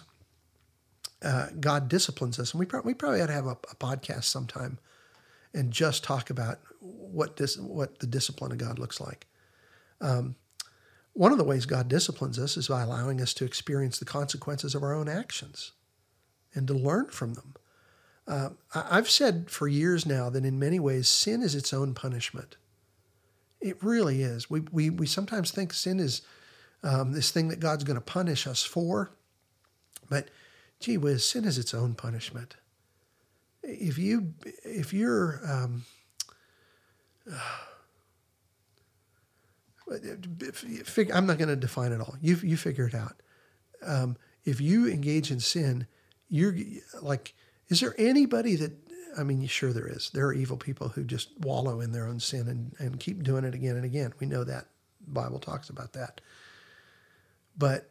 uh, 1.23 1.47
God 1.59 1.89
disciplines 1.89 2.39
us, 2.39 2.53
and 2.53 2.59
we, 2.59 2.65
pro- 2.65 2.81
we 2.81 2.93
probably 2.93 3.21
ought 3.21 3.27
to 3.27 3.33
have 3.33 3.47
a, 3.47 3.57
a 3.71 3.75
podcast 3.75 4.25
sometime 4.25 4.77
and 5.53 5.71
just 5.71 6.03
talk 6.03 6.29
about 6.29 6.59
what 6.79 7.37
this 7.37 7.57
what 7.57 7.99
the 7.99 8.07
discipline 8.07 8.51
of 8.51 8.57
God 8.57 8.77
looks 8.77 9.01
like. 9.01 9.25
Um, 9.99 10.35
one 11.13 11.31
of 11.31 11.39
the 11.39 11.43
ways 11.43 11.65
God 11.65 11.87
disciplines 11.87 12.37
us 12.37 12.57
is 12.57 12.67
by 12.67 12.83
allowing 12.83 13.21
us 13.21 13.33
to 13.35 13.45
experience 13.45 13.97
the 13.97 14.05
consequences 14.05 14.75
of 14.75 14.83
our 14.83 14.93
own 14.93 15.09
actions 15.09 15.71
and 16.53 16.67
to 16.67 16.75
learn 16.75 17.07
from 17.07 17.33
them. 17.33 17.55
Uh, 18.27 18.49
I've 18.75 19.09
said 19.09 19.49
for 19.49 19.67
years 19.67 20.05
now 20.05 20.29
that 20.29 20.45
in 20.45 20.59
many 20.59 20.79
ways 20.79 21.09
sin 21.09 21.41
is 21.41 21.55
its 21.55 21.73
own 21.73 21.95
punishment. 21.95 22.57
It 23.59 23.81
really 23.81 24.21
is. 24.21 24.49
We, 24.49 24.61
we, 24.71 24.89
we 24.91 25.07
sometimes 25.07 25.49
think 25.49 25.73
sin 25.73 25.99
is 25.99 26.21
um, 26.83 27.13
this 27.13 27.31
thing 27.31 27.47
that 27.47 27.59
God's 27.59 27.83
going 27.83 27.95
to 27.95 28.01
punish 28.01 28.45
us 28.45 28.63
for, 28.63 29.09
but 30.09 30.27
gee 30.79 30.97
whiz, 30.97 31.27
sin 31.27 31.45
is 31.45 31.57
its 31.57 31.73
own 31.73 31.95
punishment 31.95 32.55
if 33.67 33.97
you 33.97 34.33
if 34.63 34.93
you're 34.93 35.41
um, 35.47 35.83
I'm 41.13 41.25
not 41.25 41.37
going 41.37 41.47
to 41.47 41.55
define 41.55 41.91
it 41.91 42.01
all. 42.01 42.15
You 42.21 42.35
you 42.37 42.57
figure 42.57 42.87
it 42.87 42.95
out. 42.95 43.21
Um, 43.85 44.17
if 44.43 44.59
you 44.59 44.87
engage 44.87 45.31
in 45.31 45.39
sin, 45.39 45.87
you're 46.29 46.55
like, 47.01 47.33
is 47.69 47.79
there 47.79 47.95
anybody 47.97 48.55
that? 48.57 48.73
I 49.17 49.23
mean, 49.23 49.45
sure 49.47 49.73
there 49.73 49.87
is. 49.87 50.11
There 50.13 50.27
are 50.27 50.33
evil 50.33 50.57
people 50.57 50.89
who 50.89 51.03
just 51.03 51.29
wallow 51.39 51.81
in 51.81 51.91
their 51.91 52.05
own 52.05 52.19
sin 52.19 52.47
and, 52.47 52.75
and 52.77 52.99
keep 52.99 53.23
doing 53.23 53.45
it 53.45 53.55
again 53.55 53.75
and 53.75 53.83
again. 53.83 54.13
We 54.19 54.27
know 54.27 54.43
that. 54.43 54.67
The 55.05 55.11
Bible 55.11 55.39
talks 55.39 55.69
about 55.69 55.93
that. 55.93 56.21
But 57.57 57.89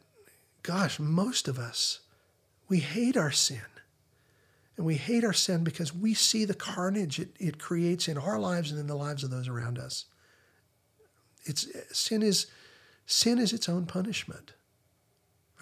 gosh, 0.63 0.99
most 0.99 1.49
of 1.49 1.59
us, 1.59 1.99
we 2.67 2.79
hate 2.79 3.17
our 3.17 3.31
sin. 3.31 3.61
And 4.75 4.85
we 4.85 4.95
hate 4.95 5.23
our 5.23 5.33
sin 5.33 5.63
because 5.63 5.93
we 5.93 6.13
see 6.13 6.45
the 6.45 6.53
carnage 6.53 7.19
it, 7.19 7.35
it 7.39 7.57
creates 7.57 8.07
in 8.07 8.17
our 8.17 8.37
lives 8.37 8.69
and 8.69 8.79
in 8.79 8.87
the 8.87 8.95
lives 8.95 9.23
of 9.23 9.31
those 9.31 9.47
around 9.47 9.79
us. 9.79 10.05
It's 11.45 11.67
sin 11.91 12.21
is 12.21 12.47
sin 13.05 13.39
is 13.39 13.53
its 13.53 13.67
own 13.67 13.87
punishment. 13.87 14.53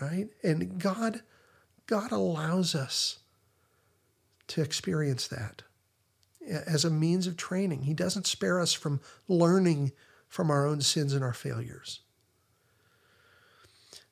Right? 0.02 0.28
And 0.44 0.80
God 0.82 1.22
God 1.88 2.12
allows 2.12 2.76
us 2.76 3.20
to 4.48 4.62
experience 4.62 5.28
that 5.28 5.64
as 6.50 6.84
a 6.86 6.90
means 6.90 7.26
of 7.26 7.38
training. 7.38 7.84
He 7.84 7.94
doesn't 7.94 8.28
spare 8.28 8.60
us 8.60 8.74
from 8.74 9.00
learning 9.28 9.94
from 10.28 10.52
our 10.52 10.68
own 10.68 10.82
sins 10.82 11.14
and 11.14 11.24
our 11.24 11.34
failures. 11.34 12.02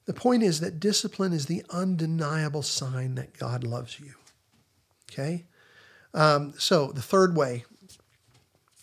The 0.06 0.14
point 0.14 0.44
is 0.44 0.60
that 0.60 0.80
discipline 0.80 1.34
is 1.34 1.46
the 1.46 1.64
undeniable 1.70 2.62
sign 2.62 3.16
that 3.16 3.38
God 3.38 3.64
loves 3.64 4.00
you. 4.00 4.14
Okay? 5.12 5.46
Um, 6.14 6.54
so 6.58 6.92
the 6.92 7.02
third 7.02 7.36
way, 7.36 7.66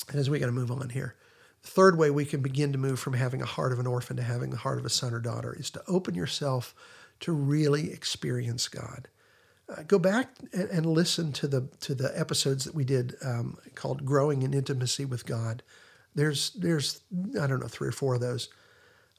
and 0.09 0.19
as 0.19 0.31
we 0.31 0.39
got 0.39 0.47
to 0.47 0.53
move 0.53 0.71
on 0.71 0.89
here, 0.89 1.15
the 1.63 1.69
third 1.69 1.99
way 1.99 2.11
we 2.11 2.25
can 2.25 2.41
begin 2.41 2.73
to 2.73 2.79
move 2.79 2.99
from 2.99 3.13
having 3.13 3.43
a 3.43 3.47
heart 3.47 3.73
of 3.73 3.79
an 3.79 3.87
orphan 3.87 4.17
to 4.17 4.23
having 4.23 4.51
the 4.51 4.57
heart 4.57 4.79
of 4.79 4.85
a 4.85 4.91
son 4.91 5.13
or 5.13 5.21
daughter 5.21 5.55
is 5.59 5.71
to 5.71 5.83
open 5.87 6.15
yourself 6.15 6.75
to 7.21 7.33
really 7.33 7.93
experience 7.93 8.67
God. 8.69 9.09
Uh, 9.69 9.83
go 9.87 9.99
back 9.99 10.31
and, 10.53 10.69
and, 10.71 10.87
listen 10.87 11.31
to 11.31 11.47
the 11.47 11.69
to 11.81 11.95
the 11.95 12.19
episodes 12.19 12.65
that 12.65 12.75
we 12.75 12.83
did 12.83 13.15
um, 13.25 13.57
called 13.77 14.05
"Growing 14.05 14.43
in 14.43 14.53
Intimacy 14.53 15.05
with 15.05 15.27
God." 15.27 15.63
There's 16.15 16.51
there's 16.53 17.03
I 17.41 17.47
don't 17.47 17.61
know 17.61 17.69
three 17.69 17.87
or 17.87 17.93
four 17.93 18.15
of 18.15 18.21
those, 18.21 18.49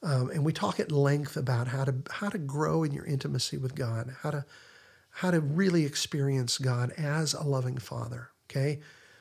um, 0.02 0.30
and 0.30 0.44
we 0.44 0.52
talk 0.52 0.80
at 0.80 0.90
length 0.90 1.36
about 1.36 1.68
how 1.68 1.84
to 1.84 1.94
how 2.10 2.28
to 2.28 2.38
grow 2.38 2.82
in 2.82 2.92
your 2.92 3.04
intimacy 3.04 3.56
with 3.56 3.74
God, 3.74 4.14
how 4.22 4.30
to 4.30 4.44
how 5.10 5.30
to 5.30 5.40
really 5.40 5.84
experience 5.84 6.58
God 6.58 6.90
as 6.96 7.34
a 7.34 7.42
loving 7.42 7.78
Father. 7.78 8.30
Okay. 8.50 8.80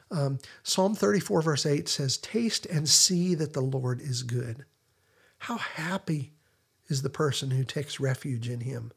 Um, 0.10 0.40
Psalm 0.64 0.94
34, 0.94 1.42
verse 1.42 1.66
8 1.66 1.88
says, 1.88 2.18
Taste 2.18 2.66
and 2.66 2.88
see 2.88 3.34
that 3.36 3.54
the 3.54 3.62
Lord 3.62 4.02
is 4.02 4.24
good. 4.24 4.66
How 5.40 5.58
happy 5.58 6.34
is 6.88 7.02
the 7.02 7.10
person 7.10 7.52
who 7.52 7.64
takes 7.64 8.00
refuge 8.00 8.50
in 8.50 8.62
him. 8.62 8.92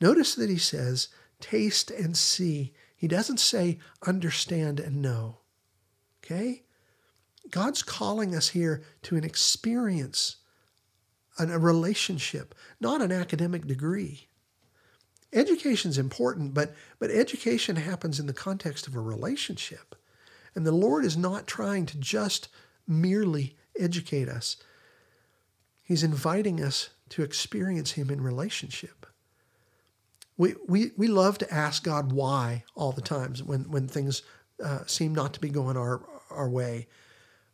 Notice 0.00 0.36
that 0.36 0.48
he 0.48 0.58
says, 0.58 1.08
Taste 1.40 1.90
and 1.90 2.16
see. 2.16 2.72
He 2.96 3.08
doesn't 3.08 3.40
say, 3.40 3.78
Understand 4.06 4.78
and 4.78 5.02
know. 5.02 5.38
Okay? 6.24 6.62
God's 7.50 7.82
calling 7.82 8.34
us 8.34 8.50
here 8.50 8.82
to 9.02 9.16
an 9.16 9.24
experience, 9.24 10.36
a 11.38 11.58
relationship, 11.58 12.54
not 12.80 13.02
an 13.02 13.12
academic 13.12 13.66
degree. 13.66 14.28
Education 15.32 15.90
is 15.90 15.98
important, 15.98 16.54
but, 16.54 16.74
but 16.98 17.10
education 17.10 17.76
happens 17.76 18.20
in 18.20 18.26
the 18.26 18.32
context 18.32 18.86
of 18.86 18.94
a 18.94 19.00
relationship. 19.00 19.96
And 20.54 20.64
the 20.64 20.72
Lord 20.72 21.04
is 21.04 21.16
not 21.16 21.48
trying 21.48 21.86
to 21.86 21.98
just 21.98 22.48
merely 22.86 23.56
educate 23.78 24.28
us, 24.28 24.56
He's 25.82 26.02
inviting 26.02 26.62
us 26.62 26.90
to 27.10 27.22
experience 27.22 27.92
Him 27.92 28.08
in 28.08 28.20
relationship. 28.20 29.06
We, 30.36 30.54
we, 30.66 30.92
we 30.96 31.08
love 31.08 31.38
to 31.38 31.52
ask 31.52 31.84
God 31.84 32.12
why 32.12 32.64
all 32.74 32.92
the 32.92 33.02
times 33.02 33.42
when, 33.42 33.70
when 33.70 33.86
things 33.86 34.22
uh, 34.62 34.80
seem 34.86 35.14
not 35.14 35.34
to 35.34 35.40
be 35.40 35.48
going 35.48 35.76
our, 35.76 36.02
our 36.30 36.48
way. 36.48 36.86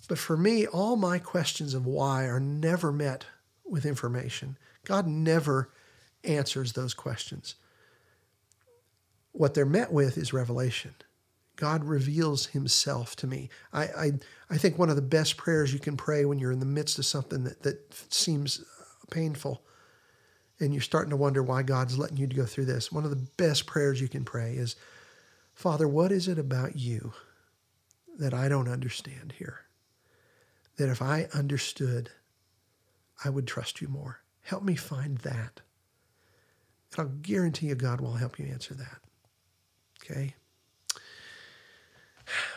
But 0.09 0.18
for 0.18 0.37
me, 0.37 0.66
all 0.66 0.97
my 0.97 1.18
questions 1.18 1.74
of 1.74 1.87
why 1.87 2.24
are 2.24 2.41
never 2.41 2.93
met 2.93 3.26
with 3.71 3.87
information. 3.87 4.59
God 4.85 5.07
never 5.07 5.71
answers 6.25 6.73
those 6.73 6.95
questions 6.95 7.55
what 9.33 9.55
they're 9.55 9.66
met 9.66 9.93
with 9.93 10.18
is 10.18 10.33
revelation. 10.33 10.95
God 11.57 11.85
reveals 11.85 12.47
himself 12.47 13.14
to 13.16 13.27
me. 13.27 13.51
I, 13.73 13.83
I, 13.83 14.12
I 14.51 14.57
think 14.57 14.79
one 14.79 14.91
of 14.91 14.97
the 14.97 15.03
best 15.03 15.37
prayers 15.37 15.73
you 15.73 15.79
can 15.79 15.97
pray 15.97 16.25
when 16.25 16.39
you're 16.39 16.53
in 16.53 16.61
the 16.61 16.66
midst 16.66 16.99
of 16.99 17.05
something 17.05 17.45
that, 17.45 17.62
that 17.62 18.12
seems 18.12 18.64
painful 19.11 19.62
and 20.59 20.73
you're 20.73 20.83
starting 20.83 21.11
to 21.11 21.16
wonder 21.16 21.43
why 21.43 21.62
God's 21.62 21.99
letting 21.99 22.16
you 22.16 22.27
go 22.27 22.47
through 22.47 22.66
this. 22.66 22.91
One 22.91 23.05
of 23.05 23.11
the 23.11 23.29
best 23.37 23.66
prayers 23.66 24.01
you 24.01 24.09
can 24.09 24.25
pray 24.25 24.55
is, 24.55 24.77
Father, 25.55 25.87
what 25.87 26.12
is 26.12 26.29
it 26.29 26.39
about 26.39 26.77
you 26.77 27.12
that 28.18 28.35
I 28.35 28.49
don't 28.49 28.68
understand 28.68 29.35
here? 29.39 29.61
That 30.77 30.89
if 30.89 31.03
I 31.03 31.29
understood, 31.35 32.11
I 33.25 33.31
would 33.31 33.47
trust 33.47 33.81
you 33.81 33.89
more. 33.89 34.21
Help 34.43 34.62
me 34.62 34.75
find 34.75 35.18
that. 35.18 35.61
And 36.93 37.01
I'll 37.01 37.14
guarantee 37.23 37.66
you 37.66 37.75
God 37.75 38.01
will 38.01 38.14
help 38.14 38.39
you 38.39 38.47
answer 38.47 38.75
that. 38.75 39.01
Okay? 40.03 40.35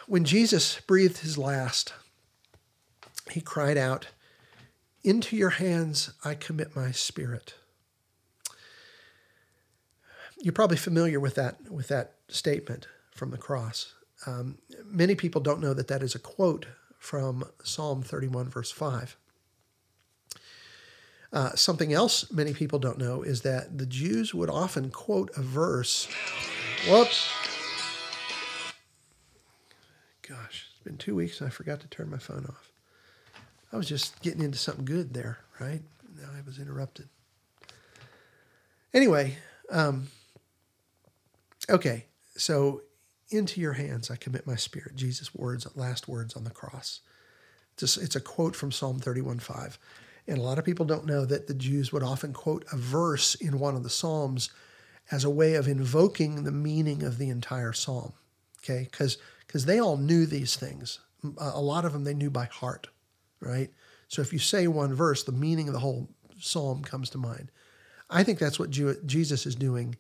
When 0.07 0.23
Jesus 0.23 0.79
breathed 0.81 1.19
his 1.19 1.37
last, 1.37 1.93
he 3.31 3.41
cried 3.41 3.77
out, 3.77 4.07
Into 5.03 5.35
your 5.35 5.51
hands 5.51 6.13
I 6.23 6.35
commit 6.35 6.75
my 6.75 6.91
spirit. 6.91 7.55
You're 10.37 10.53
probably 10.53 10.77
familiar 10.77 11.19
with 11.19 11.35
that, 11.35 11.71
with 11.71 11.87
that 11.87 12.15
statement 12.27 12.87
from 13.11 13.31
the 13.31 13.37
cross. 13.37 13.93
Um, 14.25 14.57
many 14.85 15.15
people 15.15 15.41
don't 15.41 15.61
know 15.61 15.73
that 15.73 15.87
that 15.87 16.03
is 16.03 16.15
a 16.15 16.19
quote 16.19 16.65
from 16.97 17.43
Psalm 17.63 18.01
31, 18.01 18.49
verse 18.49 18.71
5. 18.71 19.17
Uh, 21.33 21.49
something 21.55 21.91
else 21.91 22.31
many 22.31 22.53
people 22.53 22.77
don't 22.77 22.99
know 22.99 23.23
is 23.23 23.41
that 23.41 23.75
the 23.79 23.87
Jews 23.87 24.35
would 24.35 24.51
often 24.51 24.91
quote 24.91 25.31
a 25.35 25.41
verse 25.41 26.07
Whoops. 26.87 27.31
Gosh, 30.27 30.67
it's 30.71 30.83
been 30.83 30.97
two 30.97 31.15
weeks 31.15 31.41
and 31.41 31.47
I 31.47 31.51
forgot 31.51 31.79
to 31.79 31.87
turn 31.87 32.11
my 32.11 32.19
phone 32.19 32.45
off. 32.47 32.71
I 33.71 33.77
was 33.77 33.89
just 33.89 34.21
getting 34.21 34.43
into 34.43 34.59
something 34.59 34.85
good 34.85 35.15
there, 35.15 35.39
right? 35.59 35.81
Now 36.15 36.27
I 36.37 36.41
was 36.45 36.59
interrupted. 36.59 37.09
Anyway, 38.93 39.37
um, 39.71 40.09
okay, 41.67 42.05
so 42.35 42.81
into 43.31 43.59
your 43.59 43.73
hands 43.73 44.11
I 44.11 44.17
commit 44.17 44.45
my 44.45 44.55
spirit. 44.55 44.95
Jesus' 44.95 45.33
words, 45.33 45.65
last 45.75 46.07
words 46.07 46.35
on 46.35 46.43
the 46.43 46.51
cross. 46.51 46.99
It's 47.73 47.97
a, 47.97 48.01
it's 48.01 48.15
a 48.15 48.21
quote 48.21 48.55
from 48.55 48.71
Psalm 48.71 48.99
31:5. 48.99 49.77
And 50.27 50.37
a 50.37 50.41
lot 50.41 50.57
of 50.57 50.65
people 50.65 50.85
don't 50.85 51.05
know 51.05 51.25
that 51.25 51.47
the 51.47 51.53
Jews 51.53 51.91
would 51.91 52.03
often 52.03 52.33
quote 52.33 52.65
a 52.71 52.77
verse 52.77 53.35
in 53.35 53.59
one 53.59 53.75
of 53.75 53.83
the 53.83 53.89
Psalms 53.89 54.49
as 55.11 55.23
a 55.23 55.29
way 55.29 55.55
of 55.55 55.67
invoking 55.67 56.43
the 56.43 56.51
meaning 56.51 57.03
of 57.03 57.17
the 57.17 57.29
entire 57.29 57.73
psalm. 57.73 58.13
Okay, 58.63 58.87
because 58.89 59.17
because 59.45 59.65
they 59.65 59.79
all 59.79 59.97
knew 59.97 60.25
these 60.25 60.55
things. 60.55 60.99
a 61.37 61.61
lot 61.61 61.85
of 61.85 61.93
them 61.93 62.03
they 62.03 62.13
knew 62.13 62.29
by 62.29 62.45
heart, 62.45 62.87
right? 63.39 63.69
So 64.07 64.21
if 64.21 64.33
you 64.33 64.39
say 64.39 64.67
one 64.67 64.93
verse, 64.93 65.23
the 65.23 65.31
meaning 65.31 65.67
of 65.67 65.73
the 65.73 65.79
whole 65.79 66.09
psalm 66.39 66.83
comes 66.83 67.09
to 67.11 67.17
mind. 67.17 67.51
I 68.09 68.23
think 68.23 68.39
that's 68.39 68.59
what 68.59 68.69
Jesus 68.69 69.45
is 69.45 69.55
doing 69.55 69.95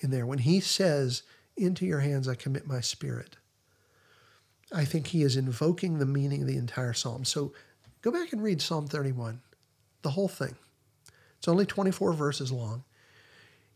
in 0.00 0.10
there. 0.10 0.26
When 0.26 0.38
he 0.38 0.60
says, 0.60 1.22
Into 1.56 1.86
your 1.86 2.00
hands 2.00 2.28
I 2.28 2.34
commit 2.34 2.66
my 2.66 2.80
spirit, 2.80 3.36
I 4.72 4.84
think 4.84 5.08
he 5.08 5.22
is 5.22 5.36
invoking 5.36 5.98
the 5.98 6.06
meaning 6.06 6.42
of 6.42 6.48
the 6.48 6.56
entire 6.56 6.92
psalm. 6.92 7.24
So 7.24 7.52
go 8.02 8.10
back 8.10 8.32
and 8.32 8.42
read 8.42 8.60
Psalm 8.60 8.86
31, 8.86 9.40
the 10.02 10.10
whole 10.10 10.28
thing. 10.28 10.56
It's 11.38 11.48
only 11.48 11.66
24 11.66 12.12
verses 12.12 12.50
long. 12.52 12.84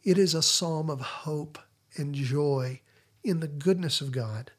It 0.03 0.19
is 0.19 0.35
a 0.35 0.43
psalm 0.43 0.91
of 0.91 1.01
hope 1.01 1.59
and 1.97 2.15
joy 2.15 2.81
in 3.23 3.41
the 3.41 3.49
goodness 3.49 4.01
of 4.01 4.13
God 4.13 4.51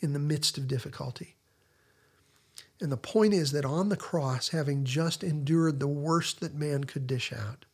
in 0.00 0.12
the 0.12 0.18
midst 0.18 0.58
of 0.58 0.68
difficulty. 0.68 1.36
And 2.80 2.92
the 2.92 2.96
point 2.96 3.32
is 3.32 3.52
that 3.52 3.64
on 3.64 3.88
the 3.88 3.96
cross, 3.96 4.48
having 4.50 4.84
just 4.84 5.24
endured 5.24 5.80
the 5.80 5.88
worst 5.88 6.40
that 6.40 6.54
man 6.54 6.84
could 6.84 7.06
dish 7.06 7.32
out, 7.32 7.64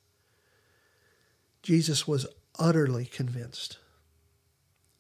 Jesus 1.63 2.07
was 2.07 2.27
utterly 2.59 3.07
convinced 3.07 3.79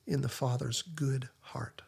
in 0.07 0.23
the 0.23 0.29
Father's 0.29 0.83
good 0.83 1.29
heart. 1.41 1.83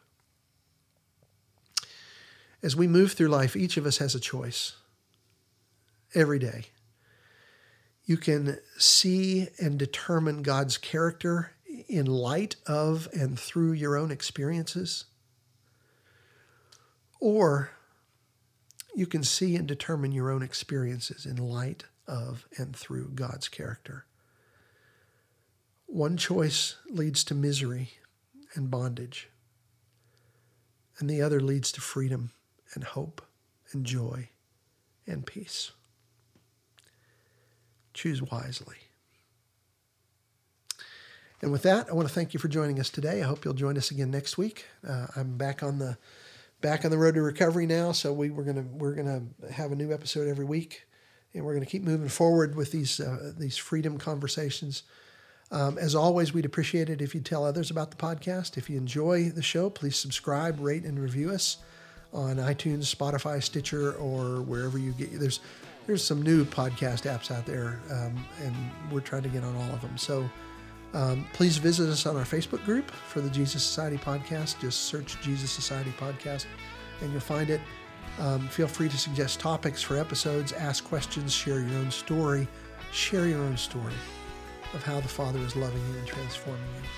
As 2.61 2.75
we 2.75 2.87
move 2.87 3.11
through 3.11 3.27
life, 3.27 3.55
each 3.55 3.75
of 3.75 3.85
us 3.85 3.97
has 3.97 4.15
a 4.15 4.19
choice 4.19 4.73
every 6.15 6.39
day. 6.39 6.65
You 8.05 8.17
can 8.17 8.59
see 8.77 9.47
and 9.59 9.79
determine 9.79 10.43
God's 10.43 10.77
character 10.77 11.53
in 11.87 12.05
light 12.05 12.55
of 12.67 13.07
and 13.13 13.39
through 13.39 13.73
your 13.73 13.97
own 13.97 14.11
experiences. 14.11 15.05
Or 17.19 17.71
you 18.93 19.07
can 19.07 19.23
see 19.23 19.55
and 19.55 19.67
determine 19.67 20.11
your 20.11 20.29
own 20.29 20.43
experiences 20.43 21.25
in 21.25 21.37
light 21.37 21.85
of 22.07 22.45
and 22.57 22.75
through 22.75 23.11
God's 23.15 23.47
character. 23.47 24.05
One 25.85 26.17
choice 26.17 26.75
leads 26.89 27.23
to 27.25 27.35
misery 27.35 27.91
and 28.55 28.69
bondage, 28.69 29.29
and 30.99 31.09
the 31.09 31.21
other 31.21 31.39
leads 31.39 31.71
to 31.73 31.81
freedom 31.81 32.31
and 32.73 32.83
hope 32.83 33.21
and 33.71 33.85
joy 33.85 34.29
and 35.07 35.25
peace. 35.25 35.71
Choose 37.93 38.21
wisely. 38.21 38.77
And 41.41 41.51
with 41.51 41.63
that, 41.63 41.89
I 41.89 41.93
want 41.93 42.07
to 42.07 42.13
thank 42.13 42.33
you 42.33 42.39
for 42.39 42.47
joining 42.47 42.79
us 42.79 42.89
today. 42.89 43.21
I 43.21 43.25
hope 43.25 43.43
you'll 43.43 43.53
join 43.53 43.77
us 43.77 43.91
again 43.91 44.09
next 44.09 44.37
week. 44.37 44.65
Uh, 44.87 45.07
I'm 45.15 45.35
back 45.37 45.61
on 45.61 45.77
the 45.77 45.97
back 46.61 46.85
on 46.85 46.91
the 46.91 46.97
road 46.97 47.15
to 47.15 47.21
recovery 47.21 47.67
now, 47.67 47.91
so 47.91 48.13
we 48.13 48.29
we're 48.29 48.45
gonna 48.45 48.65
we're 48.71 48.95
gonna 48.95 49.23
have 49.51 49.73
a 49.73 49.75
new 49.75 49.93
episode 49.93 50.29
every 50.29 50.45
week, 50.45 50.87
and 51.33 51.43
we're 51.43 51.53
gonna 51.53 51.65
keep 51.65 51.83
moving 51.83 52.07
forward 52.07 52.55
with 52.55 52.71
these 52.71 53.01
uh, 53.01 53.33
these 53.37 53.57
freedom 53.57 53.97
conversations. 53.97 54.83
Um, 55.51 55.77
as 55.77 55.93
always, 55.93 56.33
we'd 56.33 56.45
appreciate 56.45 56.89
it 56.89 57.01
if 57.01 57.13
you 57.13 57.19
tell 57.19 57.45
others 57.45 57.69
about 57.69 57.91
the 57.91 57.97
podcast. 57.97 58.57
If 58.57 58.69
you 58.69 58.77
enjoy 58.77 59.29
the 59.29 59.41
show, 59.41 59.69
please 59.69 59.97
subscribe, 59.97 60.61
rate, 60.61 60.83
and 60.85 60.97
review 60.97 61.29
us 61.29 61.57
on 62.13 62.37
iTunes, 62.37 62.95
Spotify, 62.95 63.43
Stitcher, 63.43 63.93
or 63.95 64.41
wherever 64.41 64.77
you 64.77 64.93
get. 64.93 65.19
There's 65.19 65.41
there's 65.85 66.03
some 66.03 66.21
new 66.21 66.45
podcast 66.45 67.03
apps 67.03 67.31
out 67.31 67.45
there, 67.45 67.81
um, 67.91 68.25
and 68.41 68.55
we're 68.91 69.01
trying 69.01 69.23
to 69.23 69.29
get 69.29 69.43
on 69.43 69.55
all 69.55 69.73
of 69.73 69.81
them. 69.81 69.97
So 69.97 70.29
um, 70.93 71.25
please 71.33 71.57
visit 71.57 71.89
us 71.89 72.05
on 72.05 72.15
our 72.15 72.23
Facebook 72.23 72.63
group 72.65 72.89
for 72.91 73.19
the 73.21 73.29
Jesus 73.29 73.63
Society 73.63 73.97
podcast. 73.97 74.59
Just 74.59 74.83
search 74.83 75.19
Jesus 75.21 75.51
Society 75.51 75.93
podcast, 75.99 76.45
and 77.01 77.11
you'll 77.11 77.21
find 77.21 77.49
it. 77.49 77.61
Um, 78.19 78.47
feel 78.47 78.67
free 78.67 78.89
to 78.89 78.97
suggest 78.97 79.39
topics 79.39 79.81
for 79.81 79.97
episodes, 79.97 80.53
ask 80.53 80.83
questions, 80.83 81.33
share 81.33 81.59
your 81.59 81.79
own 81.79 81.89
story, 81.89 82.47
share 82.91 83.27
your 83.27 83.39
own 83.39 83.57
story 83.57 83.93
of 84.73 84.83
how 84.83 84.99
the 84.99 85.07
Father 85.07 85.39
is 85.39 85.55
loving 85.55 85.81
you 85.91 85.97
and 85.97 86.07
transforming 86.07 86.61
you. 86.61 86.89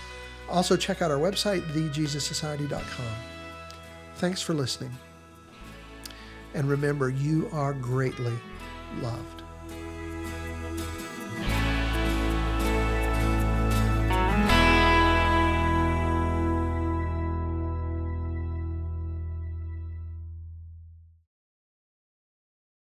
Also, 0.49 0.75
check 0.75 1.01
out 1.01 1.11
our 1.11 1.17
website, 1.17 1.61
thejesussociety.com. 1.69 3.15
Thanks 4.15 4.41
for 4.41 4.53
listening. 4.53 4.91
And 6.53 6.69
remember, 6.69 7.09
you 7.09 7.49
are 7.51 7.73
greatly 7.73 8.33
loved. 9.01 9.34